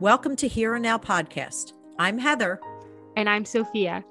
Welcome 0.00 0.34
to 0.36 0.48
Here 0.48 0.76
and 0.76 0.82
Now 0.82 0.96
podcast. 0.96 1.74
I'm 1.98 2.16
Heather. 2.16 2.58
And 3.18 3.28
I'm 3.28 3.44
Sophia. 3.44 4.02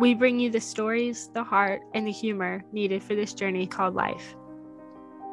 We 0.00 0.12
bring 0.12 0.40
you 0.40 0.50
the 0.50 0.60
stories, 0.60 1.30
the 1.32 1.44
heart, 1.44 1.82
and 1.94 2.04
the 2.04 2.10
humor 2.10 2.64
needed 2.72 3.04
for 3.04 3.14
this 3.14 3.34
journey 3.34 3.64
called 3.64 3.94
life. 3.94 4.34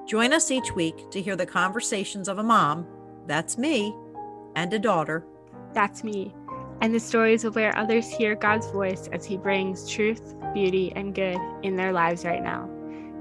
Join 0.08 0.32
us 0.32 0.52
each 0.52 0.72
week 0.76 1.10
to 1.10 1.20
hear 1.20 1.36
the 1.36 1.48
conversations 1.48 2.28
of 2.28 2.38
a 2.38 2.44
mom, 2.44 2.86
that's 3.26 3.58
me, 3.58 3.96
and 4.56 4.72
a 4.74 4.78
daughter, 4.78 5.26
that's 5.74 6.04
me, 6.04 6.36
and 6.82 6.94
the 6.94 7.00
stories 7.00 7.44
of 7.44 7.56
where 7.56 7.76
others 7.76 8.08
hear 8.08 8.36
God's 8.36 8.70
voice 8.70 9.10
as 9.12 9.26
He 9.26 9.38
brings 9.38 9.90
truth, 9.90 10.36
beauty, 10.54 10.94
and 10.96 11.16
good 11.16 11.40
in 11.64 11.76
their 11.76 11.92
lives 11.92 12.24
right 12.24 12.44
now. 12.44 12.70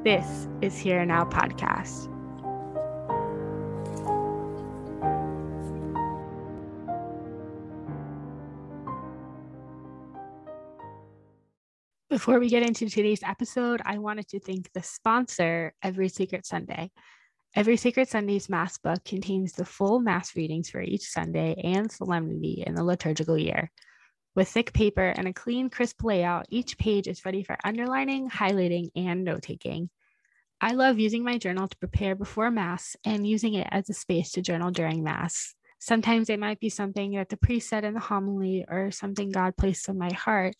This 0.04 0.48
is 0.60 0.76
Here 0.76 0.98
and 0.98 1.08
Now 1.08 1.24
podcast. 1.24 2.13
Before 12.14 12.38
we 12.38 12.48
get 12.48 12.62
into 12.62 12.88
today's 12.88 13.24
episode, 13.24 13.82
I 13.84 13.98
wanted 13.98 14.28
to 14.28 14.38
thank 14.38 14.72
the 14.72 14.84
sponsor, 14.84 15.74
Every 15.82 16.08
Sacred 16.08 16.46
Sunday. 16.46 16.92
Every 17.56 17.76
Sacred 17.76 18.06
Sunday's 18.06 18.48
Mass 18.48 18.78
book 18.78 19.04
contains 19.04 19.54
the 19.54 19.64
full 19.64 19.98
Mass 19.98 20.36
readings 20.36 20.70
for 20.70 20.80
each 20.80 21.08
Sunday 21.08 21.60
and 21.64 21.90
solemnity 21.90 22.62
in 22.64 22.76
the 22.76 22.84
liturgical 22.84 23.36
year. 23.36 23.68
With 24.36 24.48
thick 24.48 24.72
paper 24.72 25.08
and 25.08 25.26
a 25.26 25.32
clean, 25.32 25.70
crisp 25.70 26.04
layout, 26.04 26.46
each 26.50 26.78
page 26.78 27.08
is 27.08 27.24
ready 27.24 27.42
for 27.42 27.56
underlining, 27.64 28.30
highlighting, 28.30 28.90
and 28.94 29.24
note 29.24 29.42
taking. 29.42 29.90
I 30.60 30.74
love 30.74 31.00
using 31.00 31.24
my 31.24 31.38
journal 31.38 31.66
to 31.66 31.76
prepare 31.78 32.14
before 32.14 32.52
Mass 32.52 32.94
and 33.04 33.26
using 33.26 33.54
it 33.54 33.66
as 33.72 33.90
a 33.90 33.92
space 33.92 34.30
to 34.32 34.40
journal 34.40 34.70
during 34.70 35.02
Mass. 35.02 35.56
Sometimes 35.80 36.30
it 36.30 36.38
might 36.38 36.60
be 36.60 36.70
something 36.70 37.16
that 37.16 37.28
the 37.28 37.36
priest 37.36 37.68
said 37.68 37.82
in 37.82 37.94
the 37.94 37.98
homily 37.98 38.64
or 38.68 38.92
something 38.92 39.32
God 39.32 39.56
placed 39.56 39.88
on 39.88 39.98
my 39.98 40.12
heart, 40.12 40.54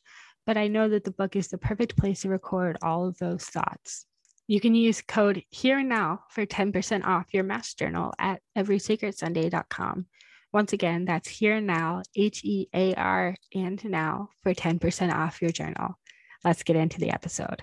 but 0.47 0.56
I 0.56 0.69
know 0.69 0.89
that 0.89 1.05
the 1.05 1.11
book 1.11 1.37
is 1.37 1.48
the 1.48 1.59
perfect 1.59 1.97
place 1.97 2.23
to 2.23 2.28
record 2.28 2.77
all 2.83 3.06
of 3.06 3.19
those 3.19 3.45
thoughts. 3.45 4.06
You 4.47 4.61
can 4.61 4.75
use 4.75 5.00
code 5.00 5.42
here 5.50 5.78
and 5.78 5.89
now 5.89 6.25
for 6.28 6.45
10% 6.45 7.05
off 7.05 7.33
your 7.33 7.45
mass 7.45 7.73
journal 7.75 8.12
at 8.19 8.42
everysacredsunday.com. 8.56 10.06
Once 10.53 10.72
again, 10.72 11.05
that's 11.06 11.28
here 11.28 11.56
and 11.56 11.67
now, 11.67 12.03
H 12.15 12.45
E 12.45 12.69
A 12.75 12.95
R 12.95 13.34
and 13.55 13.83
now 13.84 14.28
for 14.42 14.55
10% 14.55 15.12
off 15.12 15.41
your 15.41 15.50
journal. 15.50 15.98
Let's 16.45 16.62
get 16.62 16.77
into 16.77 17.00
the 17.00 17.11
episode. 17.11 17.62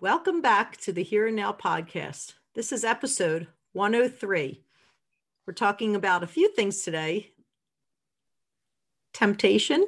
Welcome 0.00 0.42
back 0.42 0.76
to 0.78 0.92
the 0.92 1.02
Here 1.02 1.26
and 1.26 1.36
Now 1.36 1.52
podcast. 1.52 2.34
This 2.54 2.72
is 2.72 2.84
episode 2.84 3.48
103. 3.72 4.62
We're 5.46 5.54
talking 5.54 5.96
about 5.96 6.22
a 6.22 6.28
few 6.28 6.52
things 6.54 6.82
today 6.82 7.32
temptation, 9.14 9.86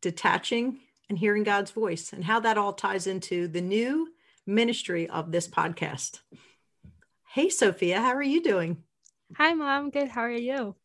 detaching, 0.00 0.80
and 1.10 1.18
hearing 1.18 1.42
God's 1.42 1.72
voice, 1.72 2.12
and 2.12 2.24
how 2.24 2.40
that 2.40 2.56
all 2.56 2.72
ties 2.72 3.06
into 3.08 3.48
the 3.48 3.60
new 3.60 4.08
ministry 4.46 5.10
of 5.10 5.32
this 5.32 5.48
podcast. 5.48 6.20
Hey, 7.34 7.50
Sophia, 7.50 8.00
how 8.00 8.14
are 8.14 8.22
you 8.22 8.40
doing? 8.40 8.78
Hi, 9.36 9.52
Mom. 9.52 9.90
Good. 9.90 10.08
How 10.08 10.22
are 10.22 10.30
you? 10.30 10.76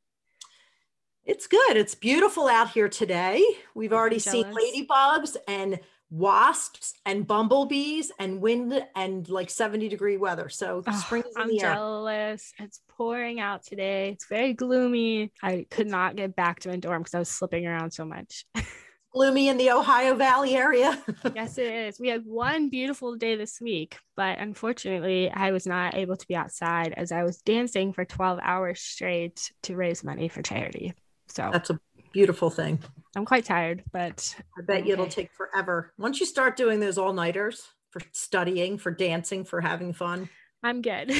It's 1.23 1.48
good. 1.48 1.78
It's 1.78 1.96
beautiful 1.96 2.48
out 2.48 2.72
here 2.72 2.90
today. 2.90 3.44
We've 3.76 3.94
already 3.94 4.20
seen 4.20 4.46
ladybugs 4.46 5.38
and 5.48 5.80
wasps 6.12 6.94
and 7.06 7.26
bumblebees 7.28 8.12
and 8.20 8.42
wind 8.42 8.86
and 8.96 9.28
like 9.30 9.50
70 9.50 9.90
degree 9.90 10.18
weather. 10.18 10.50
So 10.50 10.84
oh, 10.86 10.92
spring 10.92 11.23
is 11.28 11.34
I'm 11.36 11.58
jealous. 11.58 12.53
Air. 12.59 12.66
It's 12.66 12.81
pouring 12.90 13.40
out 13.40 13.64
today. 13.64 14.09
It's 14.09 14.28
very 14.28 14.53
gloomy. 14.53 15.31
I 15.42 15.66
could 15.70 15.88
not 15.88 16.16
get 16.16 16.36
back 16.36 16.62
to 16.62 16.70
my 16.70 16.78
dorm 16.78 17.02
because 17.02 17.16
I 17.16 17.20
was 17.20 17.30
slipping 17.30 17.68
around 17.68 17.92
so 17.92 18.06
much. 18.06 18.46
gloomy 19.16 19.47
in 19.47 19.58
the 19.58 19.71
Ohio 19.71 20.13
Valley 20.13 20.55
area. 20.55 21.02
yes, 21.35 21.58
it 21.58 21.73
is. 21.73 21.99
We 21.99 22.09
had 22.09 22.25
one 22.25 22.69
beautiful 22.69 23.16
day 23.16 23.38
this 23.38 23.61
week, 23.61 23.97
but 24.17 24.40
unfortunately, 24.40 25.31
I 25.31 25.51
was 25.51 25.66
not 25.66 25.95
able 25.95 26.17
to 26.17 26.28
be 26.28 26.35
outside 26.35 26.94
as 26.97 27.13
I 27.13 27.23
was 27.23 27.38
dancing 27.38 27.94
for 27.94 28.03
12 28.03 28.40
hours 28.44 28.81
straight 28.81 29.51
to 29.63 29.75
raise 29.78 30.03
money 30.03 30.28
for 30.28 30.41
charity. 30.41 30.94
So 31.28 31.50
that's 31.51 31.69
a 31.69 31.79
beautiful 32.12 32.50
thing. 32.50 32.79
I'm 33.16 33.25
quite 33.25 33.45
tired, 33.45 33.84
but 33.94 34.35
I 34.57 34.62
bet 34.62 34.79
okay. 34.79 34.88
you 34.88 34.94
it'll 34.94 35.07
take 35.07 35.31
forever. 35.31 35.94
Once 35.97 36.19
you 36.19 36.25
start 36.25 36.57
doing 36.57 36.81
those 36.81 36.97
all 36.97 37.13
nighters 37.13 37.63
for 37.91 38.01
studying, 38.11 38.78
for 38.78 38.91
dancing, 38.91 39.45
for 39.45 39.61
having 39.61 39.94
fun, 39.94 40.29
I'm 40.66 40.81
good. 40.81 41.14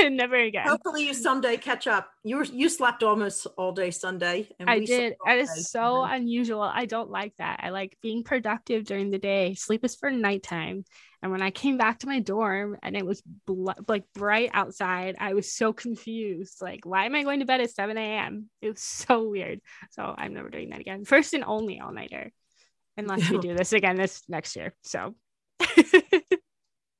Never 0.00 0.36
again. 0.36 0.66
Hopefully, 0.66 1.04
you 1.04 1.12
someday 1.12 1.58
catch 1.58 1.86
up. 1.86 2.08
You 2.24 2.38
were 2.38 2.44
you 2.44 2.70
slept 2.70 3.02
almost 3.02 3.46
all 3.58 3.72
day 3.72 3.90
Sunday. 3.90 4.48
I 4.66 4.78
did. 4.78 5.16
That 5.26 5.36
is 5.36 5.70
so 5.70 6.06
Sunday. 6.06 6.16
unusual. 6.16 6.62
I 6.62 6.86
don't 6.86 7.10
like 7.10 7.34
that. 7.36 7.60
I 7.62 7.68
like 7.68 7.98
being 8.00 8.24
productive 8.24 8.86
during 8.86 9.10
the 9.10 9.18
day. 9.18 9.52
Sleep 9.52 9.84
is 9.84 9.96
for 9.96 10.10
nighttime. 10.10 10.86
And 11.22 11.30
when 11.30 11.42
I 11.42 11.50
came 11.50 11.76
back 11.76 11.98
to 11.98 12.06
my 12.06 12.20
dorm 12.20 12.78
and 12.82 12.96
it 12.96 13.04
was 13.04 13.22
bl- 13.46 13.72
like 13.86 14.04
bright 14.14 14.48
outside, 14.54 15.16
I 15.20 15.34
was 15.34 15.52
so 15.52 15.74
confused. 15.74 16.62
Like, 16.62 16.86
why 16.86 17.04
am 17.04 17.14
I 17.14 17.22
going 17.22 17.40
to 17.40 17.46
bed 17.46 17.60
at 17.60 17.72
7 17.72 17.98
a.m.? 17.98 18.48
It 18.62 18.70
was 18.70 18.80
so 18.80 19.28
weird. 19.28 19.60
So 19.90 20.14
I'm 20.16 20.32
never 20.32 20.48
doing 20.48 20.70
that 20.70 20.80
again. 20.80 21.04
First 21.04 21.34
and 21.34 21.44
only 21.44 21.80
all 21.80 21.92
nighter, 21.92 22.32
unless 22.96 23.28
we 23.28 23.36
do 23.36 23.54
this 23.54 23.74
again 23.74 23.96
this 23.96 24.22
next 24.26 24.56
year. 24.56 24.74
So 24.84 25.14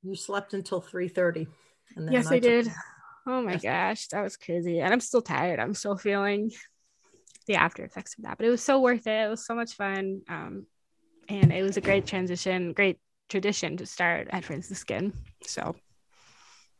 you 0.03 0.13
slept 0.13 0.53
until 0.53 0.79
3 0.79 1.07
30 1.07 1.47
yes, 1.95 2.27
I, 2.27 2.35
I 2.35 2.39
did. 2.39 2.71
Oh 3.25 3.41
my 3.41 3.57
gosh, 3.57 4.07
that 4.07 4.21
was 4.21 4.37
crazy. 4.37 4.79
And 4.79 4.93
I'm 4.93 5.01
still 5.01 5.21
tired. 5.21 5.59
I'm 5.59 5.73
still 5.73 5.97
feeling 5.97 6.51
the 7.45 7.55
after 7.55 7.83
effects 7.83 8.17
of 8.17 8.23
that, 8.23 8.37
but 8.37 8.45
it 8.45 8.49
was 8.49 8.63
so 8.63 8.79
worth 8.79 9.07
it. 9.07 9.25
It 9.25 9.29
was 9.29 9.45
so 9.45 9.55
much 9.55 9.73
fun. 9.73 10.21
Um, 10.29 10.65
and 11.29 11.51
it 11.51 11.63
was 11.63 11.77
a 11.77 11.81
great 11.81 12.05
transition, 12.05 12.73
great 12.73 12.99
tradition 13.29 13.77
to 13.77 13.85
start 13.85 14.27
at 14.31 14.45
Franciscan. 14.45 15.13
So 15.43 15.75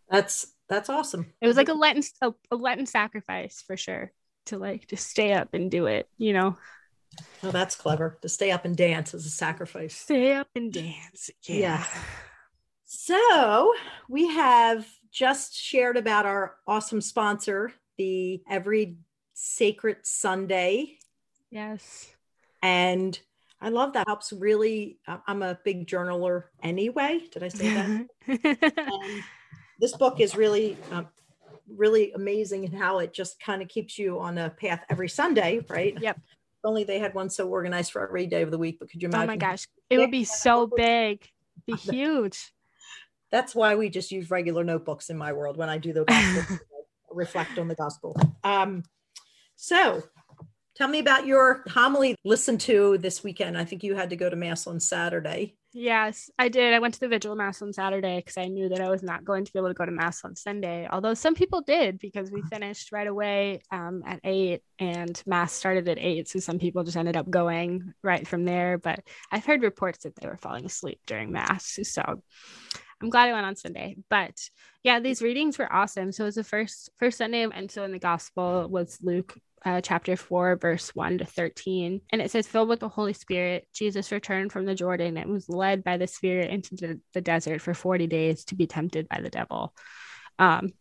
that's 0.09 0.47
that's 0.69 0.89
awesome. 0.89 1.33
It 1.41 1.47
was 1.47 1.57
like 1.57 1.69
a 1.69 1.73
Lenten 1.73 2.03
a, 2.21 2.33
a 2.51 2.55
Lenten 2.55 2.85
sacrifice 2.85 3.63
for 3.65 3.77
sure 3.77 4.11
to 4.45 4.57
like 4.57 4.87
just 4.87 5.07
stay 5.07 5.33
up 5.33 5.53
and 5.53 5.69
do 5.69 5.85
it, 5.87 6.07
you 6.17 6.33
know. 6.33 6.57
Oh, 7.43 7.51
that's 7.51 7.75
clever. 7.75 8.17
To 8.21 8.29
stay 8.29 8.51
up 8.51 8.65
and 8.65 8.75
dance 8.75 9.13
as 9.13 9.25
a 9.25 9.29
sacrifice. 9.29 9.95
Stay 9.95 10.33
up 10.33 10.49
and 10.55 10.71
dance. 10.71 11.29
Yeah. 11.43 11.55
yeah. 11.55 11.85
So 12.85 13.73
we 14.07 14.27
have 14.29 14.87
just 15.11 15.55
shared 15.55 15.97
about 15.97 16.25
our 16.25 16.55
awesome 16.67 17.01
sponsor, 17.01 17.73
the 17.97 18.41
Every 18.49 18.97
Sacred 19.33 19.97
Sunday. 20.03 20.97
Yes. 21.49 22.07
And 22.61 23.19
I 23.61 23.69
love 23.69 23.93
that. 23.93 24.07
Helps 24.07 24.33
really. 24.33 24.99
I'm 25.27 25.41
a 25.41 25.59
big 25.63 25.87
journaler 25.87 26.43
anyway. 26.61 27.21
Did 27.31 27.43
I 27.43 27.47
say 27.47 28.07
that? 28.27 29.23
this 29.79 29.95
book 29.95 30.19
is 30.19 30.35
really, 30.35 30.77
um, 30.91 31.07
really 31.75 32.11
amazing 32.13 32.65
in 32.65 32.71
how 32.71 32.99
it 32.99 33.13
just 33.13 33.39
kind 33.39 33.61
of 33.61 33.67
keeps 33.67 33.97
you 33.97 34.19
on 34.19 34.37
a 34.37 34.49
path 34.49 34.83
every 34.89 35.09
Sunday, 35.09 35.65
right? 35.69 35.99
Yep. 35.99 36.19
only 36.63 36.83
they 36.83 36.99
had 36.99 37.13
one 37.13 37.29
so 37.29 37.47
organized 37.47 37.91
for 37.91 38.03
every 38.03 38.27
day 38.27 38.41
of 38.41 38.51
the 38.51 38.57
week, 38.57 38.77
but 38.79 38.89
could 38.89 39.01
you 39.01 39.09
imagine? 39.09 39.23
Oh 39.23 39.33
my 39.33 39.37
gosh, 39.37 39.67
it 39.89 39.97
would 39.97 40.11
be 40.11 40.23
so 40.23 40.67
big, 40.67 41.27
be 41.65 41.75
huge 41.75 42.51
that's 43.31 43.53
why 43.53 43.75
we 43.75 43.89
just 43.89 44.11
use 44.11 44.29
regular 44.29 44.63
notebooks 44.63 45.09
in 45.09 45.17
my 45.17 45.33
world 45.33 45.57
when 45.57 45.69
I 45.69 45.77
do 45.77 45.93
the 45.93 46.05
gospel, 46.05 46.57
reflect 47.11 47.57
on 47.57 47.67
the 47.67 47.75
gospel. 47.75 48.15
Um, 48.43 48.83
so 49.55 50.03
tell 50.75 50.87
me 50.87 50.99
about 50.99 51.25
your 51.25 51.63
homily 51.67 52.15
listened 52.23 52.61
to 52.61 52.97
this 52.99 53.23
weekend. 53.23 53.57
I 53.57 53.65
think 53.65 53.83
you 53.83 53.95
had 53.95 54.11
to 54.11 54.15
go 54.15 54.29
to 54.29 54.35
mass 54.35 54.67
on 54.67 54.79
Saturday. 54.79 55.55
Yes, 55.73 56.29
I 56.39 56.49
did. 56.49 56.73
I 56.73 56.79
went 56.79 56.93
to 56.95 56.99
the 57.01 57.07
vigil 57.07 57.35
mass 57.35 57.61
on 57.61 57.73
Saturday 57.73 58.17
because 58.17 58.37
I 58.37 58.45
knew 58.45 58.69
that 58.69 58.81
I 58.81 58.89
was 58.89 59.03
not 59.03 59.25
going 59.25 59.45
to 59.45 59.53
be 59.53 59.59
able 59.59 59.67
to 59.67 59.75
go 59.75 59.85
to 59.85 59.91
mass 59.91 60.23
on 60.23 60.35
Sunday. 60.35 60.87
Although 60.89 61.13
some 61.13 61.35
people 61.35 61.61
did 61.61 61.99
because 61.99 62.31
we 62.31 62.41
finished 62.43 62.91
right 62.91 63.05
away 63.05 63.61
um, 63.71 64.01
at 64.05 64.21
eight 64.23 64.61
and 64.79 65.21
mass 65.25 65.53
started 65.53 65.87
at 65.89 65.99
eight. 65.99 66.29
So 66.29 66.39
some 66.39 66.57
people 66.57 66.83
just 66.83 66.97
ended 66.97 67.17
up 67.17 67.29
going 67.29 67.93
right 68.01 68.27
from 68.27 68.45
there. 68.45 68.77
But 68.77 69.01
I've 69.31 69.45
heard 69.45 69.61
reports 69.61 70.03
that 70.03 70.15
they 70.15 70.27
were 70.27 70.37
falling 70.37 70.65
asleep 70.65 70.99
during 71.05 71.31
mass. 71.31 71.77
So 71.83 72.23
I'm 73.01 73.09
glad 73.09 73.29
I 73.29 73.33
went 73.33 73.45
on 73.45 73.55
Sunday. 73.55 73.97
But 74.09 74.35
yeah, 74.83 74.99
these 74.99 75.21
readings 75.21 75.57
were 75.57 75.71
awesome. 75.71 76.11
So 76.11 76.23
it 76.23 76.27
was 76.27 76.35
the 76.35 76.43
first 76.43 76.89
first 76.97 77.17
Sunday, 77.17 77.43
and 77.43 77.69
so 77.69 77.83
in 77.83 77.91
the 77.91 77.99
gospel 77.99 78.67
was 78.69 78.97
Luke 79.01 79.37
uh, 79.65 79.81
chapter 79.81 80.15
4, 80.15 80.55
verse 80.57 80.95
1 80.95 81.19
to 81.19 81.25
13. 81.25 82.01
And 82.11 82.21
it 82.21 82.31
says, 82.31 82.47
filled 82.47 82.69
with 82.69 82.79
the 82.79 82.89
Holy 82.89 83.13
Spirit, 83.13 83.67
Jesus 83.73 84.11
returned 84.11 84.51
from 84.51 84.65
the 84.65 84.75
Jordan 84.75 85.17
and 85.17 85.31
was 85.31 85.49
led 85.49 85.83
by 85.83 85.97
the 85.97 86.07
Spirit 86.07 86.51
into 86.51 86.75
the, 86.75 87.01
the 87.13 87.21
desert 87.21 87.61
for 87.61 87.73
40 87.73 88.07
days 88.07 88.45
to 88.45 88.55
be 88.55 88.67
tempted 88.67 89.09
by 89.09 89.19
the 89.19 89.29
devil. 89.29 89.73
Um, 90.39 90.73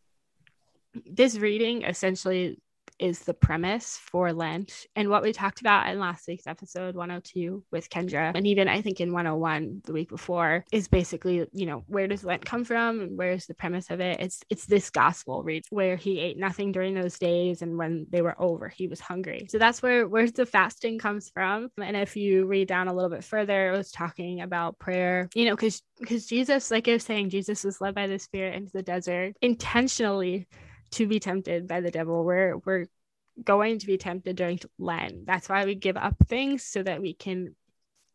this 1.05 1.37
reading 1.37 1.83
essentially 1.83 2.61
is 2.99 3.21
the 3.21 3.35
premise 3.35 3.99
for 3.99 4.33
Lent. 4.33 4.87
And 4.95 5.09
what 5.09 5.23
we 5.23 5.33
talked 5.33 5.61
about 5.61 5.89
in 5.89 5.99
last 5.99 6.27
week's 6.29 6.47
episode 6.47 6.95
102 6.95 7.65
with 7.71 7.91
Kendra, 7.91 8.33
and 8.35 8.47
even 8.47 8.69
I 8.69 8.81
think 8.83 9.01
in 9.01 9.13
101 9.13 9.83
the 9.85 9.93
week 9.93 10.09
before, 10.09 10.65
is 10.73 10.89
basically, 10.89 11.47
you 11.53 11.67
know, 11.67 11.85
where 11.87 12.07
does 12.07 12.25
Lent 12.25 12.45
come 12.45 12.65
from 12.65 13.01
and 13.01 13.19
where's 13.19 13.47
the 13.47 13.55
premise 13.55 13.91
of 13.91 14.01
it? 14.01 14.21
It's 14.21 14.43
it's 14.51 14.67
this 14.67 14.91
gospel 14.91 15.43
read 15.43 15.65
where 15.71 15.97
he 15.97 16.19
ate 16.21 16.39
nothing 16.39 16.73
during 16.73 16.95
those 16.95 17.19
days 17.19 17.63
and 17.63 17.77
when 17.77 18.07
they 18.11 18.23
were 18.23 18.41
over, 18.41 18.69
he 18.69 18.89
was 18.89 19.01
hungry. 19.01 19.47
So 19.51 19.59
that's 19.59 19.83
where 19.83 20.09
where 20.09 20.31
the 20.31 20.47
fasting 20.47 20.99
comes 20.99 21.31
from. 21.31 21.71
And 21.81 21.97
if 21.97 22.17
you 22.17 22.47
read 22.47 22.69
down 22.69 22.89
a 22.89 22.95
little 22.95 23.11
bit 23.11 23.25
further, 23.25 23.73
it 23.73 23.77
was 23.77 23.91
talking 23.91 24.41
about 24.41 24.79
prayer, 24.79 25.29
you 25.35 25.45
know, 25.45 25.57
because 25.57 25.83
because 25.99 26.27
Jesus, 26.27 26.71
like 26.71 26.89
I 26.89 26.95
was 26.95 27.05
saying, 27.05 27.31
Jesus 27.31 27.65
was 27.65 27.81
led 27.81 27.95
by 27.95 28.07
the 28.07 28.19
Spirit 28.19 28.55
into 28.55 28.73
the 28.73 28.83
desert 28.83 29.35
intentionally 29.41 30.47
to 30.93 31.07
be 31.07 31.21
tempted 31.21 31.69
by 31.69 31.81
the 31.81 31.91
devil. 31.91 32.25
We're 32.25 32.57
we're 32.59 32.87
going 33.43 33.79
to 33.79 33.87
be 33.87 33.99
tempted 33.99 34.37
during 34.37 34.59
Lent. 34.79 35.27
That's 35.27 35.49
why 35.49 35.65
we 35.65 35.75
give 35.75 35.97
up 35.97 36.17
things 36.27 36.65
so 36.65 36.83
that 36.83 37.01
we 37.01 37.15
can 37.15 37.55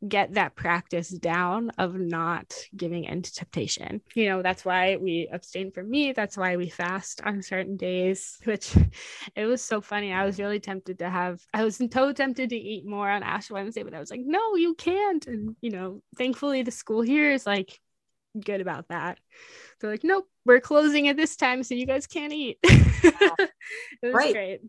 get 0.08 0.34
that 0.34 0.56
practice 0.56 1.10
down 1.10 1.70
of 1.78 1.96
not 1.96 2.56
giving 2.76 3.04
into 3.04 3.32
temptation. 3.32 4.02
You 4.16 4.30
know, 4.30 4.42
that's 4.42 4.66
why 4.66 4.98
we 4.98 5.30
abstain 5.32 5.72
from 5.72 5.92
meat. 5.92 6.16
That's 6.16 6.38
why 6.38 6.58
we 6.58 6.70
fast 6.70 7.22
on 7.22 7.44
certain 7.44 7.78
days, 7.78 8.40
which 8.46 8.76
it 9.36 9.46
was 9.46 9.62
so 9.62 9.80
funny. 9.80 10.12
I 10.12 10.26
was 10.26 10.40
really 10.40 10.60
tempted 10.60 11.00
to 11.00 11.10
have, 11.10 11.42
I 11.54 11.64
was 11.64 11.78
so 11.78 12.14
tempted 12.14 12.50
to 12.50 12.56
eat 12.56 12.86
more 12.86 13.10
on 13.10 13.24
Ash 13.24 13.52
Wednesday, 13.52 13.84
but 13.84 13.94
I 13.94 14.00
was 14.00 14.10
like, 14.10 14.22
no, 14.24 14.56
you 14.56 14.74
can't. 14.74 15.26
And, 15.28 15.56
you 15.62 15.70
know, 15.70 16.02
thankfully 16.18 16.64
the 16.64 16.72
school 16.72 17.02
here 17.02 17.32
is 17.32 17.46
like 17.46 17.80
good 18.40 18.62
about 18.62 18.88
that. 18.88 19.20
They're 19.80 19.92
like, 19.92 20.04
nope, 20.04 20.28
we're 20.46 20.60
closing 20.60 21.08
at 21.08 21.18
this 21.18 21.36
time, 21.36 21.64
so 21.64 21.76
you 21.76 21.86
guys 21.86 22.08
can't 22.08 22.34
eat. 22.34 22.58
it 22.64 23.54
was 24.02 24.14
right. 24.14 24.34
great. 24.34 24.62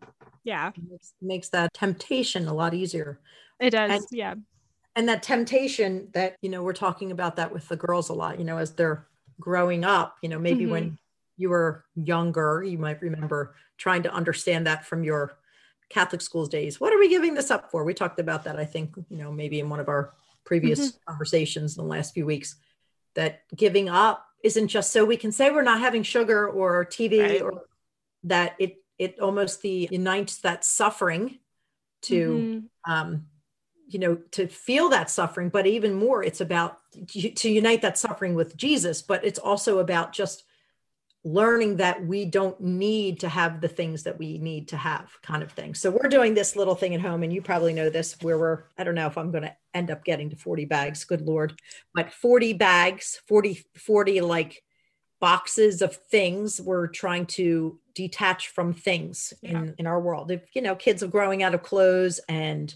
Yeah. 0.43 0.69
It 0.69 0.83
makes, 0.89 1.13
makes 1.21 1.49
that 1.49 1.73
temptation 1.73 2.47
a 2.47 2.53
lot 2.53 2.73
easier. 2.73 3.19
It 3.59 3.71
does. 3.71 3.91
And, 3.91 4.05
yeah. 4.11 4.35
And 4.95 5.09
that 5.09 5.23
temptation 5.23 6.09
that, 6.13 6.35
you 6.41 6.49
know, 6.49 6.61
we're 6.61 6.73
talking 6.73 7.11
about 7.11 7.37
that 7.37 7.51
with 7.51 7.67
the 7.67 7.75
girls 7.75 8.09
a 8.09 8.13
lot, 8.13 8.37
you 8.37 8.45
know, 8.45 8.57
as 8.57 8.73
they're 8.73 9.07
growing 9.39 9.83
up, 9.83 10.17
you 10.21 10.29
know, 10.29 10.37
maybe 10.37 10.63
mm-hmm. 10.63 10.71
when 10.71 10.99
you 11.37 11.49
were 11.49 11.85
younger, 11.95 12.63
you 12.63 12.77
might 12.77 13.01
remember 13.01 13.55
trying 13.77 14.03
to 14.03 14.13
understand 14.13 14.67
that 14.67 14.85
from 14.85 15.03
your 15.03 15.37
Catholic 15.89 16.21
schools 16.21 16.49
days. 16.49 16.79
What 16.79 16.93
are 16.93 16.99
we 16.99 17.09
giving 17.09 17.33
this 17.33 17.49
up 17.49 17.71
for? 17.71 17.83
We 17.83 17.93
talked 17.93 18.19
about 18.19 18.43
that, 18.43 18.59
I 18.59 18.65
think, 18.65 18.95
you 19.09 19.17
know, 19.17 19.31
maybe 19.31 19.59
in 19.59 19.69
one 19.69 19.79
of 19.79 19.89
our 19.89 20.13
previous 20.43 20.79
mm-hmm. 20.79 21.11
conversations 21.11 21.77
in 21.77 21.83
the 21.83 21.89
last 21.89 22.13
few 22.13 22.25
weeks 22.25 22.55
that 23.15 23.41
giving 23.55 23.89
up 23.89 24.25
isn't 24.43 24.67
just 24.67 24.91
so 24.91 25.05
we 25.05 25.17
can 25.17 25.31
say 25.31 25.49
we're 25.49 25.63
not 25.63 25.79
having 25.79 26.03
sugar 26.03 26.47
or 26.47 26.85
TV 26.85 27.21
right. 27.21 27.41
or 27.41 27.63
that 28.25 28.55
it 28.59 28.77
it 28.99 29.19
almost 29.19 29.61
the 29.61 29.87
unites 29.91 30.37
that 30.39 30.63
suffering 30.63 31.39
to 32.03 32.27
mm-hmm. 32.27 32.91
um 32.91 33.25
you 33.87 33.99
know 33.99 34.15
to 34.31 34.47
feel 34.47 34.89
that 34.89 35.09
suffering 35.09 35.49
but 35.49 35.65
even 35.65 35.93
more 35.93 36.23
it's 36.23 36.41
about 36.41 36.77
to 37.07 37.49
unite 37.49 37.81
that 37.81 37.97
suffering 37.97 38.35
with 38.35 38.55
Jesus 38.55 39.01
but 39.01 39.23
it's 39.25 39.39
also 39.39 39.79
about 39.79 40.13
just 40.13 40.43
learning 41.25 41.77
that 41.77 42.05
we 42.05 42.25
don't 42.25 42.59
need 42.59 43.21
to 43.21 43.29
have 43.29 43.61
the 43.61 43.67
things 43.67 44.03
that 44.03 44.19
we 44.19 44.37
need 44.37 44.67
to 44.67 44.75
have 44.75 45.09
kind 45.21 45.41
of 45.41 45.51
thing 45.51 45.73
so 45.73 45.89
we're 45.89 46.09
doing 46.09 46.33
this 46.33 46.55
little 46.55 46.75
thing 46.75 46.93
at 46.93 46.99
home 46.99 47.23
and 47.23 47.31
you 47.31 47.41
probably 47.41 47.73
know 47.73 47.89
this 47.89 48.17
where 48.21 48.37
we're 48.37 48.63
i 48.77 48.83
don't 48.83 48.95
know 48.95 49.07
if 49.07 49.17
i'm 49.17 49.31
going 49.31 49.43
to 49.43 49.55
end 49.73 49.89
up 49.89 50.03
getting 50.03 50.29
to 50.29 50.35
40 50.35 50.65
bags 50.65 51.05
good 51.05 51.21
lord 51.21 51.53
but 51.95 52.11
40 52.11 52.53
bags 52.53 53.21
40 53.27 53.63
40 53.75 54.21
like 54.21 54.63
boxes 55.21 55.81
of 55.81 55.95
things 55.95 56.59
we're 56.59 56.87
trying 56.87 57.25
to 57.25 57.79
detach 57.95 58.49
from 58.49 58.73
things 58.73 59.33
yeah. 59.41 59.51
in 59.51 59.75
in 59.77 59.87
our 59.87 60.01
world 60.01 60.29
if 60.29 60.41
you 60.53 60.61
know 60.61 60.75
kids 60.75 61.01
are 61.01 61.07
growing 61.07 61.41
out 61.41 61.55
of 61.55 61.63
clothes 61.63 62.19
and 62.27 62.75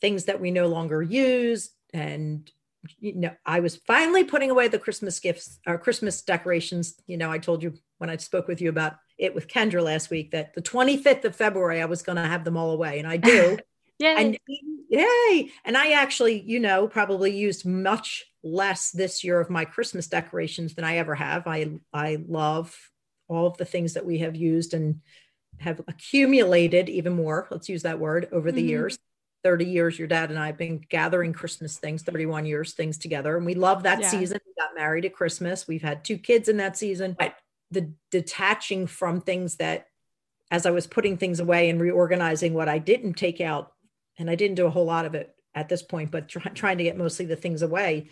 things 0.00 0.24
that 0.24 0.40
we 0.40 0.50
no 0.50 0.66
longer 0.66 1.02
use 1.02 1.70
and 1.92 2.50
you 2.98 3.14
know, 3.14 3.32
I 3.46 3.60
was 3.60 3.76
finally 3.76 4.24
putting 4.24 4.50
away 4.50 4.68
the 4.68 4.78
Christmas 4.78 5.20
gifts 5.20 5.58
or 5.66 5.78
Christmas 5.78 6.22
decorations. 6.22 6.94
You 7.06 7.16
know, 7.16 7.30
I 7.30 7.38
told 7.38 7.62
you 7.62 7.74
when 7.98 8.10
I 8.10 8.16
spoke 8.16 8.48
with 8.48 8.60
you 8.60 8.68
about 8.68 8.96
it 9.18 9.34
with 9.34 9.48
Kendra 9.48 9.82
last 9.82 10.10
week 10.10 10.32
that 10.32 10.54
the 10.54 10.62
25th 10.62 11.24
of 11.24 11.36
February 11.36 11.80
I 11.80 11.86
was 11.86 12.02
going 12.02 12.16
to 12.16 12.26
have 12.26 12.44
them 12.44 12.56
all 12.56 12.72
away, 12.72 12.98
and 12.98 13.06
I 13.06 13.16
do. 13.16 13.58
yay. 13.98 14.14
And 14.16 14.38
yay! 14.88 15.50
And 15.64 15.76
I 15.76 15.92
actually, 15.92 16.42
you 16.42 16.60
know, 16.60 16.88
probably 16.88 17.36
used 17.36 17.64
much 17.64 18.24
less 18.42 18.90
this 18.90 19.22
year 19.22 19.40
of 19.40 19.50
my 19.50 19.64
Christmas 19.64 20.08
decorations 20.08 20.74
than 20.74 20.84
I 20.84 20.96
ever 20.96 21.14
have. 21.14 21.46
I 21.46 21.72
I 21.92 22.18
love 22.26 22.76
all 23.28 23.46
of 23.46 23.56
the 23.56 23.64
things 23.64 23.94
that 23.94 24.04
we 24.04 24.18
have 24.18 24.36
used 24.36 24.74
and 24.74 25.00
have 25.58 25.80
accumulated 25.86 26.88
even 26.88 27.12
more. 27.12 27.46
Let's 27.50 27.68
use 27.68 27.82
that 27.82 28.00
word 28.00 28.28
over 28.32 28.50
the 28.50 28.60
mm-hmm. 28.60 28.68
years. 28.68 28.98
30 29.44 29.64
years 29.64 29.98
your 29.98 30.08
dad 30.08 30.30
and 30.30 30.38
I 30.38 30.46
have 30.46 30.58
been 30.58 30.80
gathering 30.88 31.32
Christmas 31.32 31.78
things, 31.78 32.02
31 32.02 32.46
years 32.46 32.74
things 32.74 32.98
together. 32.98 33.36
And 33.36 33.44
we 33.44 33.54
love 33.54 33.82
that 33.82 34.00
yeah. 34.00 34.08
season. 34.08 34.38
We 34.46 34.52
got 34.56 34.74
married 34.74 35.04
at 35.04 35.14
Christmas. 35.14 35.66
We've 35.66 35.82
had 35.82 36.04
two 36.04 36.18
kids 36.18 36.48
in 36.48 36.58
that 36.58 36.76
season. 36.76 37.16
But 37.18 37.34
the 37.70 37.92
detaching 38.10 38.86
from 38.86 39.20
things 39.20 39.56
that 39.56 39.86
as 40.50 40.66
I 40.66 40.70
was 40.70 40.86
putting 40.86 41.16
things 41.16 41.40
away 41.40 41.70
and 41.70 41.80
reorganizing 41.80 42.52
what 42.52 42.68
I 42.68 42.78
didn't 42.78 43.14
take 43.14 43.40
out, 43.40 43.72
and 44.18 44.28
I 44.28 44.34
didn't 44.34 44.56
do 44.56 44.66
a 44.66 44.70
whole 44.70 44.84
lot 44.84 45.06
of 45.06 45.14
it 45.14 45.34
at 45.54 45.70
this 45.70 45.82
point, 45.82 46.10
but 46.10 46.28
try, 46.28 46.42
trying 46.52 46.78
to 46.78 46.84
get 46.84 46.98
mostly 46.98 47.24
the 47.24 47.36
things 47.36 47.62
away, 47.62 48.10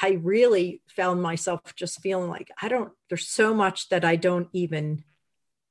I 0.00 0.18
really 0.22 0.82
found 0.88 1.22
myself 1.22 1.60
just 1.76 2.00
feeling 2.00 2.28
like 2.28 2.50
I 2.60 2.68
don't, 2.68 2.92
there's 3.08 3.28
so 3.28 3.54
much 3.54 3.88
that 3.90 4.04
I 4.04 4.16
don't 4.16 4.48
even 4.52 5.04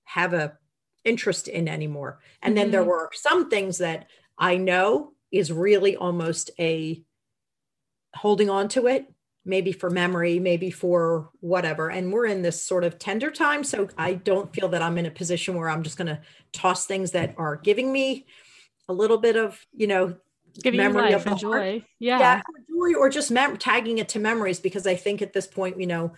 have 0.05 0.33
a 0.33 0.57
interest 1.03 1.47
in 1.47 1.67
anymore. 1.67 2.19
And 2.41 2.55
mm-hmm. 2.55 2.63
then 2.63 2.71
there 2.71 2.81
mm-hmm. 2.81 2.89
were 2.89 3.09
some 3.13 3.49
things 3.49 3.79
that 3.79 4.07
I 4.39 4.57
know 4.57 5.13
is 5.31 5.51
really 5.51 5.95
almost 5.95 6.49
a 6.59 7.03
holding 8.15 8.49
on 8.49 8.67
to 8.69 8.87
it, 8.87 9.05
maybe 9.45 9.71
for 9.71 9.89
memory, 9.89 10.39
maybe 10.39 10.71
for 10.71 11.29
whatever. 11.41 11.89
And 11.89 12.11
we're 12.11 12.25
in 12.25 12.41
this 12.41 12.63
sort 12.63 12.83
of 12.83 12.97
tender 12.97 13.29
time. 13.29 13.63
So 13.63 13.89
I 13.97 14.13
don't 14.13 14.53
feel 14.53 14.69
that 14.69 14.81
I'm 14.81 14.97
in 14.97 15.05
a 15.05 15.11
position 15.11 15.55
where 15.55 15.69
I'm 15.69 15.83
just 15.83 15.97
going 15.97 16.07
to 16.07 16.21
toss 16.51 16.85
things 16.87 17.11
that 17.11 17.35
are 17.37 17.57
giving 17.57 17.91
me 17.91 18.25
a 18.87 18.93
little 18.93 19.17
bit 19.17 19.35
of, 19.35 19.63
you 19.75 19.87
know, 19.87 20.15
giving 20.63 20.79
memory 20.79 21.13
of 21.13 21.37
joy. 21.37 21.83
Yeah. 21.99 22.19
yeah. 22.19 22.41
Joy 22.69 22.97
or 22.97 23.09
just 23.09 23.29
mem- 23.29 23.57
tagging 23.57 23.99
it 23.99 24.09
to 24.09 24.19
memories 24.19 24.59
because 24.59 24.87
I 24.87 24.95
think 24.95 25.21
at 25.21 25.33
this 25.33 25.47
point, 25.47 25.79
you 25.79 25.87
know, 25.87 26.13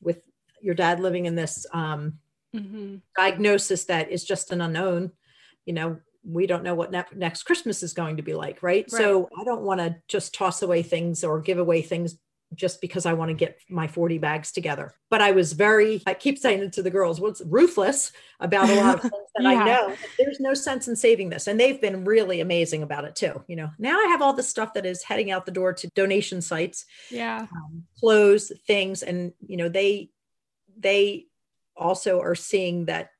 with 0.00 0.20
your 0.60 0.74
dad 0.74 1.00
living 1.00 1.26
in 1.26 1.36
this 1.36 1.66
um, 1.72 2.18
mm-hmm. 2.54 2.96
diagnosis 3.16 3.84
that 3.84 4.10
is 4.10 4.24
just 4.24 4.52
an 4.52 4.60
unknown, 4.60 5.12
you 5.64 5.74
know, 5.74 5.98
we 6.28 6.46
don't 6.46 6.62
know 6.62 6.74
what 6.74 6.92
ne- 6.92 7.04
next 7.14 7.44
Christmas 7.44 7.82
is 7.82 7.94
going 7.94 8.18
to 8.18 8.22
be 8.22 8.34
like, 8.34 8.62
right? 8.62 8.86
right. 8.92 9.00
So 9.00 9.28
I 9.38 9.44
don't 9.44 9.62
want 9.62 9.80
to 9.80 9.96
just 10.08 10.34
toss 10.34 10.62
away 10.62 10.82
things 10.82 11.24
or 11.24 11.40
give 11.40 11.58
away 11.58 11.82
things 11.82 12.16
just 12.54 12.80
because 12.80 13.04
I 13.04 13.12
want 13.12 13.28
to 13.28 13.34
get 13.34 13.58
my 13.68 13.86
40 13.86 14.18
bags 14.18 14.52
together. 14.52 14.94
But 15.10 15.20
I 15.20 15.32
was 15.32 15.52
very, 15.52 16.02
I 16.06 16.14
keep 16.14 16.38
saying 16.38 16.62
it 16.62 16.72
to 16.74 16.82
the 16.82 16.90
girls, 16.90 17.20
what's 17.20 17.42
ruthless 17.42 18.12
about 18.40 18.70
a 18.70 18.74
lot 18.74 18.96
of 18.96 19.00
things 19.02 19.14
that 19.36 19.42
yeah. 19.42 19.50
I 19.50 19.64
know. 19.64 19.94
There's 20.18 20.40
no 20.40 20.54
sense 20.54 20.88
in 20.88 20.96
saving 20.96 21.28
this. 21.28 21.46
And 21.46 21.60
they've 21.60 21.80
been 21.80 22.04
really 22.04 22.40
amazing 22.40 22.82
about 22.82 23.04
it 23.04 23.16
too. 23.16 23.42
You 23.48 23.56
know, 23.56 23.70
now 23.78 23.98
I 23.98 24.06
have 24.06 24.22
all 24.22 24.32
the 24.32 24.42
stuff 24.42 24.74
that 24.74 24.86
is 24.86 25.02
heading 25.02 25.30
out 25.30 25.46
the 25.46 25.52
door 25.52 25.72
to 25.74 25.88
donation 25.88 26.40
sites. 26.40 26.86
Yeah. 27.10 27.46
Um, 27.54 27.84
clothes, 28.00 28.50
things. 28.66 29.02
And, 29.02 29.32
you 29.46 29.58
know, 29.58 29.68
they, 29.68 30.10
they 30.78 31.26
also 31.76 32.20
are 32.20 32.34
seeing 32.34 32.86
that 32.86 33.10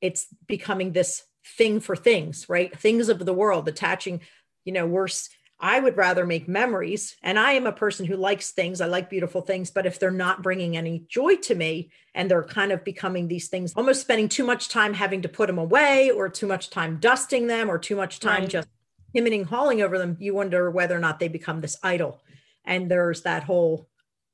it's 0.00 0.26
becoming 0.46 0.92
this 0.92 1.22
thing 1.44 1.80
for 1.80 1.96
things, 1.96 2.48
right? 2.48 2.76
Things 2.78 3.08
of 3.08 3.24
the 3.24 3.32
world, 3.32 3.68
attaching, 3.68 4.20
you 4.64 4.72
know, 4.72 4.86
worse. 4.86 5.28
I 5.60 5.80
would 5.80 5.96
rather 5.96 6.24
make 6.24 6.46
memories. 6.46 7.16
And 7.22 7.38
I 7.38 7.52
am 7.52 7.66
a 7.66 7.72
person 7.72 8.06
who 8.06 8.16
likes 8.16 8.52
things. 8.52 8.80
I 8.80 8.86
like 8.86 9.10
beautiful 9.10 9.40
things. 9.40 9.70
But 9.72 9.86
if 9.86 9.98
they're 9.98 10.10
not 10.10 10.42
bringing 10.42 10.76
any 10.76 11.04
joy 11.08 11.36
to 11.36 11.54
me 11.54 11.90
and 12.14 12.30
they're 12.30 12.44
kind 12.44 12.70
of 12.70 12.84
becoming 12.84 13.26
these 13.26 13.48
things, 13.48 13.72
almost 13.74 14.00
spending 14.00 14.28
too 14.28 14.44
much 14.44 14.68
time 14.68 14.94
having 14.94 15.22
to 15.22 15.28
put 15.28 15.48
them 15.48 15.58
away 15.58 16.10
or 16.10 16.28
too 16.28 16.46
much 16.46 16.70
time 16.70 16.98
dusting 17.00 17.48
them 17.48 17.68
or 17.68 17.78
too 17.78 17.96
much 17.96 18.20
time 18.20 18.42
right. 18.42 18.50
just 18.50 18.68
hemming 19.14 19.44
hauling 19.44 19.82
over 19.82 19.98
them, 19.98 20.16
you 20.20 20.34
wonder 20.34 20.70
whether 20.70 20.96
or 20.96 21.00
not 21.00 21.18
they 21.18 21.28
become 21.28 21.60
this 21.60 21.76
idol. 21.82 22.20
And 22.64 22.90
there's 22.90 23.22
that 23.22 23.44
whole 23.44 23.88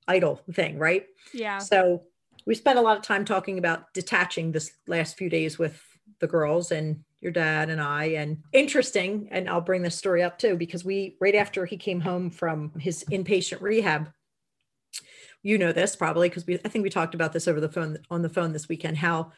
idol 0.07 0.43
thing, 0.53 0.79
right? 0.79 1.07
Yeah. 1.33 1.59
So 1.59 2.03
we 2.47 2.55
spent 2.55 2.79
a 2.79 2.83
lot 2.83 2.97
of 2.97 3.03
time 3.03 3.25
talking 3.25 3.59
about 3.59 3.95
detaching 3.95 4.53
this 4.53 4.73
last 4.87 5.17
few 5.17 5.31
days 5.31 5.59
with 5.59 5.81
the 6.21 6.27
girls 6.27 6.73
and 6.73 7.05
your 7.21 7.33
dad 7.33 7.71
and 7.71 7.81
I. 7.81 8.05
And 8.05 8.43
interesting, 8.53 9.29
and 9.31 9.49
I'll 9.49 9.61
bring 9.61 9.83
this 9.83 9.97
story 9.97 10.23
up 10.23 10.39
too, 10.39 10.57
because 10.57 10.85
we, 10.85 11.17
right 11.21 11.35
after 11.35 11.65
he 11.65 11.77
came 11.77 12.01
home 12.01 12.31
from 12.31 12.73
his 12.79 13.05
inpatient 13.11 13.61
rehab, 13.61 14.11
you 15.45 15.59
know 15.59 15.73
this 15.73 15.95
probably 15.95 16.29
because 16.29 16.47
we 16.47 16.55
I 16.65 16.69
think 16.69 16.83
we 16.83 16.91
talked 16.91 17.15
about 17.15 17.33
this 17.33 17.47
over 17.47 17.61
the 17.61 17.69
phone 17.69 17.99
on 18.11 18.23
the 18.23 18.29
phone 18.29 18.53
this 18.53 18.69
weekend 18.69 18.97
how 18.97 19.31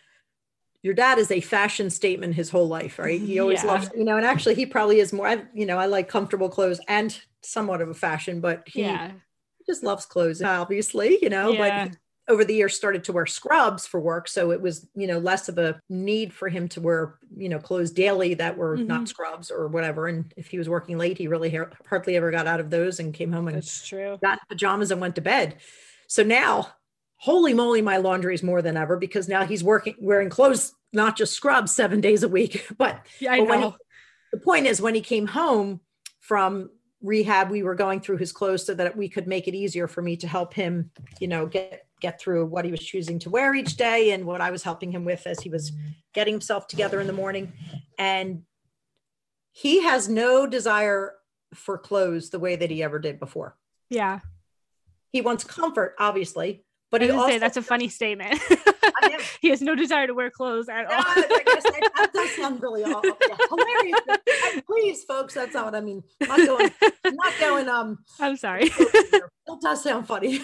your 0.83 0.95
dad 0.95 1.19
is 1.19 1.31
a 1.31 1.41
fashion 1.41 1.91
statement 1.91 2.35
his 2.35 2.49
whole 2.49 2.69
life 2.69 2.99
right 2.99 3.21
he 3.21 3.41
always 3.41 3.63
yeah. 3.63 3.73
loves 3.73 3.91
you 3.95 4.05
know 4.05 4.17
and 4.17 4.25
actually 4.25 4.55
he 4.55 4.65
probably 4.65 5.01
is 5.01 5.13
more 5.13 5.27
I, 5.27 5.45
you 5.53 5.67
know 5.67 5.77
I 5.77 5.87
like 5.87 6.09
comfortable 6.09 6.49
clothes 6.49 6.81
and 6.89 7.19
somewhat 7.43 7.83
of 7.83 7.89
a 7.91 7.95
fashion 7.95 8.41
but 8.41 8.63
he 8.67 8.83
yeah. 8.83 9.11
just 9.67 9.83
loves 9.83 10.07
clothes 10.07 10.41
obviously 10.41 11.19
you 11.21 11.29
know 11.29 11.51
yeah. 11.51 11.89
but 11.89 11.97
over 12.29 12.45
the 12.45 12.55
years 12.55 12.75
started 12.75 13.05
to 13.05 13.13
wear 13.13 13.27
scrubs 13.27 13.87
for 13.87 14.01
work 14.01 14.29
so 14.29 14.51
it 14.51 14.61
was 14.61 14.89
you 14.95 15.07
know 15.07 15.19
less 15.19 15.49
of 15.49 15.59
a 15.59 15.81
need 15.89 16.33
for 16.33 16.49
him 16.49 16.69
to 16.69 16.81
wear 16.81 17.19
you 17.37 17.49
know 17.49 17.59
clothes 17.59 17.91
daily 17.91 18.35
that 18.35 18.57
were 18.57 18.77
mm-hmm. 18.77 18.87
not 18.87 19.09
scrubs 19.09 19.51
or 19.51 19.69
whatever 19.69 20.09
and 20.09 20.33
if 20.37 20.49
he 20.49 20.59
was 20.59 20.69
working 20.69 20.99
late 20.99 21.19
he 21.19 21.29
really 21.29 21.51
ha- 21.51 21.71
hardly 21.89 22.17
ever 22.17 22.31
got 22.31 22.47
out 22.47 22.61
of 22.61 22.71
those 22.71 23.01
and 23.01 23.15
came 23.15 23.33
home 23.33 23.49
and 23.49 23.57
That's 23.57 23.87
true. 23.87 24.19
got 24.23 24.41
pajamas 24.49 24.91
and 24.91 25.01
went 25.01 25.15
to 25.17 25.21
bed 25.21 25.57
so 26.09 26.23
now 26.23 26.69
holy 27.17 27.55
moly 27.55 27.83
my 27.83 27.97
laundry 27.99 28.35
is 28.35 28.43
more 28.43 28.63
than 28.63 28.77
ever 28.77 28.97
because 28.97 29.29
now 29.29 29.45
he's 29.45 29.65
working 29.65 29.95
wearing 30.01 30.31
clothes 30.31 30.75
not 30.93 31.17
just 31.17 31.35
scrubs 31.35 31.73
seven 31.73 32.01
days 32.01 32.23
a 32.23 32.29
week 32.29 32.67
but, 32.79 33.07
yeah, 33.21 33.33
I 33.33 33.45
but 33.45 33.61
know. 33.61 33.71
He, 33.71 33.77
the 34.33 34.39
point 34.39 34.67
is 34.67 34.81
when 34.81 34.95
he 34.95 35.01
came 35.01 35.27
home 35.27 35.81
from 36.21 36.71
rehab 37.03 37.51
we 37.51 37.63
were 37.63 37.75
going 37.75 38.01
through 38.01 38.17
his 38.17 38.33
clothes 38.33 38.67
so 38.67 38.75
that 38.75 38.97
we 38.97 39.09
could 39.09 39.29
make 39.29 39.47
it 39.47 39.55
easier 39.55 39.87
for 39.87 40.03
me 40.03 40.17
to 40.17 40.27
help 40.27 40.55
him 40.55 40.91
you 41.21 41.29
know 41.29 41.47
get 41.47 41.86
get 42.01 42.21
through 42.21 42.47
what 42.47 42.65
he 42.65 42.71
was 42.71 42.81
choosing 42.81 43.19
to 43.19 43.31
wear 43.31 43.55
each 43.55 43.77
day 43.77 44.11
and 44.11 44.27
what 44.27 44.41
i 44.41 44.51
was 44.51 44.63
helping 44.63 44.93
him 44.93 45.05
with 45.05 45.27
as 45.27 45.41
he 45.41 45.49
was 45.49 45.73
getting 46.17 46.35
himself 46.35 46.67
together 46.67 47.01
in 47.01 47.07
the 47.07 47.13
morning. 47.13 47.53
And 47.99 48.43
he 49.53 49.83
has 49.83 50.09
no 50.09 50.47
desire 50.47 51.13
for 51.55 51.79
clothes 51.79 52.31
the 52.31 52.39
way 52.39 52.57
that 52.57 52.71
he 52.71 52.83
ever 52.83 52.99
did 52.99 53.21
before. 53.21 53.57
Yeah. 53.91 54.21
He 55.13 55.21
wants 55.21 55.45
comfort 55.45 55.95
obviously 55.99 56.65
but 56.91 57.03
he 57.03 57.11
also 57.11 57.29
say, 57.33 57.39
that's 57.39 57.57
a 57.57 57.63
funny 57.63 57.89
statement 57.89 58.41
he 59.41 59.51
has 59.51 59.61
no 59.61 59.75
desire 59.75 60.07
to 60.07 60.15
wear 60.15 60.31
clothes 60.31 60.69
at 60.69 60.87
all. 60.87 60.93
I 60.93 61.43
guess 61.47 61.63
that, 61.63 61.91
that 61.97 62.13
does 62.13 62.31
sound 62.37 62.63
really 62.63 62.85
awful. 62.85 63.17
Hilarious. 63.49 64.63
Please, 64.67 65.05
folks, 65.05 65.35
that's 65.35 65.55
not 65.55 65.65
what 65.67 65.75
I 65.75 65.81
mean. 65.81 66.03
I'm 66.23 66.29
not 66.29 66.47
going. 66.47 66.71
I'm 67.05 67.17
not 67.17 67.33
going. 67.41 67.69
Um, 67.69 67.99
I'm 68.21 68.37
sorry. 68.37 68.65
It 68.65 69.23
does 69.63 69.83
sound 69.83 70.07
funny. 70.07 70.41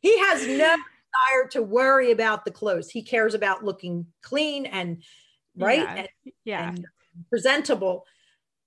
he 0.00 0.18
has 0.18 0.46
no 0.46 0.76
desire 0.76 1.48
to 1.50 1.62
worry 1.62 2.10
about 2.10 2.44
the 2.44 2.50
clothes. 2.50 2.90
He 2.90 3.02
cares 3.02 3.34
about 3.34 3.64
looking 3.64 4.06
clean 4.22 4.66
and 4.66 5.02
right 5.56 5.80
yeah. 5.80 5.94
and, 5.94 6.08
yeah. 6.44 6.68
and 6.68 6.86
presentable. 7.28 8.04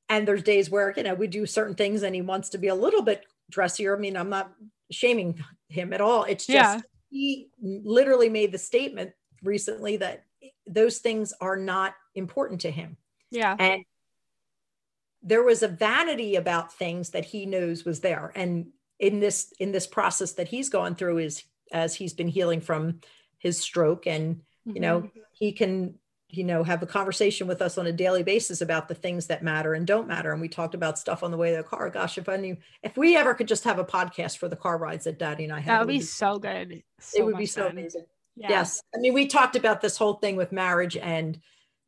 And 0.08 0.28
there's 0.28 0.44
days 0.44 0.70
where 0.70 0.94
you 0.96 1.04
know 1.04 1.16
we 1.16 1.28
do 1.28 1.46
certain 1.46 1.76
things, 1.76 2.04
and 2.04 2.14
he 2.14 2.22
wants 2.22 2.50
to 2.50 2.58
be 2.58 2.68
a 2.68 2.76
little 2.76 3.02
bit 3.02 3.26
dressier. 3.50 3.96
I 3.96 4.00
mean, 4.00 4.16
I'm 4.16 4.30
not 4.30 4.52
shaming 4.92 5.44
him 5.70 5.94
at 5.94 6.02
all. 6.02 6.24
It's 6.24 6.46
just 6.46 6.78
yeah. 6.78 6.82
He 7.16 7.48
literally 7.62 8.28
made 8.28 8.52
the 8.52 8.58
statement 8.58 9.12
recently 9.42 9.96
that 9.96 10.26
those 10.68 10.98
things 10.98 11.34
are 11.40 11.56
not 11.56 11.96
important 12.14 12.62
to 12.62 12.72
him. 12.72 12.98
Yeah. 13.32 13.56
And 13.58 13.86
there 15.24 15.42
was 15.42 15.64
a 15.64 15.70
vanity 15.70 16.36
about 16.36 16.74
things 16.74 17.12
that 17.12 17.24
he 17.24 17.46
knows 17.46 17.86
was 17.86 18.02
there. 18.02 18.34
And 18.36 18.68
in 19.00 19.22
this 19.22 19.54
in 19.60 19.72
this 19.72 19.88
process 19.88 20.34
that 20.34 20.50
he's 20.50 20.70
gone 20.70 20.96
through 20.96 21.20
is 21.20 21.44
as 21.72 21.96
he's 21.96 22.14
been 22.14 22.28
healing 22.28 22.60
from 22.60 23.00
his 23.38 23.60
stroke 23.60 24.08
and 24.08 24.42
you 24.66 24.80
know 24.80 25.02
mm-hmm. 25.02 25.20
he 25.34 25.52
can 25.52 25.96
you 26.30 26.44
know 26.44 26.64
have 26.64 26.82
a 26.82 26.88
conversation 26.88 27.48
with 27.48 27.62
us 27.62 27.78
on 27.78 27.88
a 27.88 27.92
daily 27.92 28.24
basis 28.24 28.62
about 28.62 28.88
the 28.88 28.96
things 28.96 29.28
that 29.28 29.44
matter 29.44 29.74
and 29.74 29.86
don't 29.86 30.08
matter 30.08 30.32
and 30.32 30.42
we 30.42 30.50
talked 30.50 30.74
about 30.74 30.98
stuff 30.98 31.22
on 31.22 31.32
the 31.32 31.38
way 31.38 31.52
to 31.52 31.58
the 31.58 31.64
car 31.64 31.90
gosh 31.90 32.18
if 32.18 32.28
i 32.28 32.36
knew 32.36 32.58
if 32.82 32.98
we 32.98 33.16
ever 33.16 33.34
could 33.34 33.48
just 33.48 33.64
have 33.64 33.78
a 33.78 33.86
podcast 33.86 34.38
for 34.38 34.48
the 34.48 34.56
car 34.56 34.78
rides 34.78 35.06
that 35.06 35.20
daddy 35.20 35.44
and 35.44 35.54
i 35.54 35.60
had 35.60 35.76
that 35.76 35.80
would 35.82 35.88
be, 35.88 36.00
be, 36.00 36.04
so 36.04 36.40
good 36.40 36.82
so 37.00 37.20
it 37.20 37.26
would 37.26 37.38
be 37.38 37.46
so 37.46 37.64
fun. 37.64 37.72
amazing 37.72 38.06
yeah. 38.36 38.50
Yes. 38.50 38.82
I 38.94 39.00
mean, 39.00 39.14
we 39.14 39.28
talked 39.28 39.56
about 39.56 39.82
this 39.82 39.98
whole 39.98 40.16
thing 40.16 40.36
with 40.36 40.52
marriage, 40.52 40.98
and 40.98 41.40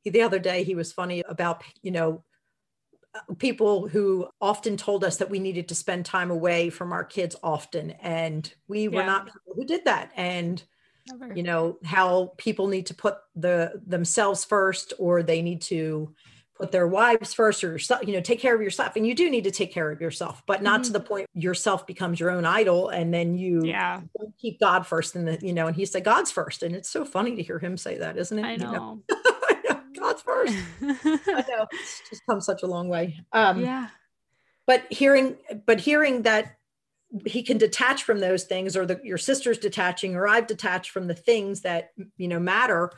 he, 0.02 0.10
the 0.10 0.22
other 0.22 0.40
day 0.40 0.64
he 0.64 0.76
was 0.76 0.94
funny 0.94 1.24
about, 1.28 1.64
you 1.82 1.92
know, 1.92 2.24
people 3.38 3.88
who 3.88 4.28
often 4.40 4.78
told 4.78 5.04
us 5.04 5.18
that 5.18 5.30
we 5.30 5.40
needed 5.40 5.68
to 5.70 5.76
spend 5.76 6.06
time 6.06 6.32
away 6.32 6.70
from 6.70 6.94
our 6.94 7.04
kids 7.04 7.36
often. 7.44 7.92
And 7.92 8.52
we 8.68 8.88
were 8.88 9.02
yeah. 9.02 9.08
not 9.08 9.26
people 9.26 9.54
who 9.56 9.66
did 9.66 9.86
that. 9.86 10.12
And, 10.16 10.64
Never. 11.12 11.34
you 11.36 11.44
know, 11.44 11.78
how 11.84 12.34
people 12.38 12.68
need 12.68 12.88
to 12.88 12.94
put 12.94 13.18
the 13.36 13.82
themselves 13.86 14.46
first 14.46 14.94
or 15.00 15.24
they 15.24 15.42
need 15.42 15.62
to 15.64 16.14
put 16.58 16.72
their 16.72 16.88
wives 16.88 17.34
first 17.34 17.64
or 17.64 17.72
yourself, 17.74 18.06
you 18.06 18.14
know, 18.14 18.22
take 18.22 18.40
care 18.40 18.56
of 18.56 18.62
yourself. 18.62 18.96
And 18.96 19.06
you 19.06 19.14
do 19.14 19.30
need 19.30 19.44
to 19.44 19.52
take 19.52 19.72
care 19.72 19.92
of 19.92 20.02
yourself, 20.02 20.42
but 20.46 20.64
not 20.64 20.82
mm-hmm. 20.82 20.88
to 20.88 20.94
the 20.94 21.00
point 21.00 21.28
yourself 21.34 21.86
becomes 21.86 22.20
your 22.20 22.32
own 22.32 22.46
idol 22.46 22.90
and 22.90 23.14
then 23.14 23.36
you 23.36 23.64
yeah. 23.64 24.02
keep 24.42 24.60
God 24.60 24.86
first 24.88 25.16
and 25.16 25.28
the, 25.28 25.40
you 25.42 25.54
know, 25.54 25.68
and 25.68 25.76
he 25.76 25.86
said 25.86 26.04
God's 26.04 26.32
first. 26.32 26.64
And 26.64 26.76
it's 26.76 26.90
so 26.90 27.06
funny 27.06 27.36
to 27.36 27.44
hear 27.44 27.60
him 27.60 27.78
say 27.78 28.00
that, 28.00 28.18
isn't 28.18 28.40
it? 28.40 28.44
I 28.44 28.56
know. 28.56 29.02
You 29.10 29.16
know? 29.16 29.82
God's 30.00 30.22
first. 30.22 30.54
I 30.82 31.46
know. 31.48 31.68
It's 31.74 32.02
just 32.10 32.22
come 32.30 32.42
such 32.42 32.64
a 32.64 32.68
long 32.68 32.90
way. 32.90 33.20
Um 33.32 33.62
yeah. 33.62 33.90
But 34.66 34.92
hearing, 34.92 35.38
but 35.66 35.80
hearing 35.80 36.24
that 36.24 36.58
he 37.26 37.42
can 37.42 37.58
detach 37.58 38.04
from 38.04 38.20
those 38.20 38.44
things 38.44 38.76
or 38.76 38.86
the, 38.86 39.00
your 39.04 39.18
sister's 39.18 39.58
detaching 39.58 40.16
or 40.16 40.28
I've 40.28 40.48
detached 40.48 40.92
from 40.92 41.08
the 41.08 41.16
things 41.16 41.62
that, 41.62 41.92
you 42.18 42.28
know, 42.28 42.40
matter 42.40 42.92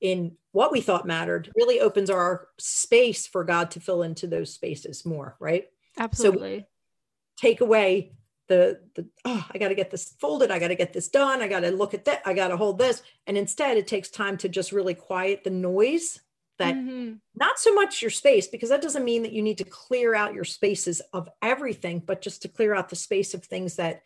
in 0.00 0.36
what 0.52 0.72
we 0.72 0.80
thought 0.80 1.06
mattered 1.06 1.50
really 1.56 1.80
opens 1.80 2.10
our 2.10 2.48
space 2.58 3.26
for 3.26 3.44
God 3.44 3.70
to 3.72 3.80
fill 3.80 4.02
into 4.02 4.26
those 4.26 4.52
spaces 4.52 5.04
more, 5.04 5.36
right? 5.40 5.66
Absolutely. 5.98 6.60
So 6.60 6.66
take 7.36 7.60
away 7.60 8.12
the 8.48 8.80
the 8.94 9.08
oh, 9.24 9.44
I 9.52 9.58
got 9.58 9.68
to 9.68 9.74
get 9.74 9.90
this 9.90 10.14
folded, 10.20 10.50
I 10.50 10.58
got 10.58 10.68
to 10.68 10.74
get 10.76 10.92
this 10.92 11.08
done, 11.08 11.42
I 11.42 11.48
got 11.48 11.60
to 11.60 11.70
look 11.70 11.94
at 11.94 12.04
that, 12.04 12.22
I 12.24 12.34
got 12.34 12.48
to 12.48 12.56
hold 12.56 12.78
this, 12.78 13.02
and 13.26 13.36
instead 13.36 13.76
it 13.76 13.86
takes 13.86 14.08
time 14.08 14.36
to 14.38 14.48
just 14.48 14.72
really 14.72 14.94
quiet 14.94 15.42
the 15.42 15.50
noise 15.50 16.20
that 16.58 16.74
mm-hmm. 16.74 17.14
not 17.34 17.58
so 17.58 17.74
much 17.74 18.02
your 18.02 18.10
space 18.10 18.46
because 18.46 18.70
that 18.70 18.82
doesn't 18.82 19.04
mean 19.04 19.22
that 19.22 19.32
you 19.32 19.42
need 19.42 19.58
to 19.58 19.64
clear 19.64 20.14
out 20.14 20.34
your 20.34 20.44
spaces 20.44 21.00
of 21.12 21.28
everything, 21.42 22.02
but 22.04 22.22
just 22.22 22.42
to 22.42 22.48
clear 22.48 22.74
out 22.74 22.88
the 22.88 22.96
space 22.96 23.34
of 23.34 23.44
things 23.44 23.76
that 23.76 24.02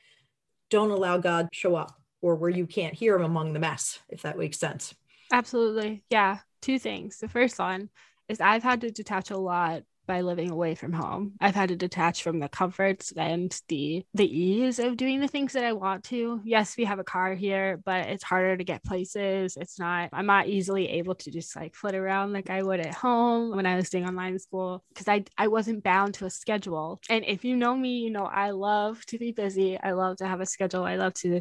don't 0.69 0.91
allow 0.91 1.19
God 1.19 1.49
to 1.53 1.59
show 1.59 1.77
up 1.77 2.01
or 2.23 2.37
where 2.37 2.51
you 2.51 2.67
can't 2.67 2.95
hear 2.95 3.17
him 3.17 3.25
among 3.25 3.53
the 3.53 3.61
mess, 3.61 3.99
if 4.09 4.23
that 4.23 4.39
makes 4.39 4.59
sense. 4.59 4.95
Absolutely. 5.33 6.03
Yeah. 6.11 6.39
Two 6.61 6.79
things. 6.79 7.19
The 7.19 7.29
first 7.29 7.59
one 7.59 7.89
is 8.29 8.41
I've 8.41 8.63
had 8.63 8.83
to 8.83 8.91
detach 8.91 9.31
a 9.31 9.37
lot 9.37 9.83
by 10.11 10.23
living 10.23 10.51
away 10.51 10.75
from 10.75 10.93
home. 10.93 11.35
I've 11.41 11.55
had 11.55 11.69
to 11.69 11.77
detach 11.77 12.25
from 12.25 12.41
the 12.41 12.49
comforts 12.49 13.13
and 13.17 13.57
the 13.69 14.05
the 14.13 14.27
ease 14.27 14.81
of 14.81 14.97
doing 14.97 15.21
the 15.21 15.29
things 15.29 15.53
that 15.53 15.63
I 15.63 15.73
want 15.73 16.03
to. 16.07 16.41
Yes, 16.45 16.77
we 16.77 16.85
have 16.85 16.99
a 16.99 17.05
car 17.05 17.33
here, 17.35 17.81
but 17.85 18.09
it's 18.09 18.25
harder 18.25 18.57
to 18.57 18.65
get 18.65 18.83
places. 18.83 19.57
It's 19.57 19.79
not 19.79 20.09
I'm 20.13 20.27
not 20.27 20.49
easily 20.49 20.89
able 20.89 21.15
to 21.15 21.31
just 21.31 21.55
like 21.55 21.77
flit 21.77 21.95
around 21.95 22.33
like 22.33 22.51
I 22.51 22.61
would 22.61 22.81
at 22.81 22.93
home 22.93 23.55
when 23.55 23.67
I 23.67 23.77
was 23.77 23.89
doing 23.89 24.05
online 24.05 24.41
school 24.41 24.83
because 24.89 25.07
I 25.07 25.23
I 25.39 25.47
wasn't 25.47 25.85
bound 25.85 26.15
to 26.15 26.27
a 26.27 26.31
schedule. 26.31 27.01
And 27.09 27.25
if 27.25 27.45
you 27.45 27.57
know 27.57 27.77
me, 27.77 28.01
you 28.01 28.11
know 28.11 28.25
I 28.25 28.51
love 28.51 29.07
to 29.07 29.19
be 29.19 29.31
busy. 29.31 29.79
I 29.79 29.93
love 29.93 30.17
to 30.17 30.27
have 30.27 30.41
a 30.41 30.47
schedule. 30.47 30.83
I 30.83 30.97
love 30.97 31.15
to 31.23 31.41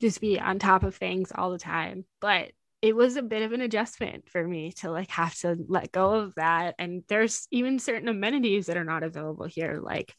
just 0.00 0.22
be 0.22 0.40
on 0.40 0.58
top 0.58 0.82
of 0.82 0.94
things 0.94 1.30
all 1.34 1.50
the 1.50 1.58
time. 1.58 2.06
But 2.22 2.52
it 2.80 2.94
was 2.94 3.16
a 3.16 3.22
bit 3.22 3.42
of 3.42 3.52
an 3.52 3.60
adjustment 3.60 4.28
for 4.28 4.46
me 4.46 4.72
to 4.72 4.90
like 4.90 5.10
have 5.10 5.34
to 5.36 5.56
let 5.68 5.92
go 5.92 6.14
of 6.14 6.34
that 6.36 6.74
and 6.78 7.02
there's 7.08 7.46
even 7.50 7.78
certain 7.78 8.08
amenities 8.08 8.66
that 8.66 8.76
are 8.76 8.84
not 8.84 9.02
available 9.02 9.46
here 9.46 9.80
like 9.82 10.14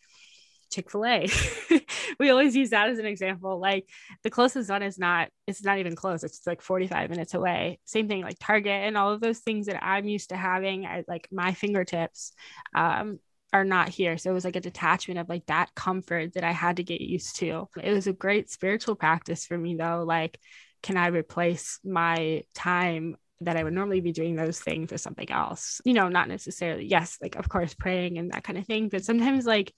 chick-fil-a 0.72 1.28
we 2.20 2.30
always 2.30 2.56
use 2.56 2.70
that 2.70 2.90
as 2.90 3.00
an 3.00 3.06
example 3.06 3.60
like 3.60 3.88
the 4.24 4.30
closest 4.30 4.70
one 4.70 4.84
is 4.84 5.00
not 5.00 5.30
it's 5.48 5.64
not 5.64 5.80
even 5.80 5.96
close 5.96 6.24
it's 6.24 6.46
like 6.46 6.62
45 6.62 7.10
minutes 7.10 7.34
away 7.34 7.80
same 7.86 8.08
thing 8.08 8.22
like 8.22 8.38
target 8.40 8.84
and 8.84 8.96
all 8.96 9.12
of 9.12 9.22
those 9.22 9.40
things 9.40 9.66
that 9.66 9.84
i'm 9.84 10.06
used 10.06 10.30
to 10.30 10.38
having 10.38 10.86
at 10.86 11.08
like 11.08 11.28
my 11.32 11.54
fingertips 11.54 12.34
um, 12.76 13.20
are 13.52 13.66
not 13.66 13.90
here. 13.90 14.18
So 14.18 14.30
it 14.30 14.34
was 14.34 14.46
like 14.46 14.56
a 14.56 14.62
detachment 14.62 15.20
of 15.20 15.30
like 15.30 15.46
that 15.48 15.74
comfort 15.76 16.34
that 16.34 16.44
I 16.44 16.52
had 16.52 16.78
to 16.78 16.84
get 16.84 17.02
used 17.02 17.38
to. 17.38 17.68
It 17.82 17.92
was 17.92 18.08
a 18.08 18.14
great 18.14 18.50
spiritual 18.52 18.96
practice 18.96 19.46
for 19.46 19.58
me 19.58 19.76
though. 19.76 20.04
Like 20.06 20.40
can 20.82 20.98
I 20.98 21.08
replace 21.08 21.80
my 21.84 22.44
time 22.54 23.18
that 23.42 23.56
I 23.56 23.64
would 23.64 23.74
normally 23.74 24.02
be 24.02 24.12
doing 24.12 24.36
those 24.36 24.60
things 24.60 24.92
with 24.92 25.02
something 25.02 25.30
else? 25.32 25.82
You 25.86 25.94
know, 25.94 26.10
not 26.10 26.28
necessarily, 26.28 26.86
yes, 26.86 27.18
like 27.22 27.36
of 27.36 27.48
course 27.50 27.74
praying 27.74 28.18
and 28.18 28.32
that 28.32 28.44
kind 28.44 28.58
of 28.58 28.66
thing, 28.66 28.90
but 28.90 29.06
sometimes 29.06 29.46
like 29.46 29.74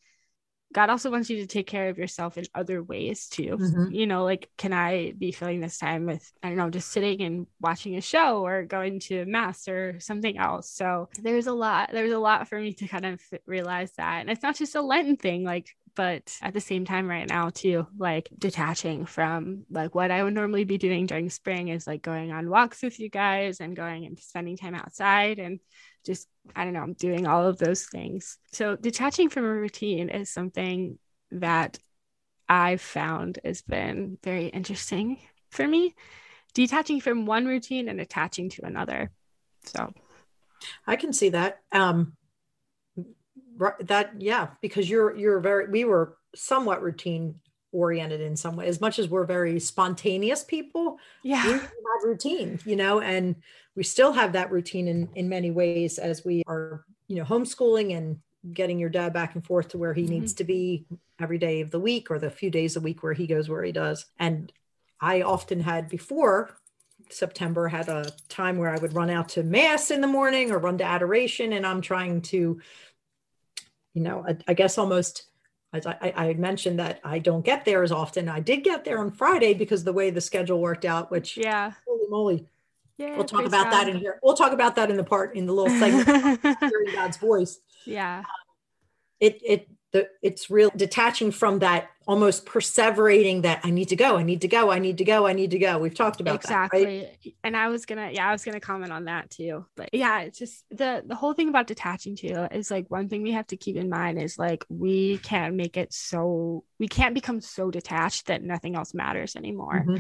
God 0.74 0.89
also 0.89 1.12
wants 1.12 1.29
you 1.29 1.38
to 1.38 1.48
take 1.48 1.67
care 1.67 1.89
of 1.89 1.98
yourself 1.98 2.38
in 2.38 2.46
other 2.55 2.81
ways 2.81 3.27
too. 3.27 3.58
Mm-hmm. 3.58 3.91
You 3.91 4.08
know, 4.08 4.24
like, 4.24 4.50
can 4.58 4.72
I 4.72 5.12
be 5.17 5.34
filling 5.34 5.60
this 5.60 5.77
time 5.77 6.05
with, 6.05 6.31
I 6.41 6.48
don't 6.48 6.58
know, 6.58 6.70
just 6.70 6.91
sitting 6.91 7.22
and 7.22 7.48
watching 7.60 7.98
a 7.98 8.01
show 8.01 8.46
or 8.46 8.63
going 8.63 9.01
to 9.01 9.25
mass 9.25 9.67
or 9.67 10.00
something 10.00 10.38
else? 10.38 10.72
So 10.72 11.10
there's 11.22 11.48
a 11.48 11.53
lot, 11.53 11.89
there's 11.91 12.13
a 12.13 12.20
lot 12.20 12.48
for 12.48 12.58
me 12.58 12.74
to 12.75 12.88
kind 12.88 13.05
of 13.05 13.22
realize 13.46 13.91
that. 13.98 14.22
And 14.22 14.29
it's 14.29 14.43
not 14.43 14.55
just 14.55 14.75
a 14.75 14.81
Lenten 14.81 15.17
thing. 15.17 15.43
Like, 15.43 15.75
but 15.96 16.36
at 16.42 16.54
the 16.54 16.62
same 16.62 16.86
time 16.86 17.08
right 17.08 17.28
now 17.28 17.50
too 17.50 17.88
like 17.98 18.30
detaching 18.38 19.06
from 19.06 19.64
like 19.70 19.94
what 19.94 20.12
i 20.12 20.24
would 20.24 20.34
normally 20.34 20.64
be 20.64 20.78
doing 20.78 21.06
during 21.06 21.30
spring 21.30 21.68
is 21.68 21.88
like 21.88 22.02
going 22.02 22.32
on 22.32 22.50
walks 22.50 22.82
with 22.82 23.00
you 23.00 23.10
guys 23.10 23.60
and 23.60 23.76
going 23.76 24.06
and 24.06 24.20
spending 24.20 24.58
time 24.58 24.76
outside 24.76 25.40
and 25.40 25.60
just 26.06 26.28
i 26.56 26.64
don't 26.64 26.74
know 26.74 26.94
doing 26.98 27.28
all 27.28 27.48
of 27.48 27.58
those 27.58 27.84
things. 27.86 28.38
So 28.52 28.76
detaching 28.76 29.30
from 29.30 29.46
a 29.46 29.54
routine 29.54 30.10
is 30.10 30.30
something 30.30 30.98
that 31.32 31.78
i've 32.50 32.82
found 32.82 33.40
has 33.44 33.62
been 33.62 34.18
very 34.24 34.48
interesting 34.48 35.20
for 35.50 35.68
me. 35.68 35.96
Detaching 36.54 37.00
from 37.00 37.26
one 37.26 37.46
routine 37.46 37.88
and 37.88 38.02
attaching 38.02 38.50
to 38.52 38.66
another. 38.66 39.12
So 39.66 39.94
i 40.88 40.96
can 40.96 41.14
see 41.14 41.30
that. 41.30 41.60
Um 41.72 42.14
that 43.82 44.12
yeah 44.20 44.48
because 44.62 44.89
you're 44.89 45.15
you're 45.15 45.39
very 45.39 45.70
we 45.70 45.86
were 45.86 46.18
somewhat 46.36 46.82
routine 46.82 47.36
oriented 47.72 48.22
in 48.22 48.36
some 48.36 48.56
way. 48.56 48.68
As 48.68 48.82
much 48.82 49.00
as 49.00 49.08
we're 49.08 49.25
very 49.25 49.60
spontaneous 49.60 50.44
people, 50.44 50.98
yeah, 51.24 51.46
we 51.46 51.51
have 51.53 51.70
routine, 52.03 52.60
you 52.65 52.75
know, 52.75 53.01
and 53.01 53.36
we 53.75 53.84
still 53.84 54.12
have 54.12 54.34
that 54.34 54.51
routine 54.51 54.88
in 54.88 55.10
in 55.15 55.30
many 55.30 55.51
ways 55.51 55.98
as 55.98 56.25
we 56.25 56.44
are, 56.48 56.86
you 57.08 57.18
know, 57.18 57.25
homeschooling 57.25 57.96
and 57.96 58.20
getting 58.53 58.80
your 58.80 58.89
dad 58.89 59.13
back 59.13 59.36
and 59.36 59.46
forth 59.46 59.70
to 59.70 59.77
where 59.77 59.94
he 59.94 60.03
mm-hmm. 60.03 60.13
needs 60.13 60.34
to 60.34 60.44
be 60.44 60.86
every 61.20 61.38
day 61.38 61.62
of 61.62 61.72
the 61.72 61.80
week 61.80 62.10
or 62.10 62.18
the 62.18 62.30
few 62.30 62.50
days 62.50 62.75
a 62.75 62.82
week 62.82 63.03
where 63.03 63.13
he 63.13 63.27
goes 63.27 63.48
where 63.48 63.63
he 63.63 63.72
does. 63.72 64.06
And 64.20 64.51
I 65.00 65.22
often 65.22 65.60
had 65.60 65.89
before 65.89 66.58
September 67.10 67.68
had 67.68 67.89
a 67.89 68.12
time 68.30 68.58
where 68.58 68.70
I 68.70 68.80
would 68.80 68.94
run 68.94 69.10
out 69.10 69.30
to 69.30 69.44
mass 69.44 69.91
in 69.91 70.01
the 70.01 70.08
morning 70.08 70.51
or 70.51 70.58
run 70.58 70.77
to 70.80 70.84
adoration 70.84 71.53
and 71.53 71.65
I'm 71.65 71.82
trying 71.82 72.22
to 72.24 72.60
you 73.94 74.02
know, 74.02 74.26
I, 74.28 74.38
I 74.48 74.54
guess 74.54 74.78
almost 74.78 75.26
as 75.74 75.86
I, 75.86 76.14
I, 76.16 76.34
mentioned 76.34 76.80
that 76.80 77.00
I 77.04 77.20
don't 77.20 77.46
get 77.46 77.64
there 77.64 77.82
as 77.82 77.92
often. 77.92 78.28
I 78.28 78.42
did 78.42 78.64
get 78.64 78.84
there 78.84 79.00
on 79.00 79.10
Friday 79.12 79.54
because 79.54 79.84
the 79.84 79.94
way 79.94 80.10
the 80.10 80.20
schedule 80.20 80.60
worked 80.60 80.84
out, 80.84 81.12
which 81.12 81.38
yeah, 81.38 81.72
holy 81.88 82.08
moly. 82.10 82.48
Yeah, 82.98 83.16
we'll 83.16 83.26
talk 83.26 83.46
about 83.46 83.72
that 83.72 83.88
in 83.88 83.98
here. 83.98 84.20
We'll 84.22 84.36
talk 84.36 84.52
about 84.52 84.76
that 84.76 84.92
in 84.92 84.98
the 84.98 85.04
part 85.04 85.36
in 85.36 85.46
the 85.46 85.54
little 85.54 85.76
segment 85.80 86.42
hearing 86.60 86.94
God's 86.94 87.18
voice. 87.18 87.60
Yeah. 87.86 88.20
Um, 88.20 88.26
it 89.22 89.42
it 89.46 89.70
the 89.92 90.08
it's 90.22 90.50
real 90.50 90.72
detaching 90.76 91.32
from 91.32 91.60
that 91.60 91.90
almost 92.08 92.46
perseverating 92.46 93.44
that 93.44 93.62
I 93.64 93.70
need 93.70 93.90
to 93.90 93.96
go, 93.96 94.18
I 94.18 94.24
need 94.24 94.42
to 94.42 94.48
go, 94.48 94.72
I 94.72 94.80
need 94.80 94.98
to 94.98 95.06
go, 95.06 95.28
I 95.28 95.34
need 95.34 95.52
to 95.52 95.60
go. 95.60 95.78
We've 95.78 95.94
talked 95.94 96.22
about 96.22 96.36
exactly. 96.36 96.84
That, 96.84 96.90
right? 96.92 97.36
And 97.44 97.58
I 97.58 97.68
was 97.68 97.86
gonna, 97.86 98.12
yeah, 98.12 98.28
I 98.28 98.32
was 98.32 98.44
gonna 98.44 98.60
comment 98.60 98.92
on 98.92 99.06
that 99.06 99.30
too. 99.30 99.66
But 99.76 99.90
yeah, 99.94 100.22
it's 100.22 100.40
just 100.40 100.66
the 100.72 101.04
the 101.06 101.16
whole 101.16 101.34
thing 101.34 101.50
about 101.50 101.68
detaching 101.68 102.16
too 102.16 102.48
is 102.52 102.72
like 102.72 102.86
one 102.90 103.10
thing 103.10 103.22
we 103.22 103.32
have 103.32 103.48
to 103.48 103.58
keep 103.58 103.76
in 103.76 103.90
mind 103.90 104.22
is 104.22 104.38
like 104.38 104.66
we 104.70 105.18
can't 105.18 105.56
make 105.56 105.78
it 105.78 105.94
so 105.94 106.64
we 106.80 106.88
can't 106.88 107.14
become 107.14 107.42
so 107.42 107.70
detached 107.70 108.28
that 108.28 108.44
nothing 108.44 108.76
else 108.76 108.94
matters 108.94 109.36
anymore. 109.36 109.84
Mm-hmm. 109.86 109.98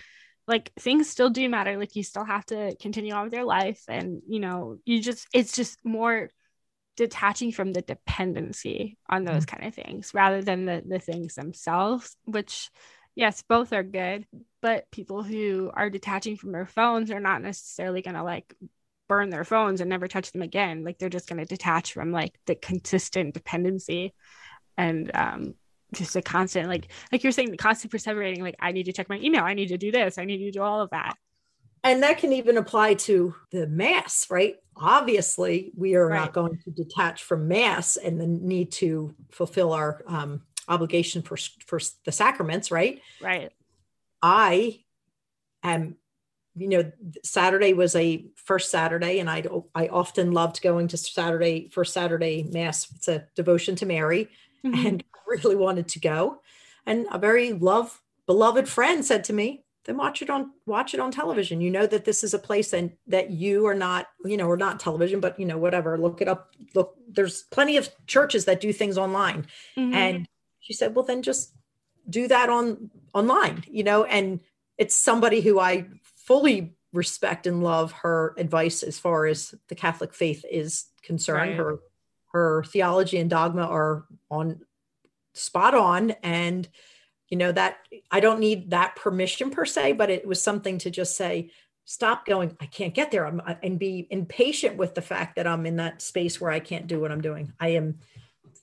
Like 0.47 0.71
things 0.79 1.09
still 1.09 1.29
do 1.29 1.47
matter. 1.49 1.77
Like 1.77 1.95
you 1.95 2.03
still 2.03 2.25
have 2.25 2.45
to 2.47 2.75
continue 2.81 3.13
on 3.13 3.25
with 3.25 3.33
your 3.33 3.45
life, 3.45 3.83
and 3.87 4.21
you 4.27 4.39
know, 4.39 4.77
you 4.85 5.01
just 5.01 5.27
it's 5.33 5.55
just 5.55 5.79
more 5.83 6.29
detaching 6.97 7.51
from 7.51 7.73
the 7.73 7.81
dependency 7.81 8.97
on 9.09 9.23
those 9.23 9.45
mm-hmm. 9.45 9.57
kind 9.57 9.67
of 9.67 9.75
things 9.75 10.13
rather 10.13 10.41
than 10.41 10.65
the, 10.65 10.83
the 10.85 10.99
things 10.99 11.35
themselves 11.35 12.15
which 12.25 12.69
yes 13.15 13.43
both 13.47 13.73
are 13.73 13.83
good 13.83 14.25
but 14.61 14.89
people 14.91 15.23
who 15.23 15.71
are 15.73 15.89
detaching 15.89 16.35
from 16.37 16.51
their 16.51 16.65
phones 16.65 17.11
are 17.11 17.19
not 17.19 17.41
necessarily 17.41 18.01
going 18.01 18.15
to 18.15 18.23
like 18.23 18.53
burn 19.11 19.29
their 19.29 19.43
phones 19.43 19.81
and 19.81 19.89
never 19.89 20.07
touch 20.07 20.31
them 20.31 20.41
again. 20.41 20.85
Like 20.85 20.97
they're 20.97 21.09
just 21.09 21.27
going 21.27 21.39
to 21.39 21.45
detach 21.45 21.91
from 21.91 22.13
like 22.13 22.39
the 22.45 22.55
consistent 22.55 23.33
dependency 23.33 24.13
and 24.77 25.11
um 25.13 25.53
just 25.93 26.15
a 26.15 26.21
constant 26.21 26.69
like 26.69 26.89
like 27.11 27.21
you're 27.21 27.33
saying 27.33 27.51
the 27.51 27.57
constant 27.57 27.91
perseverating 27.91 28.39
like 28.39 28.55
i 28.61 28.71
need 28.71 28.85
to 28.85 28.93
check 28.93 29.09
my 29.09 29.19
email. 29.19 29.43
I 29.43 29.53
need 29.53 29.67
to 29.67 29.77
do 29.77 29.91
this. 29.91 30.17
I 30.17 30.23
need 30.23 30.37
to 30.45 30.51
do 30.51 30.61
all 30.61 30.79
of 30.79 30.91
that 30.91 31.15
and 31.83 32.03
that 32.03 32.19
can 32.19 32.33
even 32.33 32.57
apply 32.57 32.95
to 32.95 33.35
the 33.51 33.67
mass 33.67 34.27
right? 34.29 34.57
Obviously 34.75 35.71
we 35.75 35.95
are 35.95 36.07
right. 36.07 36.19
not 36.19 36.33
going 36.33 36.57
to 36.63 36.71
detach 36.71 37.23
from 37.23 37.47
mass 37.47 37.97
and 37.97 38.19
the 38.19 38.27
need 38.27 38.71
to 38.73 39.13
fulfill 39.31 39.73
our 39.73 40.03
um, 40.07 40.41
obligation 40.67 41.21
for 41.21 41.37
for 41.65 41.79
the 42.05 42.11
sacraments 42.11 42.71
right? 42.71 43.01
Right. 43.21 43.51
I 44.21 44.79
am 45.63 45.97
you 46.55 46.67
know 46.67 46.91
saturday 47.23 47.71
was 47.71 47.95
a 47.95 48.25
first 48.35 48.69
saturday 48.71 49.19
and 49.19 49.29
i 49.29 49.41
i 49.73 49.87
often 49.87 50.33
loved 50.33 50.61
going 50.61 50.85
to 50.89 50.97
saturday 50.97 51.69
for 51.69 51.85
saturday 51.85 52.43
mass. 52.43 52.91
It's 52.95 53.07
a 53.07 53.25
devotion 53.35 53.75
to 53.77 53.85
mary 53.85 54.29
mm-hmm. 54.65 54.87
and 54.87 55.03
really 55.31 55.55
wanted 55.55 55.87
to 55.89 55.99
go. 55.99 56.41
And 56.85 57.07
a 57.11 57.17
very 57.17 57.53
love 57.53 58.01
beloved 58.27 58.67
friend 58.67 59.03
said 59.03 59.23
to 59.25 59.33
me 59.33 59.63
then 59.85 59.97
watch 59.97 60.21
it 60.21 60.29
on 60.29 60.51
watch 60.65 60.93
it 60.93 60.99
on 60.99 61.11
television 61.11 61.61
you 61.61 61.69
know 61.69 61.85
that 61.85 62.05
this 62.05 62.23
is 62.23 62.33
a 62.33 62.39
place 62.39 62.73
and 62.73 62.91
that 63.07 63.31
you 63.31 63.65
are 63.65 63.75
not 63.75 64.07
you 64.25 64.37
know 64.37 64.47
or 64.47 64.57
not 64.57 64.79
television 64.79 65.19
but 65.19 65.39
you 65.39 65.45
know 65.45 65.57
whatever 65.57 65.97
look 65.97 66.21
it 66.21 66.27
up 66.27 66.53
look 66.75 66.95
there's 67.07 67.43
plenty 67.43 67.77
of 67.77 67.89
churches 68.07 68.45
that 68.45 68.61
do 68.61 68.71
things 68.71 68.97
online 68.97 69.45
mm-hmm. 69.77 69.93
and 69.93 70.27
she 70.59 70.73
said 70.73 70.95
well 70.95 71.05
then 71.05 71.21
just 71.21 71.53
do 72.09 72.27
that 72.27 72.49
on 72.49 72.89
online 73.13 73.63
you 73.67 73.83
know 73.83 74.03
and 74.03 74.39
it's 74.77 74.95
somebody 74.95 75.41
who 75.41 75.59
i 75.59 75.85
fully 76.03 76.73
respect 76.93 77.47
and 77.47 77.63
love 77.63 77.91
her 77.91 78.33
advice 78.37 78.83
as 78.83 78.99
far 78.99 79.25
as 79.25 79.55
the 79.69 79.75
catholic 79.75 80.13
faith 80.13 80.45
is 80.49 80.85
concerned 81.01 81.51
right. 81.51 81.57
her 81.57 81.79
her 82.33 82.63
theology 82.63 83.17
and 83.17 83.29
dogma 83.29 83.63
are 83.63 84.05
on 84.29 84.61
spot 85.33 85.73
on 85.73 86.11
and 86.23 86.67
you 87.31 87.37
know 87.37 87.51
that 87.51 87.79
i 88.11 88.19
don't 88.19 88.39
need 88.39 88.69
that 88.69 88.95
permission 88.95 89.49
per 89.49 89.65
se 89.65 89.93
but 89.93 90.11
it 90.11 90.27
was 90.27 90.41
something 90.41 90.77
to 90.77 90.91
just 90.91 91.17
say 91.17 91.49
stop 91.85 92.25
going. 92.25 92.55
I 92.61 92.67
can't 92.67 92.93
get 92.93 93.11
there. 93.11 93.25
I'm, 93.25 93.41
and 93.61 93.79
be 93.79 94.07
impatient 94.09 94.77
with 94.77 94.95
the 94.95 95.01
fact 95.01 95.35
that 95.35 95.47
i'm 95.47 95.65
in 95.65 95.77
that 95.77 96.01
space 96.01 96.39
where 96.39 96.51
i 96.51 96.59
can't 96.59 96.87
do 96.87 96.99
what 96.99 97.11
i'm 97.11 97.21
doing. 97.21 97.53
I 97.59 97.69
am 97.69 97.99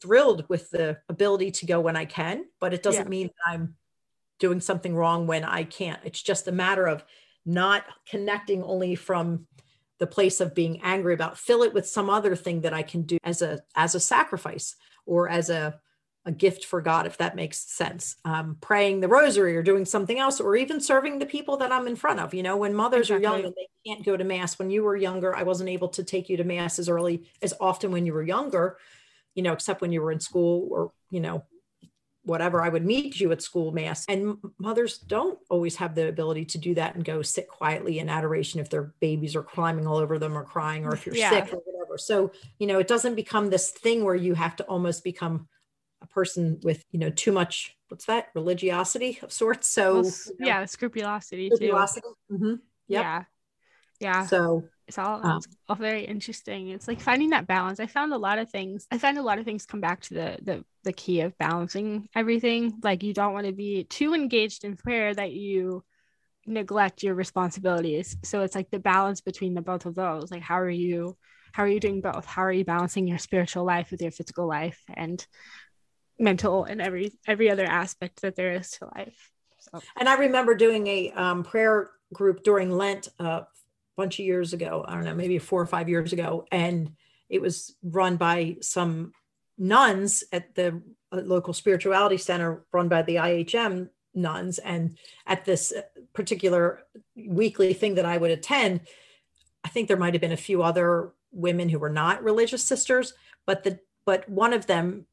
thrilled 0.01 0.45
with 0.49 0.71
the 0.71 0.99
ability 1.09 1.51
to 1.51 1.67
go 1.67 1.81
when 1.81 1.97
i 1.97 2.05
can 2.05 2.45
but 2.61 2.73
it 2.73 2.85
doesn't 2.85 3.07
yeah. 3.07 3.09
mean 3.09 3.31
i'm 3.47 3.75
doing 4.39 4.61
something 4.61 4.95
wrong 4.95 5.27
when 5.27 5.45
i 5.45 5.65
can't. 5.65 6.01
It's 6.05 6.23
just 6.23 6.47
a 6.49 6.53
matter 6.53 6.87
of 6.87 7.05
not 7.45 7.85
connecting 8.09 8.63
only 8.63 8.95
from 8.95 9.47
the 9.99 10.07
place 10.07 10.41
of 10.41 10.55
being 10.55 10.81
angry 10.83 11.15
about 11.15 11.37
fill 11.37 11.65
it 11.65 11.75
with 11.75 11.89
some 11.89 12.09
other 12.09 12.37
thing 12.37 12.61
that 12.61 12.73
i 12.73 12.83
can 12.83 13.03
do 13.03 13.19
as 13.25 13.43
a 13.43 13.59
as 13.75 13.95
a 13.95 14.01
sacrifice 14.01 14.77
or 15.07 15.29
as 15.29 15.51
a 15.51 15.81
a 16.29 16.33
gift 16.33 16.67
for 16.67 16.83
God, 16.83 17.07
if 17.07 17.17
that 17.17 17.35
makes 17.35 17.59
sense. 17.59 18.17
Um, 18.25 18.59
praying 18.61 19.01
the 19.01 19.09
rosary 19.09 19.57
or 19.57 19.63
doing 19.63 19.87
something 19.87 20.19
else, 20.19 20.41
or 20.41 20.55
even 20.57 20.79
serving 20.79 21.19
the 21.19 21.27
people 21.27 21.57
that 21.57 21.73
I'm 21.73 21.89
in 21.89 21.97
front 21.97 22.21
of. 22.21 22.35
You 22.35 22.43
know, 22.43 22.59
when 22.59 22.75
mothers 22.75 23.11
exactly. 23.11 23.27
are 23.27 23.31
young 23.31 23.45
and 23.47 23.55
they 23.57 23.69
can't 23.87 24.05
go 24.05 24.15
to 24.15 24.25
mass, 24.25 24.59
when 24.59 24.71
you 24.71 24.85
were 24.85 24.95
younger, 24.95 25.35
I 25.35 25.43
wasn't 25.43 25.71
able 25.71 25.89
to 25.89 26.05
take 26.05 26.29
you 26.29 26.37
to 26.37 26.45
mass 26.45 26.79
as 26.79 26.91
early 26.91 27.25
as 27.41 27.55
often 27.61 27.91
when 27.91 28.05
you 28.05 28.13
were 28.13 28.23
younger, 28.23 28.77
you 29.35 29.43
know, 29.43 29.55
except 29.55 29.81
when 29.81 29.91
you 29.91 30.03
were 30.03 30.13
in 30.13 30.21
school 30.21 30.69
or, 30.71 30.93
you 31.11 31.21
know, 31.21 31.45
whatever. 32.25 32.61
I 32.61 32.69
would 32.69 32.85
meet 32.85 33.19
you 33.19 33.33
at 33.33 33.41
school 33.41 33.73
mass. 33.73 34.05
And 34.07 34.37
mothers 34.59 34.99
don't 34.99 35.39
always 35.49 35.77
have 35.77 35.95
the 35.95 36.09
ability 36.09 36.45
to 36.45 36.59
do 36.59 36.75
that 36.75 36.95
and 36.95 37.03
go 37.03 37.23
sit 37.23 37.49
quietly 37.49 38.01
in 38.01 38.11
adoration 38.11 38.61
if 38.61 38.69
their 38.69 38.93
babies 39.01 39.35
are 39.35 39.43
climbing 39.43 39.87
all 39.87 39.97
over 39.97 40.19
them 40.19 40.37
or 40.37 40.45
crying 40.45 40.85
or 40.85 40.93
if 40.93 41.07
you're 41.07 41.15
yeah. 41.15 41.31
sick 41.31 41.55
or 41.55 41.63
whatever. 41.65 41.97
So, 41.97 42.33
you 42.59 42.67
know, 42.67 42.79
it 42.79 42.87
doesn't 42.87 43.15
become 43.15 43.49
this 43.49 43.71
thing 43.71 44.05
where 44.05 44.15
you 44.15 44.35
have 44.35 44.57
to 44.57 44.65
almost 44.65 45.05
become 45.05 45.49
a 46.03 46.07
person 46.07 46.61
with 46.63 46.85
you 46.91 46.99
know 46.99 47.11
too 47.11 47.33
much 47.33 47.77
what's 47.89 48.05
that? 48.07 48.29
Religiosity 48.35 49.19
of 49.23 49.33
sorts. 49.33 49.69
So 49.69 49.95
well, 49.95 50.05
you 50.05 50.35
know, 50.39 50.47
yeah 50.47 50.65
scrupulosity, 50.65 51.49
scrupulosity. 51.49 52.07
too 52.29 52.35
mm-hmm. 52.35 52.55
yep. 52.89 53.03
yeah. 53.03 53.25
Yeah. 54.01 54.27
So 54.27 54.65
it's 54.87 54.97
all, 54.97 55.27
um, 55.27 55.39
it's 55.39 55.49
all 55.69 55.77
very 55.77 56.05
interesting. 56.05 56.69
It's 56.69 56.87
like 56.87 57.01
finding 57.01 57.31
that 57.31 57.49
balance. 57.49 57.81
I 57.81 57.87
found 57.87 58.13
a 58.13 58.19
lot 58.19 58.39
of 58.39 58.49
things 58.49 58.87
i 58.93 58.99
find 58.99 59.19
a 59.19 59.23
lot 59.23 59.39
of 59.39 59.45
things 59.45 59.67
come 59.67 59.81
back 59.81 60.01
to 60.03 60.15
the 60.15 60.39
the, 60.43 60.65
the 60.85 60.93
key 60.93 61.21
of 61.23 61.37
balancing 61.39 62.09
everything. 62.15 62.79
Like 62.83 63.03
you 63.03 63.13
don't 63.13 63.33
want 63.33 63.47
to 63.47 63.53
be 63.53 63.85
too 63.85 64.15
engaged 64.15 64.65
in 64.65 64.77
prayer 64.77 65.15
that 65.15 65.33
you 65.33 65.85
neglect 66.47 67.03
your 67.03 67.15
responsibilities. 67.15 68.17
So 68.23 68.43
it's 68.43 68.55
like 68.55 68.71
the 68.71 68.79
balance 68.79 69.21
between 69.21 69.55
the 69.55 69.63
both 69.63 69.85
of 69.85 69.95
those. 69.95 70.31
Like 70.31 70.43
how 70.43 70.61
are 70.61 70.71
you 70.71 71.17
how 71.53 71.65
are 71.65 71.69
you 71.69 71.81
doing 71.81 72.01
both? 72.01 72.25
How 72.25 72.43
are 72.43 72.53
you 72.53 72.65
balancing 72.65 73.09
your 73.09 73.19
spiritual 73.19 73.65
life 73.65 73.91
with 73.91 74.01
your 74.01 74.13
physical 74.13 74.47
life? 74.47 74.81
And 74.95 75.27
mental 76.19 76.65
and 76.65 76.81
every 76.81 77.13
every 77.27 77.51
other 77.51 77.65
aspect 77.65 78.23
that 78.23 78.37
there 78.37 78.53
is 78.53 78.71
to 78.73 78.87
life 78.97 79.31
so. 79.59 79.81
and 79.97 80.09
i 80.09 80.15
remember 80.15 80.55
doing 80.55 80.87
a 80.87 81.11
um, 81.13 81.43
prayer 81.45 81.91
group 82.13 82.43
during 82.43 82.71
lent 82.71 83.09
a 83.19 83.47
bunch 83.97 84.19
of 84.19 84.25
years 84.25 84.53
ago 84.53 84.85
i 84.87 84.95
don't 84.95 85.05
know 85.05 85.15
maybe 85.15 85.39
four 85.39 85.61
or 85.61 85.67
five 85.67 85.89
years 85.89 86.13
ago 86.13 86.45
and 86.51 86.93
it 87.29 87.41
was 87.41 87.77
run 87.83 88.17
by 88.17 88.57
some 88.61 89.13
nuns 89.59 90.25
at 90.33 90.55
the 90.55 90.83
uh, 91.13 91.17
local 91.17 91.53
spirituality 91.53 92.17
center 92.17 92.65
run 92.73 92.89
by 92.89 93.03
the 93.03 93.19
ihm 93.19 93.89
nuns 94.15 94.59
and 94.59 94.99
at 95.27 95.45
this 95.45 95.73
uh, 95.73 95.83
particular 96.13 96.83
weekly 97.15 97.73
thing 97.73 97.95
that 97.95 98.07
i 98.07 98.17
would 98.17 98.31
attend 98.31 98.81
i 99.65 99.69
think 99.69 99.87
there 99.87 99.97
might 99.97 100.15
have 100.15 100.21
been 100.21 100.33
a 100.33 100.37
few 100.37 100.63
other 100.63 101.13
women 101.31 101.69
who 101.69 101.79
were 101.79 101.91
not 101.91 102.23
religious 102.25 102.65
sisters 102.65 103.15
but 103.47 103.63
the 103.63 103.79
but 104.05 104.29
one 104.29 104.53
of 104.55 104.67
them 104.67 105.05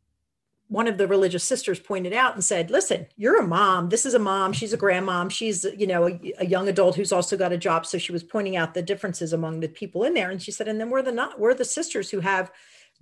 one 0.68 0.88
of 0.88 0.98
the 0.98 1.08
religious 1.08 1.44
sisters 1.44 1.80
pointed 1.80 2.14
out 2.14 2.34
and 2.34 2.44
said, 2.44 2.72
listen, 2.72 3.06
you're 3.18 3.40
a 3.40 3.46
mom. 3.46 3.90
This 3.90 4.06
is 4.06 4.16
a 4.16 4.20
mom. 4.20 4.52
She's 4.52 4.74
a 4.74 4.78
grandmom. 4.78 5.30
She's, 5.30 5.64
you 5.78 5.86
know, 5.86 6.08
a, 6.08 6.34
a, 6.40 6.46
young 6.46 6.68
adult 6.68 6.96
who's 6.96 7.12
also 7.12 7.38
got 7.38 7.54
a 7.54 7.58
job. 7.58 7.86
So 7.86 8.00
she 8.00 8.12
was 8.12 8.24
pointing 8.24 8.56
out 8.56 8.74
the 8.74 8.82
differences 8.82 9.32
among 9.32 9.60
the 9.60 9.68
people 9.68 10.04
in 10.06 10.16
there. 10.16 10.32
And 10.32 10.42
she 10.42 10.52
said, 10.52 10.68
and 10.68 10.80
then 10.80 10.90
we're 10.90 11.04
the 11.04 11.12
not, 11.12 11.40
we're 11.40 11.54
the 11.54 11.66
sisters 11.66 12.10
who 12.10 12.20
have, 12.20 12.52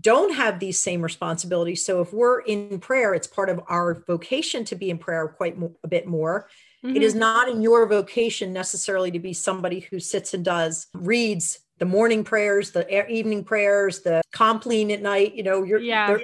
don't 0.01 0.33
have 0.33 0.59
these 0.59 0.77
same 0.77 1.01
responsibilities. 1.01 1.85
So 1.85 2.01
if 2.01 2.11
we're 2.11 2.41
in 2.41 2.79
prayer, 2.79 3.13
it's 3.13 3.27
part 3.27 3.49
of 3.49 3.61
our 3.69 4.03
vocation 4.07 4.65
to 4.65 4.75
be 4.75 4.89
in 4.89 4.97
prayer 4.97 5.27
quite 5.29 5.57
mo- 5.57 5.75
a 5.83 5.87
bit 5.87 6.05
more. 6.05 6.49
Mm-hmm. 6.83 6.97
It 6.97 7.01
is 7.03 7.13
mm-hmm. 7.13 7.19
not 7.19 7.47
in 7.47 7.61
your 7.61 7.87
vocation 7.87 8.51
necessarily 8.51 9.11
to 9.11 9.19
be 9.19 9.31
somebody 9.31 9.79
who 9.79 9.99
sits 9.99 10.33
and 10.33 10.43
does, 10.43 10.87
reads 10.93 11.59
the 11.79 11.85
morning 11.85 12.23
prayers, 12.23 12.71
the 12.71 13.09
evening 13.09 13.43
prayers, 13.43 14.01
the 14.01 14.21
compline 14.31 14.91
at 14.91 15.01
night, 15.01 15.33
you 15.33 15.43
know, 15.43 15.63
you're, 15.63 15.79
yeah. 15.79 16.17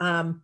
um, 0.00 0.42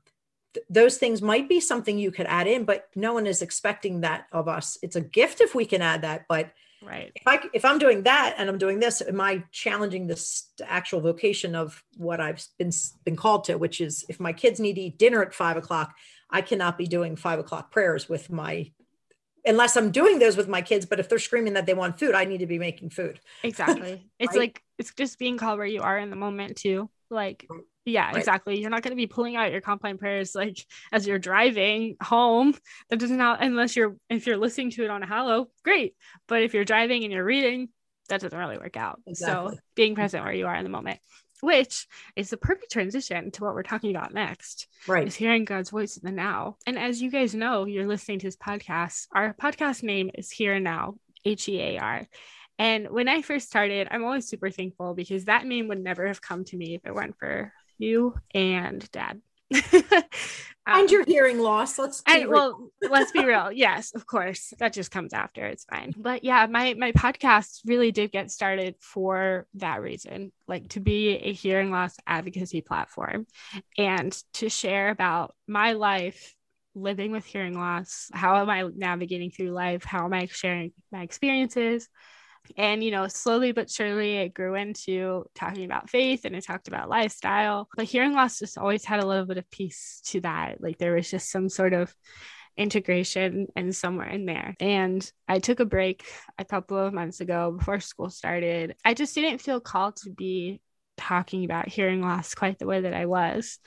th- 0.55 0.67
those 0.71 0.97
things 0.97 1.21
might 1.21 1.49
be 1.49 1.61
something 1.61 1.99
you 1.99 2.11
could 2.11 2.27
add 2.27 2.47
in, 2.47 2.65
but 2.65 2.89
no 2.95 3.13
one 3.13 3.27
is 3.27 3.43
expecting 3.43 4.01
that 4.01 4.27
of 4.33 4.49
us. 4.49 4.79
It's 4.83 4.97
a 4.97 5.01
gift 5.01 5.41
if 5.41 5.55
we 5.55 5.67
can 5.67 5.83
add 5.83 6.03
that, 6.03 6.27
but 6.29 6.53
right. 6.83 7.13
if 7.15 7.23
I 7.27 7.41
if 7.53 7.65
I'm 7.65 7.79
doing 7.79 8.05
that 8.05 8.37
and 8.39 8.49
I'm 8.49 8.59
doing 8.59 8.81
this, 8.81 9.03
am 9.03 9.21
I 9.21 9.45
challenging 9.53 10.07
this 10.07 10.51
actual 10.65 11.01
vocation 11.01 11.55
of 11.55 11.83
what 11.97 12.21
I've 12.21 12.45
been 12.59 12.71
been 13.05 13.17
called 13.17 13.45
to, 13.45 13.57
which 13.57 13.81
is 13.81 14.05
if 14.09 14.19
my 14.21 14.33
kids 14.33 14.61
need 14.61 14.75
to 14.75 14.81
eat 14.83 14.99
dinner 14.99 15.23
at 15.23 15.35
five 15.35 15.57
o'clock, 15.57 15.95
I 16.31 16.41
cannot 16.41 16.79
be 16.79 16.87
doing 16.87 17.17
five 17.17 17.39
o'clock 17.39 17.71
prayers 17.71 18.09
with 18.09 18.31
my 18.31 18.71
unless 19.47 19.77
I'm 19.77 19.91
doing 19.91 20.19
those 20.19 20.37
with 20.37 20.49
my 20.49 20.63
kids. 20.63 20.87
But 20.87 21.01
if 21.01 21.09
they're 21.09 21.19
screaming 21.19 21.53
that 21.55 21.67
they 21.67 21.75
want 21.75 21.99
food, 21.99 22.15
I 22.15 22.25
need 22.25 22.39
to 22.39 22.47
be 22.47 22.59
making 22.59 22.91
food. 22.91 23.21
Exactly. 23.43 24.09
It's 24.19 24.31
Right? 24.31 24.39
like 24.39 24.63
it's 24.79 24.95
just 24.95 25.19
being 25.19 25.37
called 25.37 25.59
where 25.59 25.67
you 25.67 25.83
are 25.83 25.99
in 25.99 26.11
the 26.11 26.17
moment 26.17 26.57
too. 26.57 26.89
Like. 27.11 27.47
Yeah, 27.85 28.07
Right. 28.07 28.17
exactly. 28.17 28.61
You're 28.61 28.71
not 28.71 28.83
going 28.83 28.93
to 28.93 28.97
be 28.97 29.07
pulling 29.07 29.37
out 29.37 29.53
your 29.53 29.61
compline 29.61 29.99
prayers 29.99 30.35
like 30.35 30.59
as 30.93 31.07
you're 31.07 31.19
driving 31.19 31.97
home. 32.03 32.55
That 32.91 32.99
doesn't 32.99 33.21
unless 33.21 33.77
you're 33.77 33.97
if 34.09 34.27
you're 34.27 34.37
listening 34.37 34.71
to 34.71 34.85
it 34.85 34.91
on 34.91 35.03
a 35.03 35.07
hallow, 35.07 35.49
great. 35.65 35.95
But 36.27 36.43
if 36.43 36.55
you're 36.55 36.65
driving 36.65 37.05
and 37.05 37.13
you're 37.13 37.25
reading, 37.25 37.69
that 38.09 38.21
doesn't 38.21 38.39
really 38.39 38.59
work 38.59 38.77
out. 38.77 39.01
Exactly. 39.07 39.55
So 39.57 39.61
being 39.75 39.95
present 39.95 40.25
where 40.25 40.33
you 40.33 40.47
are 40.47 40.57
in 40.57 40.65
the 40.65 40.71
moment, 40.71 40.99
which 41.41 41.87
is 42.17 42.31
the 42.31 42.37
perfect 42.37 42.71
transition 42.73 43.31
to 43.33 43.45
what 43.45 43.55
we're 43.55 43.63
talking 43.63 43.95
about 43.95 44.15
next 44.15 44.67
Right. 44.87 45.07
is 45.07 45.15
hearing 45.15 45.45
God's 45.45 45.71
voice 45.71 45.97
in 45.97 46.07
the 46.07 46.13
now. 46.13 46.57
And 46.67 46.79
as 46.79 47.03
you 47.03 47.11
guys 47.11 47.35
know, 47.35 47.65
you're 47.67 47.87
listening 47.87 48.19
to 48.21 48.27
this 48.27 48.37
podcast. 48.37 49.07
Our 49.15 49.35
podcast 49.35 49.83
name 49.83 50.11
is 50.15 50.31
Here 50.31 50.55
and 50.55 50.65
Now, 50.65 50.95
H 51.25 51.49
E 51.49 51.61
A 51.61 51.79
R. 51.79 52.07
And 52.59 52.89
when 52.91 53.09
I 53.09 53.21
first 53.23 53.49
started, 53.49 53.89
I'm 53.91 54.05
always 54.05 54.29
super 54.29 54.49
thankful 54.49 54.95
because 54.95 55.25
that 55.25 55.45
name 55.45 55.69
would 55.69 55.83
never 55.83 56.07
have 56.07 56.23
come 56.23 56.45
to 56.45 56.57
me 56.57 56.77
if 56.77 56.87
it 56.87 56.95
weren't 56.95 57.19
for 57.19 57.53
you 57.79 58.15
and 58.35 58.91
dad. 58.91 59.21
Um, 59.53 59.63
And 60.81 60.91
your 60.91 61.05
hearing 61.05 61.39
loss. 61.41 61.79
Let's 61.79 62.01
be 62.01 62.13
and 62.13 62.29
well, 62.29 62.71
let's 62.81 63.13
be 63.13 63.25
real. 63.25 63.53
Yes, 63.53 63.95
of 63.95 64.07
course. 64.07 64.53
That 64.59 64.73
just 64.73 64.91
comes 64.91 65.13
after. 65.13 65.45
It's 65.45 65.65
fine. 65.65 65.93
But 65.97 66.25
yeah, 66.25 66.47
my 66.47 66.75
my 66.75 66.93
podcast 66.93 67.61
really 67.67 67.93
did 67.93 68.13
get 68.13 68.31
started 68.31 68.75
for 68.81 69.47
that 69.55 69.83
reason, 69.83 70.33
like 70.49 70.69
to 70.71 70.81
be 70.81 71.17
a 71.17 71.33
hearing 71.33 71.71
loss 71.71 71.95
advocacy 72.07 72.63
platform 72.63 73.27
and 73.77 74.17
to 74.35 74.49
share 74.49 74.89
about 74.89 75.35
my 75.47 75.73
life 75.73 76.35
living 76.75 77.13
with 77.13 77.25
hearing 77.25 77.59
loss. 77.59 78.11
How 78.13 78.37
am 78.37 78.51
I 78.51 78.69
navigating 78.75 79.31
through 79.31 79.51
life? 79.51 79.85
How 79.85 80.07
am 80.07 80.13
I 80.13 80.27
sharing 80.27 80.73
my 80.91 81.03
experiences? 81.03 81.89
And, 82.57 82.83
you 82.85 82.91
know, 82.91 83.09
slowly 83.09 83.53
but 83.53 83.71
surely 83.71 84.17
it 84.19 84.35
grew 84.35 84.55
into 84.55 85.25
talking 85.35 85.65
about 85.65 85.91
faith 85.91 86.25
and 86.25 86.37
it 86.37 86.45
talked 86.45 86.69
about 86.69 86.89
lifestyle. 86.89 87.69
But 87.77 87.87
hearing 87.87 88.13
loss 88.13 88.39
just 88.39 88.59
always 88.59 88.85
had 88.85 89.03
a 89.03 89.07
little 89.07 89.27
bit 89.27 89.39
of 89.39 89.51
peace 89.51 90.01
to 90.07 90.21
that. 90.21 90.61
Like 90.61 90.79
there 90.79 90.95
was 90.95 91.11
just 91.11 91.31
some 91.31 91.49
sort 91.49 91.73
of 91.73 91.95
integration 92.57 93.49
and 93.57 93.75
somewhere 93.75 94.09
in 94.09 94.27
there. 94.27 94.55
And 94.61 95.11
I 95.27 95.39
took 95.39 95.61
a 95.61 95.65
break 95.65 96.05
a 96.39 96.45
couple 96.45 96.79
of 96.79 96.95
months 96.95 97.21
ago 97.21 97.53
before 97.59 97.81
school 97.81 98.11
started. 98.11 98.77
I 98.85 98.95
just 98.95 99.15
didn't 99.15 99.41
feel 99.41 99.61
called 99.61 99.97
to 99.97 100.11
be 100.11 100.61
talking 100.97 101.45
about 101.45 101.69
hearing 101.69 102.01
loss 102.01 102.35
quite 102.35 102.59
the 102.59 102.67
way 102.67 102.83
that 102.83 102.95
I 102.95 103.07
was 103.07 103.59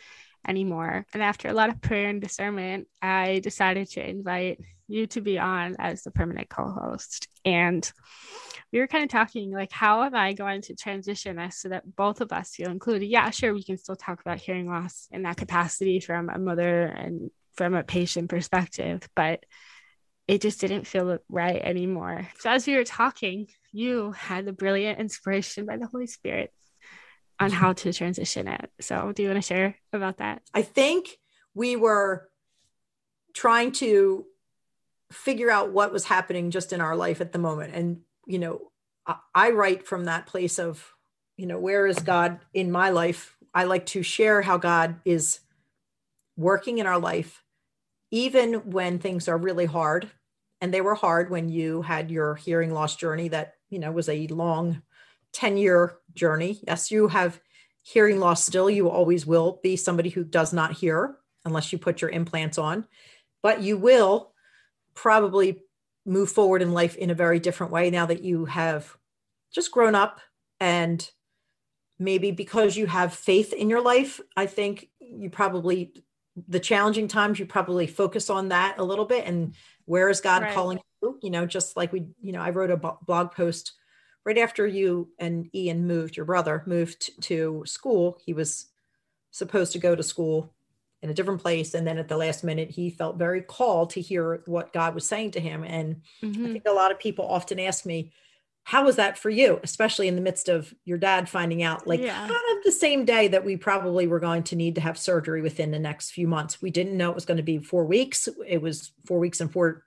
anymore. 0.48 1.06
And 1.14 1.22
after 1.22 1.50
a 1.50 1.54
lot 1.54 1.70
of 1.70 1.82
prayer 1.82 2.10
and 2.10 2.22
discernment, 2.22 2.88
I 3.02 3.40
decided 3.40 3.90
to 3.92 4.10
invite 4.10 4.60
you 4.88 5.08
to 5.08 5.22
be 5.22 5.38
on 5.38 5.76
as 5.80 6.04
the 6.04 6.12
permanent 6.12 6.50
co 6.50 6.70
host. 6.70 7.28
And 7.46 7.90
we 8.72 8.80
were 8.80 8.88
kind 8.88 9.04
of 9.04 9.10
talking 9.10 9.52
like, 9.52 9.72
how 9.72 10.04
am 10.04 10.16
I 10.16 10.34
going 10.34 10.62
to 10.64 10.76
transition 10.76 11.38
this 11.38 11.60
so 11.60 11.70
that 11.70 11.96
both 11.96 12.22
of 12.22 12.32
us 12.32 12.52
feel 12.52 12.70
included? 12.70 13.08
Yeah, 13.08 13.30
sure, 13.30 13.54
we 13.54 13.64
can 13.64 13.78
still 13.78 13.96
talk 13.96 14.22
about 14.22 14.40
hearing 14.40 14.70
loss 14.70 15.08
in 15.12 15.24
that 15.24 15.38
capacity 15.38 16.00
from 16.00 16.30
a 16.30 16.38
mother 16.38 16.86
and 16.86 17.32
from 17.56 17.74
a 17.74 17.84
patient 17.84 18.30
perspective, 18.30 19.08
but 19.16 19.44
it 20.28 20.42
just 20.42 20.60
didn't 20.60 20.86
feel 20.86 21.20
right 21.30 21.62
anymore. 21.62 22.28
So 22.40 22.50
as 22.52 22.68
we 22.68 22.76
were 22.76 22.84
talking, 22.84 23.48
you 23.72 24.12
had 24.12 24.46
the 24.46 24.54
brilliant 24.54 25.00
inspiration 25.00 25.66
by 25.66 25.78
the 25.78 25.88
Holy 25.88 26.08
Spirit 26.08 26.52
on 27.40 27.52
how 27.52 27.74
to 27.74 27.94
transition 27.94 28.48
it. 28.48 28.70
So 28.82 29.12
do 29.14 29.24
you 29.24 29.30
want 29.30 29.42
to 29.42 29.48
share 29.48 29.76
about 29.94 30.18
that? 30.18 30.42
I 30.54 30.64
think 30.64 31.18
we 31.54 31.76
were 31.76 32.28
trying 33.34 33.72
to 33.74 34.26
figure 35.12 35.50
out 35.50 35.72
what 35.72 35.94
was 35.94 36.06
happening 36.06 36.52
just 36.52 36.74
in 36.74 36.82
our 36.82 36.96
life 36.96 37.22
at 37.22 37.32
the 37.32 37.40
moment. 37.40 37.74
And, 37.74 38.02
you 38.26 38.40
know, 38.40 38.72
I, 39.06 39.16
I 39.34 39.50
write 39.52 39.88
from 39.88 40.06
that 40.06 40.26
place 40.26 40.60
of, 40.60 40.94
you 41.38 41.46
know, 41.46 41.60
where 41.60 41.88
is 41.88 42.00
God 42.00 42.40
in 42.54 42.72
my 42.72 42.90
life? 42.90 43.36
I 43.54 43.64
like 43.64 43.86
to 43.88 44.04
share 44.04 44.42
how 44.42 44.58
God 44.58 44.96
is 45.06 45.40
working 46.36 46.78
in 46.78 46.86
our 46.86 47.00
life, 47.00 47.44
even 48.12 48.56
when 48.72 49.00
things 49.00 49.28
are 49.28 49.38
really 49.38 49.66
hard. 49.66 50.10
And 50.60 50.74
they 50.74 50.82
were 50.82 50.96
hard 50.96 51.30
when 51.30 51.50
you 51.50 51.84
had 51.84 52.10
your 52.10 52.36
hearing 52.36 52.74
loss 52.74 52.96
journey 52.96 53.28
that, 53.30 53.56
you 53.70 53.80
know, 53.80 53.92
was 53.92 54.10
a 54.10 54.28
long 54.28 54.82
10 55.34 55.58
year 55.58 55.98
journey. 56.16 56.60
Yes, 56.66 56.90
you 56.92 57.08
have 57.08 57.40
hearing 57.84 58.20
loss 58.20 58.44
still. 58.44 58.70
You 58.70 58.90
always 58.90 59.26
will 59.26 59.60
be 59.64 59.76
somebody 59.76 60.10
who 60.10 60.24
does 60.24 60.52
not 60.52 60.74
hear 60.74 61.18
unless 61.46 61.72
you 61.72 61.78
put 61.78 62.02
your 62.02 62.10
implants 62.10 62.58
on, 62.58 62.86
but 63.42 63.62
you 63.62 63.78
will 63.78 64.34
probably 64.98 65.62
move 66.06 66.32
forward 66.32 66.62
in 66.62 66.74
life 66.74 66.96
in 66.96 67.10
a 67.12 67.16
very 67.16 67.40
different 67.40 67.72
way 67.72 67.90
now 67.92 68.06
that 68.08 68.24
you 68.24 68.46
have 68.46 68.98
just 69.54 69.72
grown 69.72 69.94
up 69.94 70.20
and 70.60 71.10
maybe 72.00 72.32
because 72.32 72.76
you 72.76 72.88
have 72.88 73.14
faith 73.14 73.54
in 73.54 73.70
your 73.70 73.82
life 73.82 74.20
i 74.36 74.46
think 74.46 74.90
you 75.00 75.30
probably 75.30 75.94
the 76.48 76.60
challenging 76.60 77.08
times 77.08 77.38
you 77.40 77.46
probably 77.46 77.86
focus 77.88 78.30
on 78.30 78.50
that 78.50 78.80
a 78.80 78.84
little 78.84 79.06
bit 79.06 79.26
and 79.26 79.54
where 79.86 80.10
is 80.10 80.20
god 80.22 80.42
Right. 80.42 80.54
calling 80.54 80.80
you? 81.04 81.20
You 81.22 81.30
know 81.30 81.46
just 81.46 81.78
like 81.78 81.94
we 81.94 82.08
you 82.22 82.32
know 82.32 82.42
i 82.42 82.50
wrote 82.50 82.72
a 82.72 82.78
blog 82.78 83.32
post 83.32 83.74
right 84.26 84.38
after 84.38 84.66
you 84.66 85.10
and 85.20 85.48
ian 85.54 85.86
moved 85.86 86.18
your 86.18 86.26
brother 86.26 86.64
moved 86.66 87.22
to 87.24 87.64
school. 87.66 88.18
He 88.26 88.34
was 88.34 88.68
supposed 89.32 89.74
to 89.74 89.80
go 89.80 89.96
to 89.96 90.04
school 90.04 90.54
in 91.08 91.12
a 91.12 91.14
different 91.14 91.42
place 91.42 91.74
and 91.74 91.88
then 91.88 91.98
at 91.98 92.10
the 92.10 92.18
last 92.18 92.44
minute 92.44 92.70
he 92.70 92.90
felt 92.90 93.16
very 93.18 93.42
called 93.42 93.90
to 93.92 94.02
hear 94.02 94.44
what 94.46 94.74
god 94.74 94.94
was 94.94 95.08
saying 95.08 95.32
to 95.32 95.40
him 95.40 95.64
and 95.64 96.02
I 96.22 96.26
Mhm. 96.26 96.52
think 96.52 96.66
a 96.68 96.72
lot 96.72 96.92
of 96.92 97.00
people 97.00 97.26
often 97.26 97.60
ask 97.60 97.86
me, 97.86 98.12
how 98.64 98.84
was 98.84 98.98
that 98.98 99.18
for 99.18 99.30
you, 99.30 99.62
especially 99.64 100.10
in 100.10 100.16
the 100.16 100.22
midst 100.22 100.50
of 100.50 100.74
your 100.84 100.98
dad 100.98 101.30
finding 101.30 101.64
out, 101.64 101.88
like 101.88 102.02
Yeah. 102.02 102.18
kind 102.20 102.58
of 102.58 102.64
the 102.66 102.72
same 102.74 103.06
day 103.06 103.30
that 103.30 103.46
we 103.46 103.56
probably 103.56 104.08
were 104.08 104.20
going 104.20 104.44
to 104.44 104.58
need 104.58 104.76
to 104.76 104.82
have 104.82 104.98
surgery 104.98 105.42
within 105.42 105.72
the 105.72 105.80
next 105.80 106.12
few 106.12 106.28
months. 106.28 106.62
We 106.62 106.70
didn't 106.70 106.98
know 106.98 107.10
it 107.10 107.16
was 107.16 107.26
going 107.26 107.38
to 107.38 107.44
be 107.44 107.60
four 107.60 107.86
weeks. 107.86 108.28
It 108.46 108.62
was 108.62 108.92
four 109.06 109.20
weeks 109.20 109.40
and 109.40 109.50
four 109.50 109.86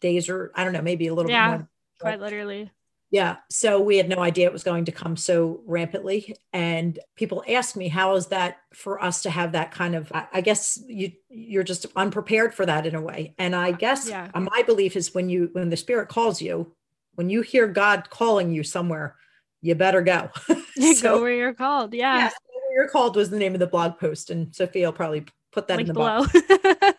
days, 0.00 0.28
or 0.28 0.52
I 0.54 0.62
don't 0.62 0.72
know, 0.72 0.82
maybe 0.82 1.08
a 1.08 1.14
little 1.14 1.32
Yeah. 1.32 1.50
bit 1.50 1.58
more. 1.58 1.68
Quite 2.00 2.20
literally. 2.20 2.70
Yeah. 3.14 3.36
So 3.48 3.80
we 3.80 3.96
had 3.96 4.08
no 4.08 4.18
idea 4.18 4.48
it 4.48 4.52
was 4.52 4.64
going 4.64 4.86
to 4.86 4.92
come 4.92 5.16
so 5.16 5.60
rampantly. 5.66 6.34
And 6.52 6.98
people 7.14 7.44
ask 7.48 7.76
me, 7.76 7.86
how 7.86 8.16
is 8.16 8.26
that 8.26 8.56
for 8.72 9.00
us 9.00 9.22
to 9.22 9.30
have 9.30 9.52
that 9.52 9.70
kind 9.70 9.94
of, 9.94 10.10
I 10.12 10.40
guess 10.40 10.80
you, 10.88 11.12
you're 11.28 11.62
just 11.62 11.86
unprepared 11.94 12.54
for 12.54 12.66
that 12.66 12.86
in 12.86 12.96
a 12.96 13.00
way. 13.00 13.36
And 13.38 13.54
I 13.54 13.70
guess 13.70 14.08
Yeah. 14.08 14.28
my 14.34 14.64
belief 14.66 14.96
is 14.96 15.14
when 15.14 15.28
you, 15.28 15.48
when 15.52 15.68
the 15.68 15.76
spirit 15.76 16.08
calls 16.08 16.42
you, 16.42 16.74
when 17.14 17.30
you 17.30 17.42
hear 17.42 17.68
God 17.68 18.10
calling 18.10 18.50
you 18.50 18.64
somewhere, 18.64 19.14
you 19.62 19.76
better 19.76 20.02
go. 20.02 20.30
Go 21.00 21.22
where 21.22 21.30
you're 21.32 21.54
called. 21.54 21.94
Yeah. 21.94 22.16
yes, 22.16 22.34
where 22.52 22.74
you're 22.74 22.88
called 22.88 23.14
was 23.14 23.30
the 23.30 23.38
name 23.38 23.54
of 23.54 23.60
the 23.60 23.68
blog 23.68 23.96
post. 24.00 24.30
And 24.30 24.52
Sophia 24.52 24.88
will 24.88 24.92
probably 24.92 25.24
put 25.52 25.68
that 25.68 25.78
in 25.78 25.86
Link 25.86 25.88
the 25.88 25.94
box 25.94 26.32
below. 26.32 26.42
Um, 26.64 26.94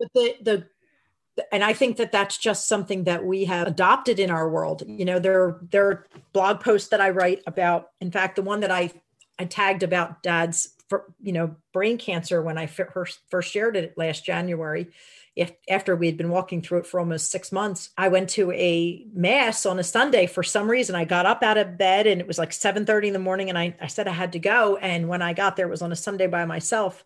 but 0.00 0.08
the 0.14 0.36
the 0.42 0.66
and 1.52 1.64
I 1.64 1.72
think 1.72 1.96
that 1.96 2.12
that's 2.12 2.38
just 2.38 2.68
something 2.68 3.04
that 3.04 3.24
we 3.24 3.44
have 3.44 3.66
adopted 3.66 4.18
in 4.18 4.30
our 4.30 4.48
world. 4.48 4.82
You 4.86 5.04
know, 5.04 5.18
there 5.18 5.58
there 5.70 5.86
are 5.88 6.06
blog 6.32 6.60
posts 6.60 6.88
that 6.88 7.00
I 7.00 7.10
write 7.10 7.42
about. 7.46 7.90
In 8.00 8.10
fact, 8.10 8.36
the 8.36 8.42
one 8.42 8.60
that 8.60 8.70
I 8.70 8.90
I 9.38 9.44
tagged 9.44 9.82
about 9.82 10.22
Dad's 10.22 10.74
for, 10.88 11.12
you 11.22 11.32
know 11.32 11.56
brain 11.72 11.98
cancer 11.98 12.42
when 12.42 12.58
I 12.58 12.66
first 12.66 13.20
first 13.30 13.52
shared 13.52 13.76
it 13.76 13.96
last 13.96 14.24
January. 14.24 14.88
If, 15.36 15.52
after 15.70 15.94
we 15.94 16.06
had 16.06 16.16
been 16.16 16.30
walking 16.30 16.62
through 16.62 16.78
it 16.78 16.86
for 16.86 16.98
almost 16.98 17.30
six 17.30 17.52
months, 17.52 17.90
I 17.96 18.08
went 18.08 18.30
to 18.30 18.50
a 18.50 19.06
mass 19.12 19.66
on 19.66 19.78
a 19.78 19.84
Sunday 19.84 20.26
for 20.26 20.42
some 20.42 20.68
reason. 20.68 20.96
I 20.96 21.04
got 21.04 21.26
up 21.26 21.44
out 21.44 21.56
of 21.56 21.78
bed 21.78 22.08
and 22.08 22.20
it 22.20 22.26
was 22.26 22.38
like 22.38 22.52
7 22.52 22.84
30 22.84 23.06
in 23.06 23.12
the 23.12 23.20
morning. 23.20 23.48
And 23.48 23.56
I, 23.56 23.76
I 23.80 23.86
said 23.86 24.08
I 24.08 24.12
had 24.12 24.32
to 24.32 24.40
go. 24.40 24.78
And 24.78 25.08
when 25.08 25.22
I 25.22 25.34
got 25.34 25.54
there, 25.54 25.68
it 25.68 25.70
was 25.70 25.80
on 25.80 25.92
a 25.92 25.96
Sunday 25.96 26.26
by 26.26 26.44
myself. 26.44 27.04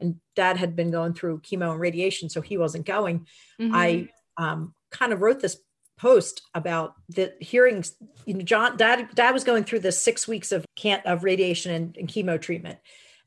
And 0.00 0.16
dad 0.34 0.56
had 0.56 0.74
been 0.76 0.90
going 0.90 1.14
through 1.14 1.40
chemo 1.40 1.70
and 1.72 1.80
radiation, 1.80 2.28
so 2.28 2.40
he 2.40 2.56
wasn't 2.58 2.86
going. 2.86 3.26
Mhm. 3.60 3.70
I 3.72 4.08
um, 4.36 4.74
kind 4.90 5.12
of 5.12 5.20
wrote 5.20 5.40
this 5.40 5.58
post 5.96 6.42
about 6.54 6.94
the 7.08 7.32
hearings. 7.40 7.94
You 8.26 8.34
know, 8.34 8.42
John, 8.42 8.76
dad, 8.76 9.08
dad 9.14 9.32
was 9.32 9.44
going 9.44 9.64
through 9.64 9.80
the 9.80 9.92
six 9.92 10.26
weeks 10.26 10.50
of 10.50 10.64
can't 10.76 11.04
of 11.06 11.22
radiation 11.22 11.72
and, 11.72 11.96
and 11.96 12.08
chemo 12.08 12.40
treatment. 12.40 12.78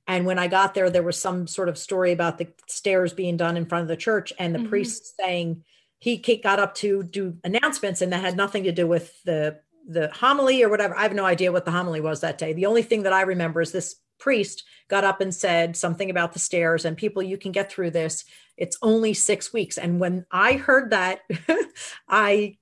And 0.05 0.25
when 0.25 0.39
I 0.39 0.47
got 0.47 0.73
there, 0.73 0.89
there 0.89 1.03
was 1.03 1.17
some 1.19 1.47
sort 1.47 1.69
of 1.69 1.77
story 1.77 2.11
about 2.11 2.37
the 2.37 2.47
stairs 2.67 3.13
being 3.13 3.37
done 3.37 3.57
in 3.57 3.65
front 3.65 3.83
of 3.83 3.87
the 3.87 3.97
church 3.97 4.31
and 4.39 4.53
the 4.53 4.59
Mhm. 4.59 4.69
priest 4.69 5.15
saying 5.17 5.63
he 5.99 6.17
got 6.17 6.59
up 6.59 6.75
to 6.75 7.03
do 7.03 7.37
announcements 7.43 8.01
and 8.01 8.11
that 8.13 8.21
had 8.21 8.37
nothing 8.37 8.63
to 8.65 8.71
do 8.71 8.85
with 8.87 9.21
the 9.23 9.59
the 9.89 10.09
homily 10.09 10.61
or 10.63 10.67
whatever. 10.69 10.93
I 10.97 11.03
have 11.03 11.13
no 11.13 11.23
idea 11.23 11.53
what 11.53 11.63
the 11.63 11.71
homily 11.71 12.01
was 12.01 12.19
that 12.19 12.37
day. 12.37 12.51
The 12.51 12.65
only 12.65 12.81
thing 12.83 13.03
that 13.03 13.13
I 13.13 13.21
remember 13.21 13.61
is 13.61 13.71
this 13.71 13.95
priest 14.19 14.63
got 14.87 15.03
up 15.03 15.21
and 15.21 15.33
said 15.33 15.75
something 15.75 16.09
about 16.09 16.33
the 16.33 16.39
stairs 16.39 16.85
and 16.85 16.97
people 16.97 17.21
you 17.21 17.37
can 17.37 17.51
get 17.51 17.71
through 17.71 17.91
this. 17.91 18.25
It's 18.57 18.77
only 18.81 19.13
6 19.13 19.53
weeks. 19.53 19.77
And 19.77 19.99
when 19.99 20.25
i 20.31 20.53
heard 20.53 20.91
that 20.91 21.21
i 22.09 22.57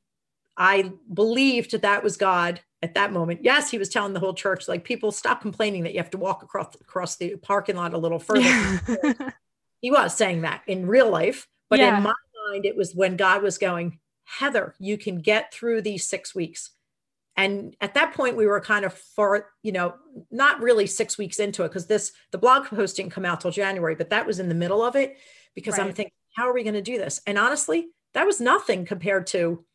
i 0.58 0.91
believed 1.13 1.80
that 1.82 2.04
was 2.04 2.18
god 2.18 2.62
at 2.82 2.94
that 2.94 3.12
moment. 3.12 3.44
Yes 3.44 3.72
he 3.72 3.78
was 3.78 3.89
telling 3.89 4.13
the 4.13 4.20
whole 4.20 4.34
church 4.34 4.68
like 4.68 4.84
people 4.84 5.12
stop 5.12 5.41
complaining 5.41 5.84
that 5.84 5.94
you 5.94 6.00
have 6.00 6.12
to 6.12 6.18
walk 6.18 6.44
across 6.44 6.76
across 6.76 7.18
the 7.18 7.36
parking 7.38 7.76
lot 7.76 7.94
a 7.94 7.98
little 7.98 8.20
further. 8.20 9.34
He 9.82 9.91
was 9.91 10.18
saying 10.18 10.41
that 10.41 10.63
in 10.65 10.88
real 10.88 11.12
life 11.12 11.48
but 11.70 11.78
yeah. 11.78 11.98
in 11.98 12.04
my 12.04 12.13
mind 12.50 12.65
it 12.65 12.76
was 12.76 12.96
when 12.96 13.18
god 13.18 13.44
was 13.44 13.60
going 13.60 14.00
heather 14.24 14.74
you 14.80 14.98
can 14.98 15.20
get 15.22 15.54
through 15.54 15.84
these 15.84 16.08
6 16.08 16.34
weeks 16.34 16.72
and 17.38 17.76
at 17.82 17.93
that 17.95 18.13
point 18.13 18.38
we 18.38 18.45
were 18.45 18.60
kind 18.60 18.86
of 18.86 18.93
far 18.93 19.48
you 19.63 19.71
know 19.71 19.93
not 20.32 20.62
really 20.62 20.88
six 20.88 21.17
weeks 21.17 21.39
into 21.39 21.63
it 21.63 21.69
because 21.69 21.88
this 21.88 22.12
the 22.32 22.38
blog 22.38 22.65
post 22.65 22.95
didn't 22.95 23.12
come 23.12 23.26
out 23.26 23.41
till 23.41 23.52
january 23.52 23.95
but 23.95 24.10
that 24.10 24.26
was 24.26 24.39
in 24.39 24.50
the 24.50 24.56
middle 24.56 24.84
of 24.84 24.95
it 24.95 25.17
because 25.54 25.78
right. 25.78 25.88
i'm 25.88 25.93
thinking 25.93 26.12
how 26.36 26.48
are 26.48 26.54
we 26.54 26.63
going 26.63 26.74
to 26.76 26.82
do 26.82 26.98
this? 26.98 27.21
And 27.26 27.38
honestly 27.38 27.88
that 28.13 28.26
was 28.26 28.39
nothing 28.39 28.86
compared 28.86 29.28
to 29.28 29.65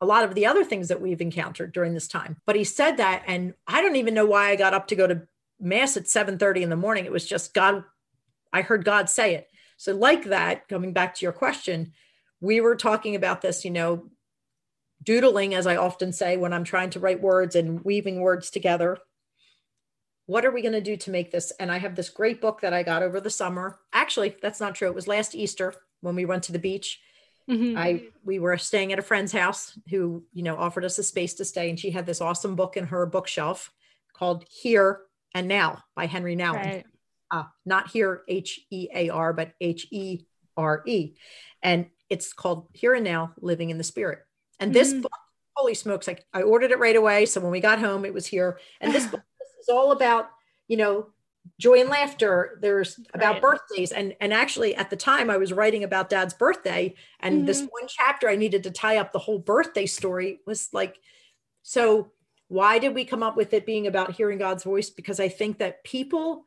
a 0.00 0.06
lot 0.06 0.24
of 0.24 0.34
the 0.34 0.44
other 0.46 0.62
things 0.64 0.88
that 0.88 1.00
we've 1.00 1.22
encountered 1.22 1.72
during 1.72 1.94
this 1.94 2.08
time. 2.08 2.36
But 2.44 2.56
he 2.56 2.64
said 2.64 2.96
that 2.96 3.22
and 3.26 3.54
i 3.66 3.80
don't 3.80 3.96
even 3.96 4.14
know 4.14 4.26
why 4.26 4.50
i 4.50 4.56
got 4.56 4.74
up 4.74 4.88
to 4.88 4.96
go 4.96 5.06
to 5.06 5.22
mass 5.60 5.96
at 5.96 6.04
7.30 6.04 6.62
in 6.62 6.70
the 6.70 6.76
morning. 6.76 7.04
It 7.04 7.12
was 7.12 7.26
just 7.26 7.54
god 7.54 7.84
i 8.52 8.62
heard 8.62 8.84
god 8.84 9.08
say 9.08 9.34
it. 9.34 9.48
So 9.76 9.94
like 9.94 10.24
that 10.24 10.68
coming 10.68 10.92
back 10.92 11.14
to 11.16 11.24
your 11.24 11.32
question 11.32 11.92
we 12.40 12.60
were 12.60 12.76
talking 12.76 13.14
about 13.14 13.40
this 13.40 13.64
you 13.64 13.70
know 13.70 14.10
doodling, 15.02 15.54
as 15.54 15.66
I 15.66 15.76
often 15.76 16.12
say 16.12 16.36
when 16.36 16.52
I'm 16.52 16.64
trying 16.64 16.90
to 16.90 17.00
write 17.00 17.20
words 17.20 17.56
and 17.56 17.84
weaving 17.84 18.20
words 18.20 18.50
together. 18.50 18.98
What 20.26 20.44
are 20.44 20.50
we 20.52 20.62
going 20.62 20.72
to 20.72 20.80
do 20.80 20.96
to 20.96 21.10
make 21.10 21.30
this? 21.30 21.52
And 21.58 21.70
I 21.70 21.78
have 21.78 21.94
this 21.94 22.08
great 22.08 22.40
book 22.40 22.60
that 22.60 22.72
I 22.72 22.82
got 22.82 23.02
over 23.02 23.20
the 23.20 23.30
summer. 23.30 23.80
Actually, 23.92 24.36
that's 24.40 24.60
not 24.60 24.74
true. 24.74 24.88
It 24.88 24.94
was 24.94 25.08
last 25.08 25.34
Easter 25.34 25.74
when 26.00 26.14
we 26.14 26.24
went 26.24 26.44
to 26.44 26.52
the 26.52 26.58
beach. 26.58 27.00
Mm-hmm. 27.50 27.76
I 27.76 28.04
we 28.24 28.38
were 28.38 28.56
staying 28.56 28.92
at 28.92 29.00
a 29.00 29.02
friend's 29.02 29.32
house 29.32 29.76
who, 29.90 30.22
you 30.32 30.44
know, 30.44 30.56
offered 30.56 30.84
us 30.84 30.98
a 30.98 31.02
space 31.02 31.34
to 31.34 31.44
stay 31.44 31.68
and 31.70 31.78
she 31.78 31.90
had 31.90 32.06
this 32.06 32.20
awesome 32.20 32.54
book 32.54 32.76
in 32.76 32.86
her 32.86 33.04
bookshelf 33.04 33.72
called 34.16 34.44
Here 34.48 35.00
and 35.34 35.48
Now 35.48 35.82
by 35.96 36.06
Henri 36.06 36.36
Nouwen. 36.36 36.54
Right. 36.54 36.84
Uh, 37.30 37.44
not 37.66 37.90
here 37.90 38.22
H 38.28 38.60
E 38.70 38.88
A 38.94 39.08
R 39.08 39.32
but 39.32 39.52
H 39.60 39.88
E 39.90 40.20
R 40.56 40.82
E. 40.86 41.14
And 41.62 41.86
it's 42.08 42.32
called 42.32 42.68
Here 42.74 42.94
and 42.94 43.04
Now 43.04 43.32
Living 43.40 43.70
in 43.70 43.78
the 43.78 43.84
Spirit. 43.84 44.20
And 44.60 44.72
this 44.72 44.92
mm. 44.92 45.02
book, 45.02 45.12
holy 45.54 45.74
smokes, 45.74 46.06
like 46.06 46.26
I 46.32 46.42
ordered 46.42 46.70
it 46.70 46.78
right 46.78 46.96
away. 46.96 47.26
So 47.26 47.40
when 47.40 47.50
we 47.50 47.60
got 47.60 47.78
home, 47.78 48.04
it 48.04 48.14
was 48.14 48.26
here. 48.26 48.58
And 48.80 48.92
this 48.92 49.06
book 49.06 49.22
is 49.60 49.68
all 49.68 49.92
about, 49.92 50.30
you 50.68 50.76
know, 50.76 51.08
joy 51.58 51.80
and 51.80 51.90
laughter. 51.90 52.58
There's 52.60 52.98
about 53.14 53.34
right. 53.34 53.42
birthdays. 53.42 53.92
And 53.92 54.14
and 54.20 54.32
actually 54.32 54.74
at 54.74 54.90
the 54.90 54.96
time 54.96 55.30
I 55.30 55.36
was 55.36 55.52
writing 55.52 55.84
about 55.84 56.10
dad's 56.10 56.34
birthday. 56.34 56.94
And 57.20 57.38
mm-hmm. 57.38 57.46
this 57.46 57.60
one 57.60 57.88
chapter 57.88 58.28
I 58.28 58.36
needed 58.36 58.62
to 58.64 58.70
tie 58.70 58.98
up 58.98 59.12
the 59.12 59.18
whole 59.18 59.38
birthday 59.38 59.86
story 59.86 60.40
was 60.46 60.68
like, 60.72 60.98
so 61.62 62.12
why 62.48 62.78
did 62.78 62.94
we 62.94 63.04
come 63.04 63.22
up 63.22 63.36
with 63.36 63.54
it 63.54 63.64
being 63.64 63.86
about 63.86 64.12
hearing 64.12 64.38
God's 64.38 64.64
voice? 64.64 64.90
Because 64.90 65.18
I 65.18 65.28
think 65.28 65.58
that 65.58 65.82
people 65.84 66.44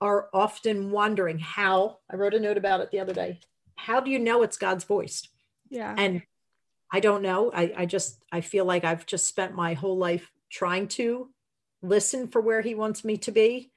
are 0.00 0.28
often 0.32 0.90
wondering 0.90 1.38
how 1.38 1.98
I 2.10 2.16
wrote 2.16 2.34
a 2.34 2.40
note 2.40 2.56
about 2.56 2.80
it 2.80 2.90
the 2.90 3.00
other 3.00 3.12
day. 3.12 3.38
How 3.76 4.00
do 4.00 4.10
you 4.10 4.18
know 4.18 4.42
it's 4.42 4.56
God's 4.56 4.84
voice? 4.84 5.28
Yeah. 5.68 5.94
And 5.96 6.22
I 6.92 7.00
don't 7.00 7.22
know. 7.22 7.50
I, 7.54 7.72
I 7.76 7.86
just, 7.86 8.22
I 8.32 8.40
feel 8.40 8.64
like 8.64 8.84
I've 8.84 9.06
just 9.06 9.26
spent 9.26 9.54
my 9.54 9.74
whole 9.74 9.96
life 9.96 10.30
trying 10.50 10.88
to 10.88 11.28
listen 11.82 12.28
for 12.28 12.40
where 12.40 12.60
he 12.60 12.74
wants 12.74 13.04
me 13.04 13.16
to 13.18 13.30
be 13.30 13.70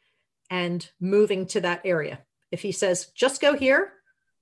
and 0.49 0.89
moving 0.99 1.45
to 1.47 1.61
that 1.61 1.81
area. 1.85 2.19
If 2.51 2.61
he 2.61 2.71
says, 2.71 3.07
just 3.15 3.41
go 3.41 3.55
here, 3.55 3.93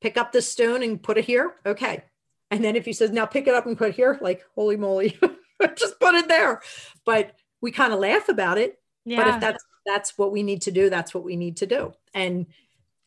pick 0.02 0.18
up 0.18 0.32
this 0.32 0.48
stone 0.48 0.84
and 0.84 1.02
put 1.02 1.18
it 1.18 1.26
here, 1.26 1.54
okay. 1.66 2.04
And 2.50 2.64
then 2.64 2.76
if 2.76 2.86
he 2.86 2.94
says, 2.94 3.12
now 3.12 3.26
pick 3.26 3.48
it 3.48 3.54
up 3.54 3.66
and 3.66 3.78
put 3.78 3.90
it 3.90 3.96
here, 3.96 4.18
like, 4.22 4.44
holy 4.56 4.78
moly, 4.78 5.18
just 5.76 6.00
put 6.00 6.16
it 6.16 6.28
there. 6.28 6.62
But 7.06 7.36
we 7.62 7.72
kind 7.72 7.94
of 7.94 8.00
laugh 8.00 8.28
about 8.28 8.58
it. 8.58 8.78
Yeah. 9.06 9.18
But 9.18 9.28
if 9.28 9.42
that's 9.42 9.66
that's 9.86 10.18
what 10.18 10.32
we 10.32 10.44
need 10.44 10.64
to 10.64 10.72
do, 10.72 10.90
that's 10.90 11.14
what 11.14 11.24
we 11.24 11.36
need 11.36 11.58
to 11.58 11.66
do. 11.66 11.94
And 12.14 12.48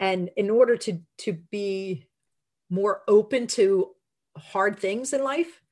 and 0.01 0.31
in 0.37 0.51
order 0.51 0.77
to 0.79 1.01
to 1.19 1.33
be 1.33 2.07
more 2.71 3.03
open 3.07 3.47
to 3.49 3.91
hard 4.37 4.79
things 4.79 5.13
in 5.13 5.23
life. 5.23 5.63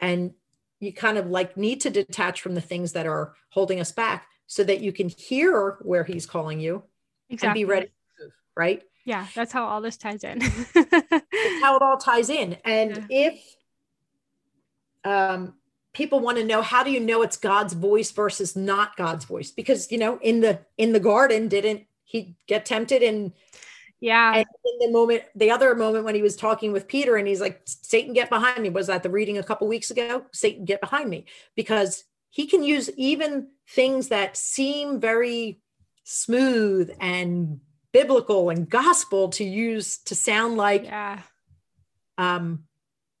And 0.00 0.32
you 0.80 0.92
kind 0.92 1.18
of 1.18 1.26
like 1.26 1.56
need 1.56 1.80
to 1.82 1.90
detach 1.90 2.40
from 2.40 2.54
the 2.54 2.60
things 2.60 2.92
that 2.92 3.06
are 3.06 3.34
holding 3.50 3.80
us 3.80 3.92
back 3.92 4.28
so 4.46 4.64
that 4.64 4.80
you 4.80 4.92
can 4.92 5.08
hear 5.08 5.78
where 5.82 6.04
he's 6.04 6.24
calling 6.24 6.60
you 6.60 6.84
exactly. 7.28 7.62
and 7.62 7.68
be 7.68 7.72
ready 7.72 7.88
right? 8.58 8.82
Yeah 9.04 9.26
that's 9.34 9.52
how 9.52 9.64
all 9.64 9.80
this 9.80 9.96
ties 9.96 10.24
in. 10.24 10.40
How 10.40 11.76
it 11.76 11.82
all 11.82 11.96
ties 11.96 12.28
in. 12.28 12.58
And 12.64 13.06
yeah. 13.08 13.30
if 13.30 13.56
um, 15.04 15.54
people 15.94 16.20
want 16.20 16.36
to 16.38 16.44
know 16.44 16.60
how 16.60 16.82
do 16.82 16.90
you 16.90 17.00
know 17.00 17.22
it's 17.22 17.36
god's 17.36 17.72
voice 17.72 18.10
versus 18.10 18.56
not 18.56 18.96
god's 18.96 19.24
voice? 19.24 19.50
Because 19.50 19.90
you 19.90 19.98
know 19.98 20.18
in 20.20 20.40
the 20.40 20.60
in 20.76 20.92
the 20.92 21.00
garden 21.00 21.48
didn't 21.48 21.84
he 22.04 22.36
get 22.46 22.66
tempted 22.66 23.02
and 23.02 23.32
yeah. 24.00 24.34
And 24.34 24.46
in 24.64 24.78
the 24.86 24.92
moment, 24.92 25.24
the 25.34 25.50
other 25.50 25.74
moment 25.74 26.04
when 26.04 26.14
he 26.14 26.22
was 26.22 26.36
talking 26.36 26.72
with 26.72 26.86
Peter 26.86 27.16
and 27.16 27.26
he's 27.26 27.40
like, 27.40 27.60
Satan, 27.64 28.12
get 28.12 28.30
behind 28.30 28.62
me. 28.62 28.70
Was 28.70 28.86
that 28.86 29.02
the 29.02 29.10
reading 29.10 29.38
a 29.38 29.42
couple 29.42 29.66
weeks 29.66 29.90
ago? 29.90 30.24
Satan, 30.32 30.64
get 30.64 30.80
behind 30.80 31.10
me. 31.10 31.24
Because 31.56 32.04
he 32.30 32.46
can 32.46 32.62
use 32.62 32.90
even 32.96 33.48
things 33.68 34.08
that 34.08 34.36
seem 34.36 35.00
very 35.00 35.60
smooth 36.04 36.90
and 37.00 37.60
biblical 37.92 38.50
and 38.50 38.68
gospel 38.68 39.28
to 39.30 39.44
use 39.44 39.98
to 39.98 40.14
sound 40.14 40.56
like 40.56 40.84
yeah. 40.84 41.20
um 42.16 42.64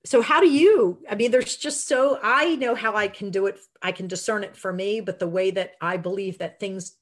so 0.04 0.22
how 0.22 0.40
do 0.40 0.48
you 0.48 0.98
i 1.10 1.14
mean 1.14 1.30
there's 1.30 1.56
just 1.56 1.86
so 1.86 2.18
i 2.22 2.54
know 2.56 2.74
how 2.74 2.94
i 2.94 3.08
can 3.08 3.30
do 3.30 3.46
it 3.46 3.58
i 3.82 3.92
can 3.92 4.06
discern 4.06 4.44
it 4.44 4.56
for 4.56 4.72
me 4.72 5.00
but 5.00 5.18
the 5.18 5.26
way 5.26 5.50
that 5.50 5.72
i 5.80 5.96
believe 5.96 6.38
that 6.38 6.60
things 6.60 6.96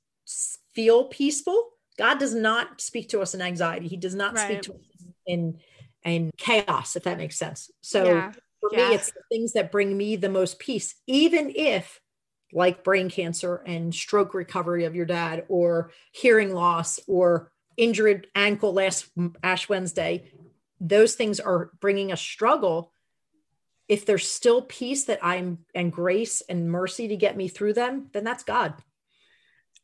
feel 0.75 1.05
peaceful 1.05 1.71
God 1.99 2.19
does 2.19 2.35
not 2.35 2.81
speak 2.81 3.09
to 3.11 3.21
us 3.21 3.35
in 3.35 3.41
anxiety. 3.41 3.89
He 3.89 3.97
does 3.97 4.15
not 4.15 4.35
right. 4.35 4.45
speak 4.45 4.63
to 4.63 4.73
us 4.73 5.07
in 5.27 5.59
in 6.05 6.31
chaos, 6.37 6.97
if 6.97 7.03
that 7.05 7.19
makes 7.19 7.37
sense. 7.37 7.71
So 7.81 8.05
yeah. 8.05 8.33
for 8.61 8.71
yeah. 8.73 8.89
me, 8.89 8.95
it's 8.95 9.11
the 9.11 9.23
things 9.31 9.53
that 9.55 9.73
bring 9.73 9.97
me 9.97 10.17
the 10.17 10.29
most 10.29 10.59
peace, 10.59 10.95
even 11.07 11.53
if 11.55 12.01
like 12.53 12.85
brain 12.85 13.11
cancer 13.11 13.57
and 13.67 13.93
stroke 13.93 14.33
recovery 14.33 14.85
of 14.85 14.95
your 14.95 15.07
dad, 15.07 15.45
or 15.49 15.91
hearing 16.13 16.55
loss, 16.55 17.01
or 17.09 17.51
injured 17.77 18.29
ankle 18.35 18.73
last 18.73 19.11
Ash 19.43 19.69
Wednesday, 19.69 20.31
those 20.81 21.15
things 21.17 21.41
are 21.41 21.71
bringing 21.81 22.13
a 22.13 22.17
struggle. 22.17 22.93
If 23.89 24.07
there's 24.07 24.31
still 24.31 24.63
peace 24.63 25.05
that 25.05 25.21
I'm 25.23 25.59
and 25.75 25.93
grace 25.93 26.41
and 26.49 26.71
mercy 26.71 27.09
to 27.09 27.17
get 27.17 27.37
me 27.37 27.49
through 27.49 27.75
them, 27.75 28.09
then 28.13 28.25
that's 28.25 28.45
God. 28.45 28.75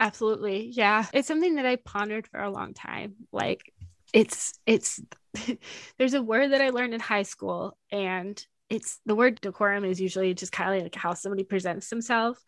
Absolutely. 0.02 0.66
Yeah. 0.74 1.06
It's 1.14 1.28
something 1.28 1.54
that 1.54 1.64
I 1.64 1.76
pondered 1.76 2.26
for 2.26 2.40
a 2.40 2.50
long 2.50 2.74
time. 2.74 3.14
Like 3.30 3.72
it's 4.12 4.58
it's 4.66 5.00
there's 5.98 6.14
a 6.14 6.22
word 6.22 6.50
that 6.50 6.60
I 6.60 6.70
learned 6.70 6.92
in 6.92 6.98
high 6.98 7.22
school 7.22 7.78
and 7.92 8.44
it's 8.68 8.98
the 9.06 9.14
word 9.14 9.40
decorum 9.40 9.84
is 9.84 10.00
usually 10.00 10.34
just 10.34 10.50
kind 10.50 10.74
of 10.74 10.82
like 10.82 10.94
how 10.96 11.14
somebody 11.14 11.44
presents 11.44 11.88
themselves 11.88 12.40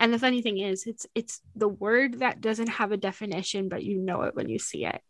and 0.00 0.14
the 0.14 0.18
funny 0.18 0.40
thing 0.40 0.58
is 0.58 0.86
it's 0.86 1.06
it's 1.14 1.42
the 1.54 1.68
word 1.68 2.20
that 2.20 2.40
doesn't 2.40 2.68
have 2.68 2.92
a 2.92 2.96
definition 2.96 3.68
but 3.68 3.82
you 3.82 3.98
know 3.98 4.22
it 4.22 4.34
when 4.34 4.48
you 4.48 4.60
see 4.60 4.84
it 4.84 5.00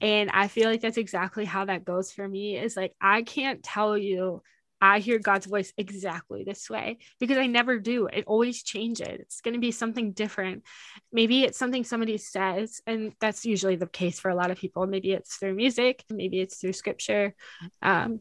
and 0.00 0.28
i 0.32 0.48
feel 0.48 0.68
like 0.68 0.80
that's 0.80 0.96
exactly 0.96 1.44
how 1.44 1.64
that 1.64 1.84
goes 1.84 2.10
for 2.10 2.26
me 2.26 2.56
is 2.56 2.76
like 2.76 2.92
i 3.00 3.22
can't 3.22 3.62
tell 3.62 3.96
you 3.96 4.42
I 4.80 4.98
hear 4.98 5.18
God's 5.18 5.46
voice 5.46 5.72
exactly 5.78 6.44
this 6.44 6.68
way 6.68 6.98
because 7.18 7.38
I 7.38 7.46
never 7.46 7.78
do. 7.78 8.06
It 8.06 8.24
always 8.26 8.62
changes. 8.62 9.08
It's 9.08 9.40
going 9.40 9.54
to 9.54 9.60
be 9.60 9.70
something 9.70 10.12
different. 10.12 10.64
Maybe 11.12 11.44
it's 11.44 11.58
something 11.58 11.84
somebody 11.84 12.18
says, 12.18 12.82
and 12.86 13.12
that's 13.20 13.46
usually 13.46 13.76
the 13.76 13.86
case 13.86 14.20
for 14.20 14.30
a 14.30 14.34
lot 14.34 14.50
of 14.50 14.58
people. 14.58 14.86
Maybe 14.86 15.12
it's 15.12 15.36
through 15.36 15.54
music, 15.54 16.04
maybe 16.10 16.40
it's 16.40 16.58
through 16.58 16.74
scripture, 16.74 17.34
um, 17.80 18.20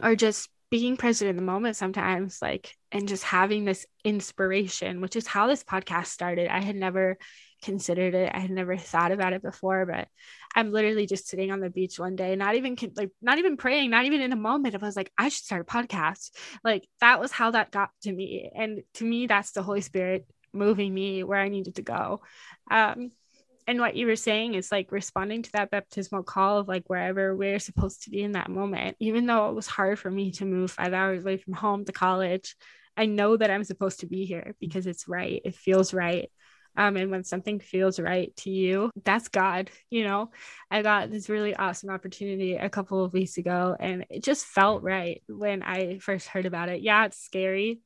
or 0.00 0.14
just 0.14 0.48
being 0.70 0.96
present 0.96 1.28
in 1.28 1.36
the 1.36 1.42
moment 1.42 1.74
sometimes, 1.74 2.40
like, 2.40 2.76
and 2.92 3.08
just 3.08 3.24
having 3.24 3.64
this 3.64 3.86
inspiration, 4.04 5.00
which 5.00 5.16
is 5.16 5.26
how 5.26 5.48
this 5.48 5.64
podcast 5.64 6.06
started. 6.06 6.46
I 6.48 6.62
had 6.62 6.76
never 6.76 7.18
considered 7.62 8.14
it. 8.14 8.30
I 8.34 8.38
had 8.38 8.50
never 8.50 8.76
thought 8.76 9.12
about 9.12 9.32
it 9.32 9.42
before, 9.42 9.86
but 9.86 10.08
I'm 10.54 10.72
literally 10.72 11.06
just 11.06 11.28
sitting 11.28 11.50
on 11.50 11.60
the 11.60 11.70
beach 11.70 11.98
one 11.98 12.16
day, 12.16 12.36
not 12.36 12.54
even 12.56 12.76
like 12.96 13.10
not 13.22 13.38
even 13.38 13.56
praying, 13.56 13.90
not 13.90 14.04
even 14.04 14.20
in 14.20 14.32
a 14.32 14.36
moment. 14.36 14.74
I 14.74 14.78
was 14.78 14.96
like, 14.96 15.12
I 15.18 15.28
should 15.28 15.44
start 15.44 15.62
a 15.62 15.64
podcast. 15.64 16.30
Like 16.64 16.88
that 17.00 17.20
was 17.20 17.32
how 17.32 17.52
that 17.52 17.70
got 17.70 17.90
to 18.02 18.12
me, 18.12 18.50
and 18.54 18.82
to 18.94 19.04
me, 19.04 19.26
that's 19.26 19.52
the 19.52 19.62
Holy 19.62 19.80
Spirit 19.80 20.26
moving 20.52 20.92
me 20.92 21.22
where 21.22 21.40
I 21.40 21.48
needed 21.48 21.76
to 21.76 21.82
go. 21.82 22.22
Um, 22.70 23.10
and 23.66 23.78
what 23.78 23.94
you 23.94 24.06
were 24.06 24.16
saying 24.16 24.54
is 24.54 24.72
like 24.72 24.90
responding 24.90 25.42
to 25.42 25.52
that 25.52 25.70
baptismal 25.70 26.24
call 26.24 26.58
of 26.58 26.66
like 26.66 26.84
wherever 26.88 27.36
we're 27.36 27.60
supposed 27.60 28.02
to 28.02 28.10
be 28.10 28.22
in 28.22 28.32
that 28.32 28.50
moment, 28.50 28.96
even 28.98 29.26
though 29.26 29.48
it 29.48 29.54
was 29.54 29.68
hard 29.68 29.98
for 29.98 30.10
me 30.10 30.32
to 30.32 30.44
move 30.44 30.72
five 30.72 30.92
hours 30.92 31.22
away 31.22 31.36
from 31.36 31.52
home 31.52 31.84
to 31.84 31.92
college. 31.92 32.56
I 32.96 33.06
know 33.06 33.36
that 33.36 33.50
I'm 33.50 33.64
supposed 33.64 34.00
to 34.00 34.06
be 34.06 34.24
here 34.24 34.56
because 34.60 34.86
it's 34.86 35.06
right. 35.06 35.40
It 35.44 35.54
feels 35.54 35.94
right 35.94 36.30
Um, 36.76 36.96
and 36.96 37.10
when 37.10 37.24
something 37.24 37.60
feels 37.60 37.98
right 37.98 38.34
to 38.38 38.50
you, 38.50 38.90
that's 39.04 39.28
God. 39.28 39.70
You 39.90 40.04
know, 40.04 40.30
I 40.70 40.82
got 40.82 41.10
this 41.10 41.28
really 41.28 41.54
awesome 41.54 41.90
opportunity 41.90 42.54
a 42.54 42.70
couple 42.70 43.04
of 43.04 43.12
weeks 43.12 43.38
ago, 43.38 43.76
and 43.78 44.06
it 44.10 44.22
just 44.22 44.46
felt 44.46 44.82
right 44.82 45.22
when 45.28 45.62
I 45.62 45.98
first 45.98 46.28
heard 46.28 46.46
about 46.46 46.68
it. 46.68 46.80
Yeah, 46.82 47.06
it's 47.06 47.18
scary 47.18 47.80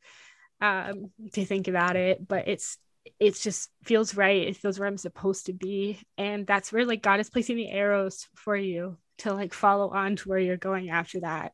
um, 0.61 1.11
to 1.33 1.45
think 1.45 1.69
about 1.69 1.97
it, 1.97 2.27
but 2.27 2.49
it's 2.49 2.79
it's 3.21 3.41
just 3.43 3.71
feels 3.85 4.17
right. 4.17 4.49
It 4.49 4.57
feels 4.57 4.79
where 4.79 4.89
I'm 4.89 4.97
supposed 4.97 5.47
to 5.47 5.53
be, 5.53 6.01
and 6.17 6.47
that's 6.47 6.73
where 6.73 6.85
like 6.85 7.03
God 7.03 7.21
is 7.21 7.31
placing 7.31 7.57
the 7.57 7.71
arrows 7.71 8.29
for 8.35 8.57
you 8.57 8.97
to 9.19 9.33
like 9.33 9.55
follow 9.55 9.91
on 9.91 10.17
to 10.17 10.29
where 10.29 10.39
you're 10.39 10.57
going 10.57 10.91
after 10.91 11.21
that. 11.21 11.53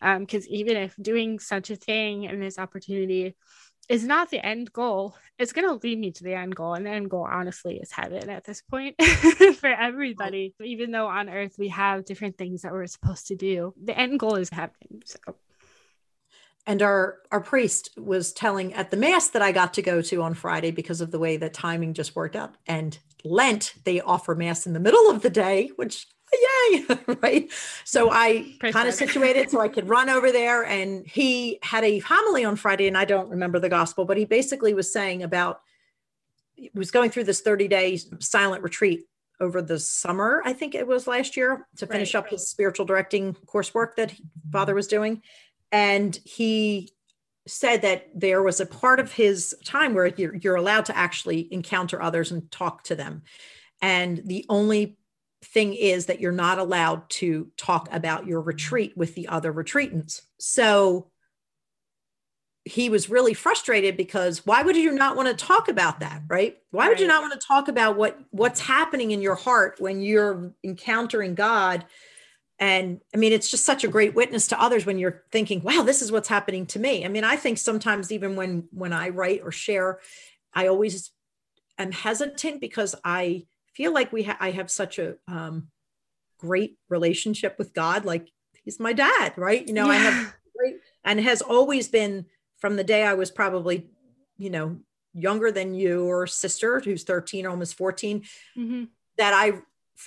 Because 0.00 0.44
um, 0.44 0.50
even 0.50 0.76
if 0.76 0.94
doing 1.00 1.38
such 1.38 1.70
a 1.70 1.76
thing 1.76 2.26
and 2.26 2.42
this 2.42 2.58
opportunity 2.58 3.36
is 3.90 4.04
not 4.04 4.30
the 4.30 4.38
end 4.46 4.72
goal, 4.72 5.16
it's 5.36 5.52
going 5.52 5.66
to 5.66 5.84
lead 5.84 5.98
me 5.98 6.12
to 6.12 6.22
the 6.22 6.32
end 6.32 6.54
goal. 6.54 6.74
And 6.74 6.86
the 6.86 6.90
end 6.90 7.10
goal, 7.10 7.26
honestly, 7.28 7.78
is 7.78 7.90
heaven 7.90 8.30
at 8.30 8.44
this 8.44 8.62
point 8.62 8.94
for 9.56 9.68
everybody. 9.68 10.54
Even 10.62 10.92
though 10.92 11.08
on 11.08 11.28
earth 11.28 11.56
we 11.58 11.68
have 11.68 12.04
different 12.04 12.38
things 12.38 12.62
that 12.62 12.70
we're 12.70 12.86
supposed 12.86 13.26
to 13.26 13.34
do, 13.34 13.74
the 13.82 13.98
end 13.98 14.20
goal 14.20 14.36
is 14.36 14.48
heaven. 14.48 15.02
So. 15.04 15.18
And 16.66 16.82
our 16.82 17.18
our 17.32 17.40
priest 17.40 17.90
was 17.96 18.32
telling 18.32 18.74
at 18.74 18.92
the 18.92 18.96
mass 18.96 19.28
that 19.30 19.42
I 19.42 19.50
got 19.50 19.74
to 19.74 19.82
go 19.82 20.02
to 20.02 20.22
on 20.22 20.34
Friday 20.34 20.70
because 20.70 21.00
of 21.00 21.10
the 21.10 21.18
way 21.18 21.36
that 21.38 21.52
timing 21.52 21.94
just 21.94 22.14
worked 22.14 22.36
out. 22.36 22.54
And 22.68 22.96
Lent, 23.24 23.74
they 23.84 24.00
offer 24.00 24.36
mass 24.36 24.66
in 24.66 24.72
the 24.72 24.78
middle 24.78 25.10
of 25.10 25.22
the 25.22 25.30
day, 25.30 25.72
which 25.74 26.06
yay 26.32 26.84
right? 27.22 27.50
So 27.84 28.10
i 28.10 28.54
kind 28.60 28.88
of 28.88 28.94
situated 29.04 29.50
so 29.50 29.60
i 29.60 29.68
could 29.68 29.88
run 29.88 30.08
over 30.08 30.30
there 30.30 30.64
and 30.64 31.06
he 31.06 31.58
had 31.62 31.84
a 31.84 31.98
homily 32.00 32.44
on 32.44 32.56
friday 32.56 32.86
and 32.86 32.96
i 32.96 33.04
don't 33.04 33.28
remember 33.28 33.58
the 33.58 33.68
gospel 33.68 34.04
but 34.04 34.16
he 34.16 34.24
basically 34.24 34.74
was 34.74 34.92
saying 34.92 35.22
about 35.22 35.60
was 36.74 36.90
going 36.90 37.10
through 37.10 37.24
this 37.24 37.40
30 37.40 37.68
day 37.68 37.98
silent 38.18 38.62
retreat 38.62 39.06
over 39.40 39.62
the 39.62 39.78
summer 39.78 40.42
i 40.44 40.52
think 40.52 40.74
it 40.74 40.86
was 40.86 41.06
last 41.06 41.36
year 41.36 41.66
to 41.76 41.86
finish 41.86 42.14
right, 42.14 42.18
up 42.18 42.24
right. 42.26 42.32
his 42.32 42.48
spiritual 42.48 42.86
directing 42.86 43.34
coursework 43.46 43.94
that 43.96 44.12
father 44.52 44.74
was 44.74 44.86
doing. 44.86 45.22
And 45.72 46.18
he 46.24 46.90
said 47.46 47.82
that 47.82 48.08
there 48.14 48.42
was 48.42 48.60
a 48.60 48.66
part 48.66 49.00
of 49.00 49.12
his 49.12 49.54
time 49.64 49.94
where 49.94 50.06
you're, 50.06 50.36
you're 50.36 50.56
allowed 50.56 50.84
to 50.86 50.96
actually 50.96 51.52
encounter 51.52 52.02
others 52.02 52.30
and 52.30 52.50
talk 52.50 52.84
to 52.84 52.94
them. 52.94 53.22
And 53.80 54.22
the 54.24 54.44
only 54.48 54.98
thing 55.42 55.74
is 55.74 56.06
that 56.06 56.20
you're 56.20 56.32
not 56.32 56.58
allowed 56.58 57.08
to 57.08 57.48
talk 57.56 57.88
about 57.92 58.26
your 58.26 58.40
retreat 58.40 58.96
with 58.96 59.14
the 59.14 59.28
other 59.28 59.52
retreatants. 59.52 60.22
So 60.38 61.10
he 62.64 62.90
was 62.90 63.08
really 63.08 63.32
frustrated 63.32 63.96
because 63.96 64.44
why 64.44 64.62
would 64.62 64.76
you 64.76 64.92
not 64.92 65.16
want 65.16 65.28
to 65.28 65.46
talk 65.46 65.68
about 65.68 66.00
that, 66.00 66.22
right? 66.28 66.58
Why 66.70 66.84
right. 66.84 66.88
would 66.90 67.00
you 67.00 67.06
not 67.06 67.22
want 67.22 67.38
to 67.38 67.46
talk 67.46 67.68
about 67.68 67.96
what 67.96 68.18
what's 68.30 68.60
happening 68.60 69.12
in 69.12 69.22
your 69.22 69.34
heart 69.34 69.76
when 69.78 70.02
you're 70.02 70.52
encountering 70.62 71.34
God? 71.34 71.86
And 72.58 73.00
I 73.14 73.16
mean, 73.16 73.32
it's 73.32 73.50
just 73.50 73.64
such 73.64 73.82
a 73.84 73.88
great 73.88 74.14
witness 74.14 74.48
to 74.48 74.60
others 74.60 74.84
when 74.84 74.98
you're 74.98 75.22
thinking, 75.32 75.62
wow, 75.62 75.82
this 75.82 76.02
is 76.02 76.12
what's 76.12 76.28
happening 76.28 76.66
to 76.66 76.78
me. 76.78 77.06
I 77.06 77.08
mean, 77.08 77.24
I 77.24 77.36
think 77.36 77.56
sometimes 77.56 78.12
even 78.12 78.36
when 78.36 78.68
when 78.72 78.92
I 78.92 79.08
write 79.08 79.40
or 79.42 79.50
share, 79.50 79.98
I 80.52 80.66
always 80.66 81.10
am 81.78 81.92
hesitant 81.92 82.60
because 82.60 82.94
I 83.02 83.46
feel 83.74 83.92
like 83.92 84.12
we 84.12 84.24
ha- 84.24 84.36
I 84.40 84.50
have 84.50 84.70
such 84.70 84.98
a 84.98 85.16
um, 85.28 85.68
great 86.38 86.76
relationship 86.88 87.56
with 87.58 87.72
God. 87.72 88.04
Like 88.04 88.28
he's 88.64 88.80
my 88.80 88.92
dad, 88.92 89.34
right? 89.36 89.66
You 89.66 89.74
know, 89.74 89.86
yeah. 89.86 89.92
I 89.92 89.96
have 89.96 90.34
great 90.56 90.76
and 91.04 91.20
has 91.20 91.42
always 91.42 91.88
been 91.88 92.26
from 92.58 92.76
the 92.76 92.84
day 92.84 93.04
I 93.04 93.14
was 93.14 93.30
probably, 93.30 93.88
you 94.36 94.50
know, 94.50 94.78
younger 95.12 95.50
than 95.50 95.74
you 95.74 96.04
or 96.04 96.26
sister 96.26 96.80
who's 96.80 97.04
13, 97.04 97.46
almost 97.46 97.76
14, 97.76 98.22
mm-hmm. 98.56 98.84
that 99.16 99.34
I 99.34 99.62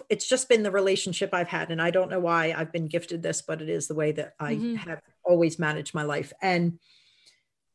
it's 0.10 0.28
just 0.28 0.50
been 0.50 0.64
the 0.64 0.72
relationship 0.72 1.30
I've 1.34 1.48
had. 1.48 1.70
And 1.70 1.80
I 1.80 1.92
don't 1.92 2.10
know 2.10 2.20
why 2.20 2.54
I've 2.56 2.72
been 2.72 2.88
gifted 2.88 3.22
this, 3.22 3.44
but 3.44 3.62
it 3.62 3.70
is 3.70 3.88
the 3.88 3.94
way 3.94 4.12
that 4.14 4.34
I 4.40 4.56
mm-hmm. 4.56 4.76
have 4.76 5.02
always 5.24 5.60
managed 5.60 5.94
my 5.94 6.02
life. 6.02 6.34
And 6.42 6.80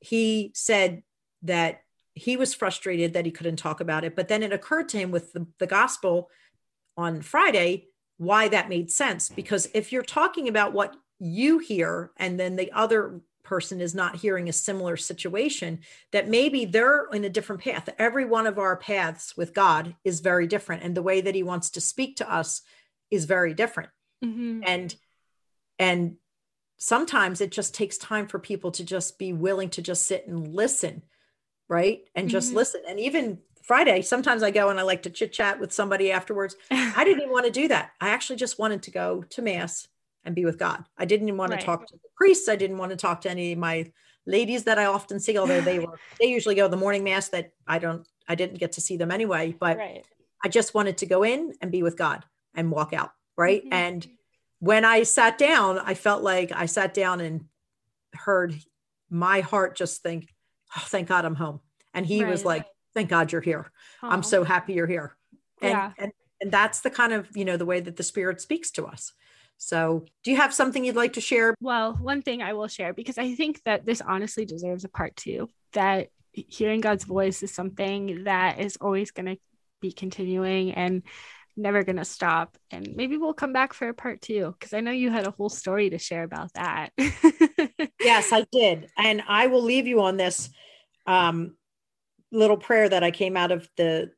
he 0.01 0.51
said 0.55 1.03
that 1.43 1.83
he 2.19 2.37
was 2.37 2.55
frustrated 2.55 3.13
that 3.13 3.25
he 3.25 3.31
couldn't 3.31 3.57
talk 3.57 3.81
about 3.81 4.05
it. 4.05 4.17
But 4.17 4.29
then 4.29 4.43
it 4.43 4.53
occurred 4.53 4.89
to 4.91 4.99
him 4.99 5.11
with 5.11 5.33
the, 5.33 5.47
the 5.59 5.67
gospel 5.67 6.31
on 6.97 7.23
Friday 7.23 7.87
why 8.17 8.49
that 8.49 8.69
made 8.69 8.91
sense. 8.91 9.29
Because 9.29 9.69
if 9.75 9.93
you're 9.93 10.03
talking 10.03 10.49
about 10.49 10.73
what 10.73 10.97
you 11.21 11.59
hear 11.59 12.11
and 12.17 12.39
then 12.39 12.57
the 12.57 12.73
other 12.73 13.21
person 13.45 13.81
is 13.81 13.95
not 13.95 14.17
hearing 14.17 14.49
a 14.49 14.53
similar 14.53 14.97
situation, 14.97 15.81
that 16.13 16.29
maybe 16.29 16.65
they're 16.65 17.07
in 17.13 17.25
a 17.25 17.31
different 17.31 17.63
path. 17.63 17.89
Every 17.99 18.25
one 18.25 18.47
of 18.47 18.59
our 18.59 18.77
paths 18.77 19.37
with 19.37 19.55
God 19.55 19.95
is 20.05 20.21
very 20.21 20.47
different. 20.47 20.83
And 20.83 20.95
the 20.95 21.03
way 21.03 21.21
that 21.21 21.35
he 21.35 21.43
wants 21.43 21.71
to 21.71 21.81
speak 21.81 22.17
to 22.17 22.31
us 22.31 22.63
is 23.11 23.25
very 23.25 23.55
different. 23.55 23.91
Mm-hmm. 24.25 24.63
And 24.67 24.95
and 25.79 26.17
sometimes 26.77 27.41
it 27.41 27.53
just 27.53 27.75
takes 27.75 27.97
time 27.97 28.27
for 28.27 28.41
people 28.41 28.73
to 28.73 28.85
just 28.85 29.19
be 29.19 29.33
willing 29.33 29.71
to 29.71 29.83
just 29.83 30.07
sit 30.07 30.27
and 30.27 30.49
listen 30.49 31.03
right? 31.69 32.01
And 32.15 32.29
just 32.29 32.49
mm-hmm. 32.49 32.57
listen. 32.57 32.83
And 32.89 32.99
even 33.01 33.39
Friday, 33.63 34.03
sometimes 34.03 34.43
I 34.43 34.51
go 34.51 34.71
and 34.71 34.81
I 34.81 34.83
like 34.83 35.03
to 35.03 35.11
chit 35.11 35.33
chat 35.33 35.61
with 35.61 35.73
somebody 35.73 36.11
afterwards. 36.11 36.57
I 36.71 37.05
didn't 37.05 37.21
even 37.21 37.33
want 37.33 37.47
to 37.47 37.53
do 37.53 37.69
that. 37.69 37.91
I 38.01 38.11
actually 38.11 38.37
just 38.37 38.59
wanted 38.59 38.83
to 38.85 38.91
go 38.91 39.23
to 39.31 39.43
mass 39.43 39.87
and 40.25 40.35
be 40.35 40.45
with 40.45 40.59
God. 40.59 40.85
I 40.97 41.05
didn't 41.05 41.29
even 41.29 41.39
want 41.39 41.53
right. 41.53 41.61
to 41.61 41.67
talk 41.67 41.87
to 41.87 41.95
the 41.95 42.09
priests. 42.17 42.49
I 42.49 42.57
didn't 42.57 42.79
want 42.79 42.91
to 42.91 42.97
talk 42.97 43.21
to 43.23 43.31
any 43.31 43.53
of 43.53 43.59
my 43.59 43.93
ladies 44.27 44.65
that 44.65 44.79
I 44.79 44.87
often 44.87 45.21
see, 45.21 45.37
although 45.39 45.61
they 45.61 45.79
were 45.79 45.99
they 46.21 46.27
usually 46.27 46.55
go 46.55 46.69
the 46.69 46.77
morning 46.77 47.05
mass 47.05 47.29
that 47.29 47.53
I 47.67 47.79
don't 47.79 48.07
I 48.29 48.35
didn't 48.35 48.59
get 48.59 48.73
to 48.73 48.81
see 48.81 48.97
them 48.97 49.11
anyway. 49.11 49.55
But 49.59 49.77
right. 49.79 50.05
I 50.43 50.49
just 50.49 50.75
wanted 50.75 50.99
to 50.99 51.07
go 51.07 51.23
in 51.23 51.55
and 51.61 51.73
be 51.73 51.83
with 51.83 51.97
God 51.97 52.25
and 52.55 52.71
walk 52.71 52.93
out. 52.93 53.11
Right. 53.37 53.63
Mm-hmm. 53.63 53.73
And 53.73 54.07
when 54.61 54.85
I 54.85 55.03
sat 55.03 55.39
down, 55.39 55.79
I 55.79 55.95
felt 55.95 56.23
like 56.23 56.53
I 56.53 56.67
sat 56.67 56.95
down 56.95 57.21
and 57.21 57.45
heard 58.15 58.55
my 59.11 59.41
heart 59.41 59.77
just 59.77 60.03
think, 60.03 60.35
oh, 60.77 60.85
thank 60.87 61.09
God 61.09 61.25
I'm 61.25 61.35
home. 61.35 61.61
And 61.95 62.07
he 62.07 62.23
right. 62.23 62.31
was 62.31 62.45
like, 62.45 62.67
thank 62.95 63.09
God 63.09 63.33
you're 63.33 63.41
here. 63.41 63.71
Aww. 64.03 64.11
I'm 64.11 64.23
so 64.23 64.45
happy 64.45 64.75
you're 64.75 64.87
here. 64.87 65.17
And, 65.61 65.73
yeah. 65.73 65.93
and, 65.99 66.13
and 66.41 66.51
that's 66.51 66.81
the 66.81 66.91
kind 66.91 67.13
of, 67.13 67.29
you 67.37 67.45
know, 67.45 67.57
the 67.57 67.67
way 67.67 67.81
that 67.81 67.97
the 67.97 68.03
spirit 68.03 68.41
speaks 68.41 68.71
to 68.73 68.87
us. 68.87 69.13
So, 69.61 70.05
do 70.23 70.31
you 70.31 70.37
have 70.37 70.55
something 70.55 70.85
you'd 70.85 70.95
like 70.95 71.15
to 71.15 71.21
share? 71.21 71.55
Well, 71.61 71.95
one 71.95 72.23
thing 72.23 72.43
I 72.43 72.53
will 72.53 72.69
share 72.69 72.93
because 72.93 73.19
I 73.19 73.35
think 73.35 73.61
that 73.65 73.85
this 73.85 74.01
honestly 74.01 74.45
deserves 74.45 74.85
a 74.85 74.89
part 74.89 75.17
two. 75.17 75.51
That 75.73 76.11
hearing 76.33 76.81
God's 76.81 77.05
voice 77.05 77.43
is 77.43 77.53
something 77.53 78.25
that 78.25 78.61
is 78.61 78.79
always 78.81 79.11
going 79.11 79.27
to 79.27 79.37
be 79.81 79.91
continuing 79.93 80.73
and 80.73 81.03
never 81.59 81.85
going 81.85 81.97
to 81.97 82.05
stop. 82.05 82.57
And 82.71 82.95
maybe 82.97 83.17
we'll 83.17 83.35
come 83.35 83.53
back 83.53 83.75
for 83.75 83.89
a 83.89 83.95
part 83.95 84.23
two 84.23 84.55
because 84.59 84.73
I 84.73 84.81
know 84.81 84.91
you 84.91 85.11
had 85.11 85.27
a 85.27 85.33
whole 85.33 85.49
story 85.49 85.91
to 85.91 85.99
share 85.99 86.23
about 86.23 86.53
that. 86.55 86.93
yes, 88.01 88.33
I 88.33 88.47
did. 88.51 88.91
And 88.97 89.23
I 89.29 89.49
will 89.49 89.63
leave 89.63 89.87
you 89.87 90.01
on 90.03 90.17
this 90.17 90.51
um, 91.07 91.57
little 92.31 92.57
prayer 92.57 92.89
that 92.89 93.03
I 93.03 93.11
came 93.11 93.37
out 93.37 93.51
of 93.51 93.69
the, 93.77 94.11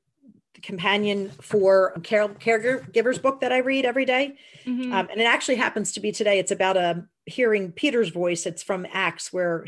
the 0.55 0.61
companion 0.61 1.31
for 1.40 1.92
care, 2.03 2.29
caregiver's 2.29 3.18
book 3.18 3.40
that 3.40 3.53
I 3.53 3.59
read 3.59 3.85
every 3.85 4.05
day. 4.05 4.37
Mm-hmm. 4.64 4.92
Um, 4.92 5.09
and 5.11 5.20
it 5.20 5.24
actually 5.24 5.57
happens 5.57 5.92
to 5.92 6.00
be 6.00 6.12
today. 6.12 6.38
It's 6.38 6.53
about 6.53 6.76
a 6.76 7.07
hearing 7.26 7.72
Peter's 7.72 8.11
voice. 8.11 8.46
It's 8.46 8.62
from 8.62 8.87
Acts, 8.92 9.33
where 9.33 9.64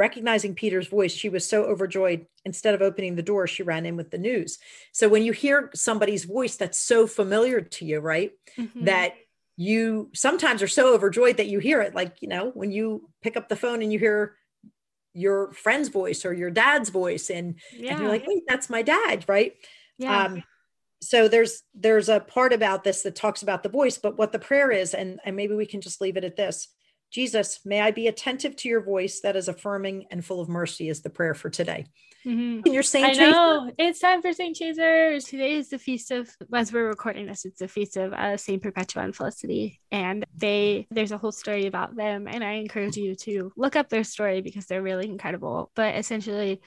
recognizing 0.00 0.54
Peter's 0.54 0.88
voice, 0.88 1.12
she 1.12 1.28
was 1.28 1.46
so 1.46 1.64
overjoyed. 1.64 2.26
Instead 2.46 2.74
of 2.74 2.80
opening 2.80 3.16
the 3.16 3.22
door, 3.22 3.46
she 3.46 3.62
ran 3.62 3.84
in 3.84 3.96
with 3.96 4.10
the 4.10 4.18
news. 4.18 4.58
So 4.92 5.10
when 5.10 5.22
you 5.22 5.32
hear 5.32 5.70
somebody's 5.74 6.24
voice 6.24 6.56
that's 6.56 6.80
so 6.80 7.06
familiar 7.06 7.60
to 7.60 7.84
you, 7.84 8.00
right, 8.00 8.32
mm-hmm. 8.58 8.86
that 8.86 9.12
you 9.58 10.08
sometimes 10.14 10.62
are 10.62 10.68
so 10.68 10.94
overjoyed 10.94 11.36
that 11.36 11.48
you 11.48 11.58
hear 11.58 11.82
it. 11.82 11.94
Like, 11.94 12.22
you 12.22 12.28
know, 12.28 12.50
when 12.54 12.72
you 12.72 13.10
pick 13.22 13.36
up 13.36 13.50
the 13.50 13.56
phone 13.56 13.82
and 13.82 13.92
you 13.92 13.98
hear 13.98 14.36
your 15.12 15.52
friend's 15.52 15.90
voice 15.90 16.24
or 16.24 16.32
your 16.32 16.50
dad's 16.50 16.88
voice 16.88 17.28
and, 17.28 17.56
yeah. 17.76 17.90
and 17.90 18.00
you're 18.00 18.08
like 18.08 18.24
wait 18.28 18.44
that's 18.46 18.70
my 18.70 18.80
dad 18.80 19.24
right 19.26 19.54
yeah. 19.98 20.26
um 20.26 20.44
so 21.02 21.26
there's 21.26 21.64
there's 21.74 22.08
a 22.08 22.20
part 22.20 22.52
about 22.52 22.84
this 22.84 23.02
that 23.02 23.16
talks 23.16 23.42
about 23.42 23.64
the 23.64 23.68
voice 23.68 23.98
but 23.98 24.16
what 24.16 24.30
the 24.30 24.38
prayer 24.38 24.70
is 24.70 24.94
and 24.94 25.18
and 25.24 25.34
maybe 25.34 25.56
we 25.56 25.66
can 25.66 25.80
just 25.80 26.00
leave 26.00 26.16
it 26.16 26.22
at 26.22 26.36
this 26.36 26.68
jesus 27.10 27.60
may 27.64 27.80
i 27.80 27.90
be 27.90 28.06
attentive 28.06 28.56
to 28.56 28.68
your 28.68 28.82
voice 28.82 29.20
that 29.20 29.36
is 29.36 29.48
affirming 29.48 30.06
and 30.10 30.24
full 30.24 30.40
of 30.40 30.48
mercy 30.48 30.88
is 30.88 31.02
the 31.02 31.10
prayer 31.10 31.34
for 31.34 31.50
today 31.50 31.86
Mm-hmm. 32.26 32.60
And 32.64 32.74
you're 32.74 32.82
Saint 32.82 33.18
I 33.18 33.30
know 33.30 33.72
it's 33.78 34.00
time 34.00 34.20
for 34.20 34.32
Saint 34.32 34.54
Chasers. 34.54 35.24
Today 35.24 35.54
is 35.54 35.70
the 35.70 35.78
feast 35.78 36.10
of, 36.10 36.28
as 36.52 36.72
we're 36.72 36.86
recording 36.86 37.26
this, 37.26 37.46
it's 37.46 37.60
the 37.60 37.68
feast 37.68 37.96
of 37.96 38.12
uh, 38.12 38.36
Saint 38.36 38.62
Perpetua 38.62 39.04
and 39.04 39.16
Felicity, 39.16 39.80
and 39.90 40.24
they 40.36 40.86
there's 40.90 41.12
a 41.12 41.18
whole 41.18 41.32
story 41.32 41.66
about 41.66 41.96
them, 41.96 42.28
and 42.28 42.44
I 42.44 42.52
encourage 42.54 42.96
you 42.96 43.14
to 43.16 43.52
look 43.56 43.74
up 43.74 43.88
their 43.88 44.04
story 44.04 44.42
because 44.42 44.66
they're 44.66 44.82
really 44.82 45.06
incredible. 45.06 45.70
But 45.74 45.96
essentially, 45.96 46.60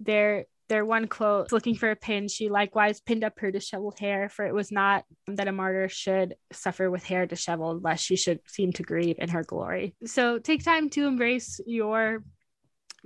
their 0.00 0.44
their 0.70 0.86
one 0.86 1.06
quote 1.06 1.52
looking 1.52 1.74
for 1.74 1.90
a 1.90 1.96
pin 1.96 2.28
she 2.28 2.48
likewise 2.48 3.00
pinned 3.00 3.24
up 3.24 3.38
her 3.38 3.50
disheveled 3.50 3.98
hair 3.98 4.30
for 4.30 4.46
it 4.46 4.54
was 4.54 4.72
not 4.72 5.04
that 5.26 5.48
a 5.48 5.52
martyr 5.52 5.88
should 5.88 6.34
suffer 6.52 6.90
with 6.90 7.04
hair 7.04 7.26
disheveled 7.26 7.84
lest 7.84 8.04
she 8.04 8.16
should 8.16 8.40
seem 8.46 8.72
to 8.72 8.82
grieve 8.82 9.16
in 9.18 9.28
her 9.28 9.44
glory 9.44 9.94
so 10.06 10.38
take 10.38 10.64
time 10.64 10.88
to 10.88 11.06
embrace 11.06 11.60
your 11.66 12.22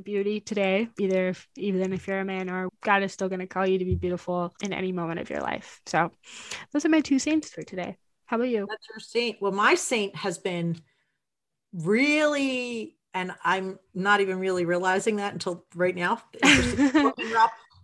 beauty 0.02 0.40
today, 0.40 0.88
either 0.98 1.28
if, 1.28 1.48
even 1.56 1.92
if 1.92 2.06
you're 2.06 2.20
a 2.20 2.24
man 2.24 2.50
or 2.50 2.68
God 2.82 3.02
is 3.02 3.12
still 3.12 3.28
going 3.28 3.40
to 3.40 3.46
call 3.46 3.66
you 3.66 3.78
to 3.78 3.84
be 3.84 3.94
beautiful 3.94 4.54
in 4.62 4.72
any 4.72 4.92
moment 4.92 5.20
of 5.20 5.30
your 5.30 5.40
life. 5.40 5.80
So 5.86 6.10
those 6.72 6.84
are 6.84 6.88
my 6.88 7.00
two 7.00 7.18
saints 7.18 7.50
for 7.50 7.62
today. 7.62 7.96
How 8.26 8.36
about 8.36 8.48
you? 8.48 8.66
That's 8.68 8.88
your 8.88 9.00
saint. 9.00 9.36
Well, 9.40 9.52
my 9.52 9.74
saint 9.74 10.16
has 10.16 10.38
been 10.38 10.80
really, 11.72 12.96
and 13.14 13.32
I'm 13.44 13.78
not 13.94 14.20
even 14.20 14.38
really 14.38 14.64
realizing 14.64 15.16
that 15.16 15.32
until 15.32 15.64
right 15.74 15.94
now. 15.94 16.20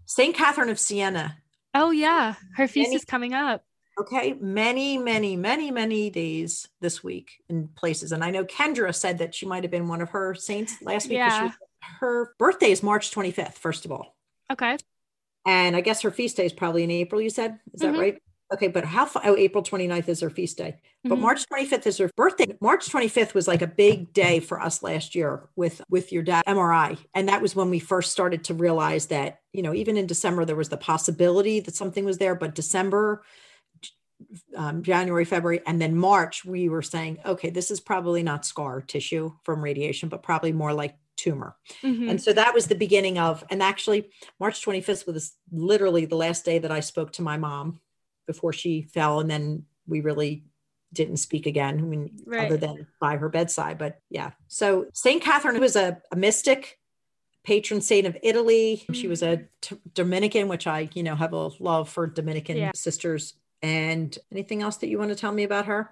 Saint 0.06 0.34
Catherine 0.34 0.68
of 0.68 0.78
Siena. 0.78 1.38
Oh 1.72 1.92
yeah, 1.92 2.34
her 2.56 2.66
feast 2.66 2.88
many, 2.88 2.96
is 2.96 3.04
coming 3.04 3.32
up. 3.32 3.64
Okay, 3.98 4.34
many, 4.40 4.98
many, 4.98 5.36
many, 5.36 5.70
many 5.70 6.10
days 6.10 6.68
this 6.80 7.04
week 7.04 7.42
in 7.48 7.68
places, 7.68 8.10
and 8.10 8.24
I 8.24 8.30
know 8.30 8.44
Kendra 8.44 8.94
said 8.94 9.18
that 9.18 9.34
she 9.34 9.46
might 9.46 9.62
have 9.62 9.70
been 9.70 9.86
one 9.86 10.00
of 10.00 10.10
her 10.10 10.34
saints 10.34 10.82
last 10.82 11.08
week. 11.08 11.18
Yeah. 11.18 11.52
her 12.00 12.34
birthday 12.38 12.72
is 12.72 12.82
March 12.82 13.12
25th. 13.12 13.54
First 13.54 13.84
of 13.84 13.92
all. 13.92 14.16
Okay. 14.50 14.76
And 15.46 15.76
I 15.76 15.80
guess 15.80 16.02
her 16.02 16.10
feast 16.10 16.36
day 16.36 16.44
is 16.44 16.52
probably 16.52 16.82
in 16.82 16.90
April. 16.90 17.20
You 17.20 17.30
said 17.30 17.60
is 17.72 17.80
that 17.80 17.92
mm-hmm. 17.92 18.00
right? 18.00 18.22
Okay, 18.52 18.68
but 18.68 18.84
how 18.84 19.06
far? 19.06 19.22
Oh, 19.24 19.36
April 19.36 19.62
29th 19.62 20.08
is 20.08 20.20
her 20.20 20.30
feast 20.30 20.58
day. 20.58 20.76
But 21.04 21.14
mm-hmm. 21.14 21.22
March 21.22 21.44
25th 21.52 21.86
is 21.86 21.98
her 21.98 22.10
birthday. 22.16 22.56
March 22.60 22.88
25th 22.88 23.32
was 23.32 23.46
like 23.46 23.62
a 23.62 23.66
big 23.66 24.12
day 24.12 24.40
for 24.40 24.60
us 24.60 24.82
last 24.82 25.14
year 25.14 25.48
with 25.56 25.80
with 25.88 26.12
your 26.12 26.22
dad 26.22 26.44
MRI. 26.46 26.98
And 27.14 27.28
that 27.28 27.42
was 27.42 27.54
when 27.54 27.70
we 27.70 27.78
first 27.78 28.10
started 28.10 28.44
to 28.44 28.54
realize 28.54 29.06
that, 29.06 29.40
you 29.52 29.62
know, 29.62 29.72
even 29.72 29.96
in 29.96 30.06
December 30.06 30.44
there 30.44 30.56
was 30.56 30.68
the 30.68 30.76
possibility 30.76 31.60
that 31.60 31.76
something 31.76 32.04
was 32.04 32.18
there, 32.18 32.34
but 32.34 32.54
December 32.54 33.22
um, 34.56 34.82
January, 34.82 35.24
February, 35.24 35.60
and 35.66 35.80
then 35.80 35.96
March, 35.96 36.44
we 36.44 36.68
were 36.68 36.82
saying, 36.82 37.18
okay, 37.24 37.50
this 37.50 37.70
is 37.70 37.80
probably 37.80 38.22
not 38.22 38.44
scar 38.44 38.80
tissue 38.80 39.32
from 39.44 39.62
radiation, 39.62 40.08
but 40.08 40.22
probably 40.22 40.52
more 40.52 40.72
like 40.74 40.96
tumor. 41.16 41.56
Mm-hmm. 41.82 42.10
And 42.10 42.22
so 42.22 42.32
that 42.32 42.54
was 42.54 42.66
the 42.66 42.74
beginning 42.74 43.18
of, 43.18 43.44
and 43.50 43.62
actually, 43.62 44.10
March 44.38 44.64
25th 44.64 45.06
was 45.06 45.36
literally 45.52 46.04
the 46.04 46.16
last 46.16 46.44
day 46.44 46.58
that 46.58 46.70
I 46.70 46.80
spoke 46.80 47.12
to 47.14 47.22
my 47.22 47.36
mom 47.36 47.80
before 48.30 48.52
she 48.52 48.82
fell 48.82 49.18
and 49.18 49.28
then 49.28 49.64
we 49.88 50.00
really 50.00 50.44
didn't 50.92 51.16
speak 51.16 51.46
again 51.46 51.78
I 51.80 51.82
mean, 51.82 52.10
right. 52.24 52.46
other 52.46 52.56
than 52.56 52.86
by 53.00 53.16
her 53.16 53.28
bedside 53.28 53.76
but 53.76 53.98
yeah. 54.08 54.30
So 54.46 54.86
saint 54.92 55.20
catherine 55.20 55.60
was 55.60 55.74
a, 55.74 56.00
a 56.12 56.16
mystic 56.16 56.78
patron 57.42 57.80
saint 57.80 58.06
of 58.06 58.16
italy. 58.22 58.84
She 58.92 59.08
was 59.08 59.22
a 59.22 59.38
mm. 59.38 59.46
t- 59.60 59.80
dominican 59.94 60.46
which 60.46 60.68
i 60.68 60.88
you 60.94 61.02
know 61.02 61.16
have 61.16 61.32
a 61.32 61.50
love 61.58 61.88
for 61.88 62.06
dominican 62.06 62.56
yeah. 62.56 62.70
sisters. 62.74 63.34
And 63.62 64.16
anything 64.30 64.62
else 64.62 64.76
that 64.76 64.88
you 64.88 64.98
want 64.98 65.10
to 65.10 65.16
tell 65.16 65.32
me 65.32 65.42
about 65.42 65.66
her? 65.66 65.90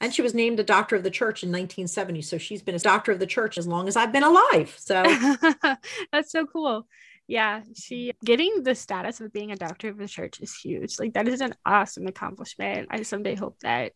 And 0.00 0.14
she 0.14 0.22
was 0.22 0.34
named 0.34 0.58
a 0.58 0.64
doctor 0.64 0.96
of 0.96 1.02
the 1.02 1.10
church 1.10 1.42
in 1.42 1.50
1970 1.50 2.22
so 2.22 2.38
she's 2.38 2.62
been 2.62 2.74
a 2.74 2.78
doctor 2.78 3.12
of 3.12 3.18
the 3.18 3.26
church 3.26 3.58
as 3.58 3.66
long 3.66 3.86
as 3.86 3.96
i've 3.96 4.12
been 4.12 4.22
alive 4.22 4.74
so 4.78 5.02
that's 6.12 6.32
so 6.32 6.46
cool 6.46 6.86
yeah, 7.30 7.62
she 7.76 8.12
getting 8.24 8.64
the 8.64 8.74
status 8.74 9.20
of 9.20 9.32
being 9.32 9.52
a 9.52 9.56
doctor 9.56 9.88
of 9.88 9.96
the 9.96 10.08
church 10.08 10.40
is 10.40 10.52
huge. 10.52 10.98
Like 10.98 11.12
that 11.12 11.28
is 11.28 11.40
an 11.40 11.54
awesome 11.64 12.08
accomplishment. 12.08 12.88
I 12.90 13.02
someday 13.02 13.36
hope 13.36 13.56
that 13.60 13.92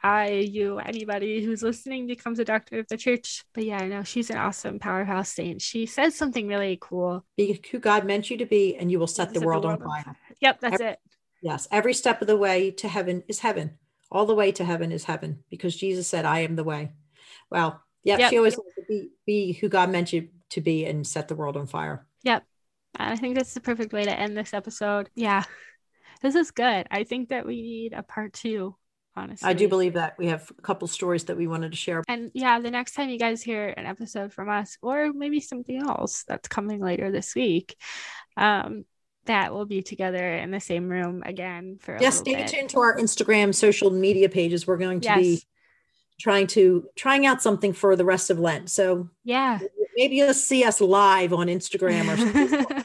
I, 0.00 0.28
you, 0.28 0.78
anybody 0.78 1.44
who's 1.44 1.64
listening 1.64 2.06
becomes 2.06 2.38
a 2.38 2.44
doctor 2.44 2.78
of 2.78 2.86
the 2.86 2.96
church. 2.96 3.44
But 3.54 3.64
yeah, 3.64 3.78
I 3.78 3.88
know 3.88 4.04
she's 4.04 4.30
an 4.30 4.36
awesome 4.36 4.78
powerhouse 4.78 5.30
saint. 5.30 5.62
She 5.62 5.86
says 5.86 6.14
something 6.14 6.46
really 6.46 6.78
cool. 6.80 7.24
Be 7.36 7.60
who 7.72 7.80
God 7.80 8.06
meant 8.06 8.30
you 8.30 8.36
to 8.36 8.46
be, 8.46 8.76
and 8.76 8.88
you 8.88 9.00
will 9.00 9.08
set 9.08 9.34
the 9.34 9.40
world, 9.40 9.64
the 9.64 9.68
world, 9.68 9.82
on 9.82 9.88
fire. 9.88 10.16
Yep, 10.40 10.60
that's 10.60 10.74
every, 10.74 10.86
it. 10.86 10.98
Yes, 11.42 11.66
every 11.72 11.92
step 11.92 12.20
of 12.20 12.28
the 12.28 12.36
way 12.36 12.70
to 12.70 12.86
heaven 12.86 13.24
is 13.26 13.40
heaven. 13.40 13.78
All 14.12 14.26
the 14.26 14.34
way 14.36 14.52
to 14.52 14.64
heaven 14.64 14.92
is 14.92 15.02
heaven 15.02 15.40
because 15.50 15.74
Jesus 15.74 16.06
said, 16.06 16.24
I 16.24 16.40
am 16.40 16.54
the 16.54 16.62
way. 16.62 16.92
Well, 17.50 17.82
yeah, 18.04 18.18
yep. 18.18 18.30
she 18.30 18.36
always 18.36 18.56
be, 18.88 19.08
be 19.26 19.52
who 19.54 19.68
God 19.68 19.90
meant 19.90 20.12
you 20.12 20.28
to 20.50 20.60
be 20.60 20.86
and 20.86 21.04
set 21.04 21.26
the 21.26 21.34
world 21.34 21.56
on 21.56 21.66
fire. 21.66 22.06
Yep. 22.22 22.44
I 22.98 23.16
think 23.16 23.36
that's 23.36 23.54
the 23.54 23.60
perfect 23.60 23.92
way 23.92 24.04
to 24.04 24.18
end 24.18 24.36
this 24.36 24.54
episode. 24.54 25.10
Yeah, 25.14 25.44
this 26.22 26.34
is 26.34 26.50
good. 26.50 26.86
I 26.90 27.04
think 27.04 27.28
that 27.28 27.46
we 27.46 27.62
need 27.62 27.92
a 27.92 28.02
part 28.02 28.32
two. 28.32 28.76
Honestly, 29.18 29.48
I 29.48 29.54
do 29.54 29.66
believe 29.66 29.94
that 29.94 30.16
we 30.18 30.26
have 30.26 30.50
a 30.58 30.62
couple 30.62 30.86
stories 30.88 31.24
that 31.24 31.38
we 31.38 31.46
wanted 31.46 31.72
to 31.72 31.76
share. 31.76 32.02
And 32.06 32.30
yeah, 32.34 32.60
the 32.60 32.70
next 32.70 32.92
time 32.92 33.08
you 33.08 33.18
guys 33.18 33.42
hear 33.42 33.68
an 33.68 33.86
episode 33.86 34.32
from 34.32 34.50
us, 34.50 34.76
or 34.82 35.12
maybe 35.12 35.40
something 35.40 35.80
else 35.80 36.24
that's 36.28 36.48
coming 36.48 36.80
later 36.80 37.10
this 37.10 37.34
week, 37.34 37.76
um, 38.36 38.84
that 39.24 39.54
will 39.54 39.64
be 39.64 39.82
together 39.82 40.34
in 40.36 40.50
the 40.50 40.60
same 40.60 40.88
room 40.88 41.22
again 41.24 41.78
for. 41.80 41.96
Yes, 41.98 42.18
stay 42.18 42.34
bit. 42.34 42.48
tuned 42.48 42.70
to 42.70 42.80
our 42.80 42.96
Instagram 42.96 43.54
social 43.54 43.90
media 43.90 44.28
pages. 44.28 44.66
We're 44.66 44.76
going 44.76 45.00
to 45.00 45.08
yes. 45.08 45.18
be 45.18 45.42
trying 46.20 46.46
to 46.48 46.86
trying 46.94 47.26
out 47.26 47.42
something 47.42 47.72
for 47.72 47.96
the 47.96 48.04
rest 48.04 48.30
of 48.30 48.38
Lent. 48.38 48.70
So 48.70 49.08
yeah, 49.24 49.58
maybe 49.96 50.16
you'll 50.16 50.34
see 50.34 50.64
us 50.64 50.80
live 50.80 51.32
on 51.32 51.46
Instagram 51.46 52.12
or 52.12 52.16
something. 52.58 52.84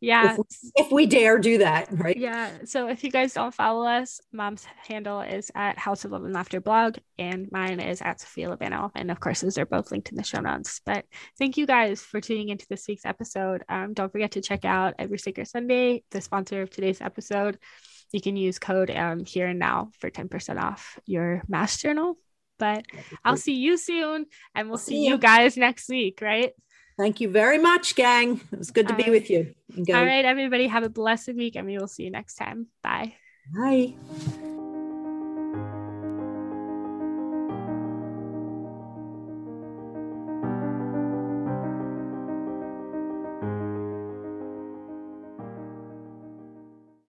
yeah. 0.00 0.36
If, 0.38 0.86
if, 0.86 0.92
we 0.92 1.06
dare 1.06 1.38
do 1.38 1.58
that, 1.58 1.88
right? 1.90 2.16
Yeah. 2.16 2.50
So 2.64 2.88
if 2.88 3.04
you 3.04 3.10
guys 3.10 3.32
don't 3.32 3.54
follow 3.54 3.86
us, 3.86 4.20
mom's 4.32 4.66
handle 4.88 5.20
is 5.20 5.50
at 5.54 5.78
House 5.78 6.04
of 6.04 6.10
Love 6.10 6.24
and 6.24 6.34
Laughter 6.34 6.60
blog, 6.60 6.98
and 7.18 7.48
mine 7.52 7.80
is 7.80 8.02
at 8.02 8.20
Sophia 8.20 8.50
Labano. 8.50 8.90
And 8.94 9.10
of 9.10 9.20
course, 9.20 9.40
those 9.40 9.58
are 9.58 9.66
both 9.66 9.90
linked 9.90 10.10
in 10.10 10.16
the 10.16 10.24
show 10.24 10.40
notes. 10.40 10.80
But 10.84 11.04
thank 11.38 11.56
you 11.56 11.66
guys 11.66 12.02
for 12.02 12.20
tuning 12.20 12.48
into 12.48 12.66
this 12.68 12.86
week's 12.88 13.06
episode. 13.06 13.62
Um, 13.68 13.94
don't 13.94 14.10
forget 14.10 14.32
to 14.32 14.40
check 14.40 14.64
out 14.64 14.94
Every 14.98 15.18
Sacred 15.18 15.48
Sunday, 15.48 16.02
the 16.10 16.20
sponsor 16.20 16.62
of 16.62 16.70
today's 16.70 17.00
episode. 17.00 17.58
You 18.12 18.20
can 18.20 18.36
use 18.36 18.58
code 18.58 18.90
um, 18.90 19.24
here 19.24 19.46
and 19.46 19.58
now 19.58 19.90
for 20.00 20.10
10% 20.10 20.62
off 20.62 20.98
your 21.06 21.42
mass 21.48 21.78
journal 21.80 22.18
but 22.58 22.84
I'll 23.24 23.36
see 23.36 23.54
you 23.54 23.76
soon 23.76 24.26
and 24.54 24.68
we'll 24.68 24.78
see, 24.78 25.06
you 25.06 25.18
guys 25.18 25.56
next 25.56 25.88
week, 25.88 26.20
right? 26.22 26.52
Thank 26.98 27.20
you 27.20 27.28
very 27.28 27.58
much, 27.58 27.94
gang. 27.94 28.40
It 28.52 28.58
was 28.58 28.70
good 28.70 28.86
to 28.88 28.94
All 28.94 28.96
be 28.96 29.04
right. 29.04 29.12
with 29.12 29.30
you. 29.30 29.54
Go. 29.86 29.94
All 29.94 30.04
right, 30.04 30.24
everybody, 30.24 30.66
have 30.66 30.84
a 30.84 30.90
blessed 30.90 31.34
week 31.34 31.56
and 31.56 31.66
we 31.66 31.78
will 31.78 31.88
see 31.88 32.04
you 32.04 32.10
next 32.10 32.34
time. 32.34 32.66
Bye. 32.82 33.14
Bye. 33.54 33.94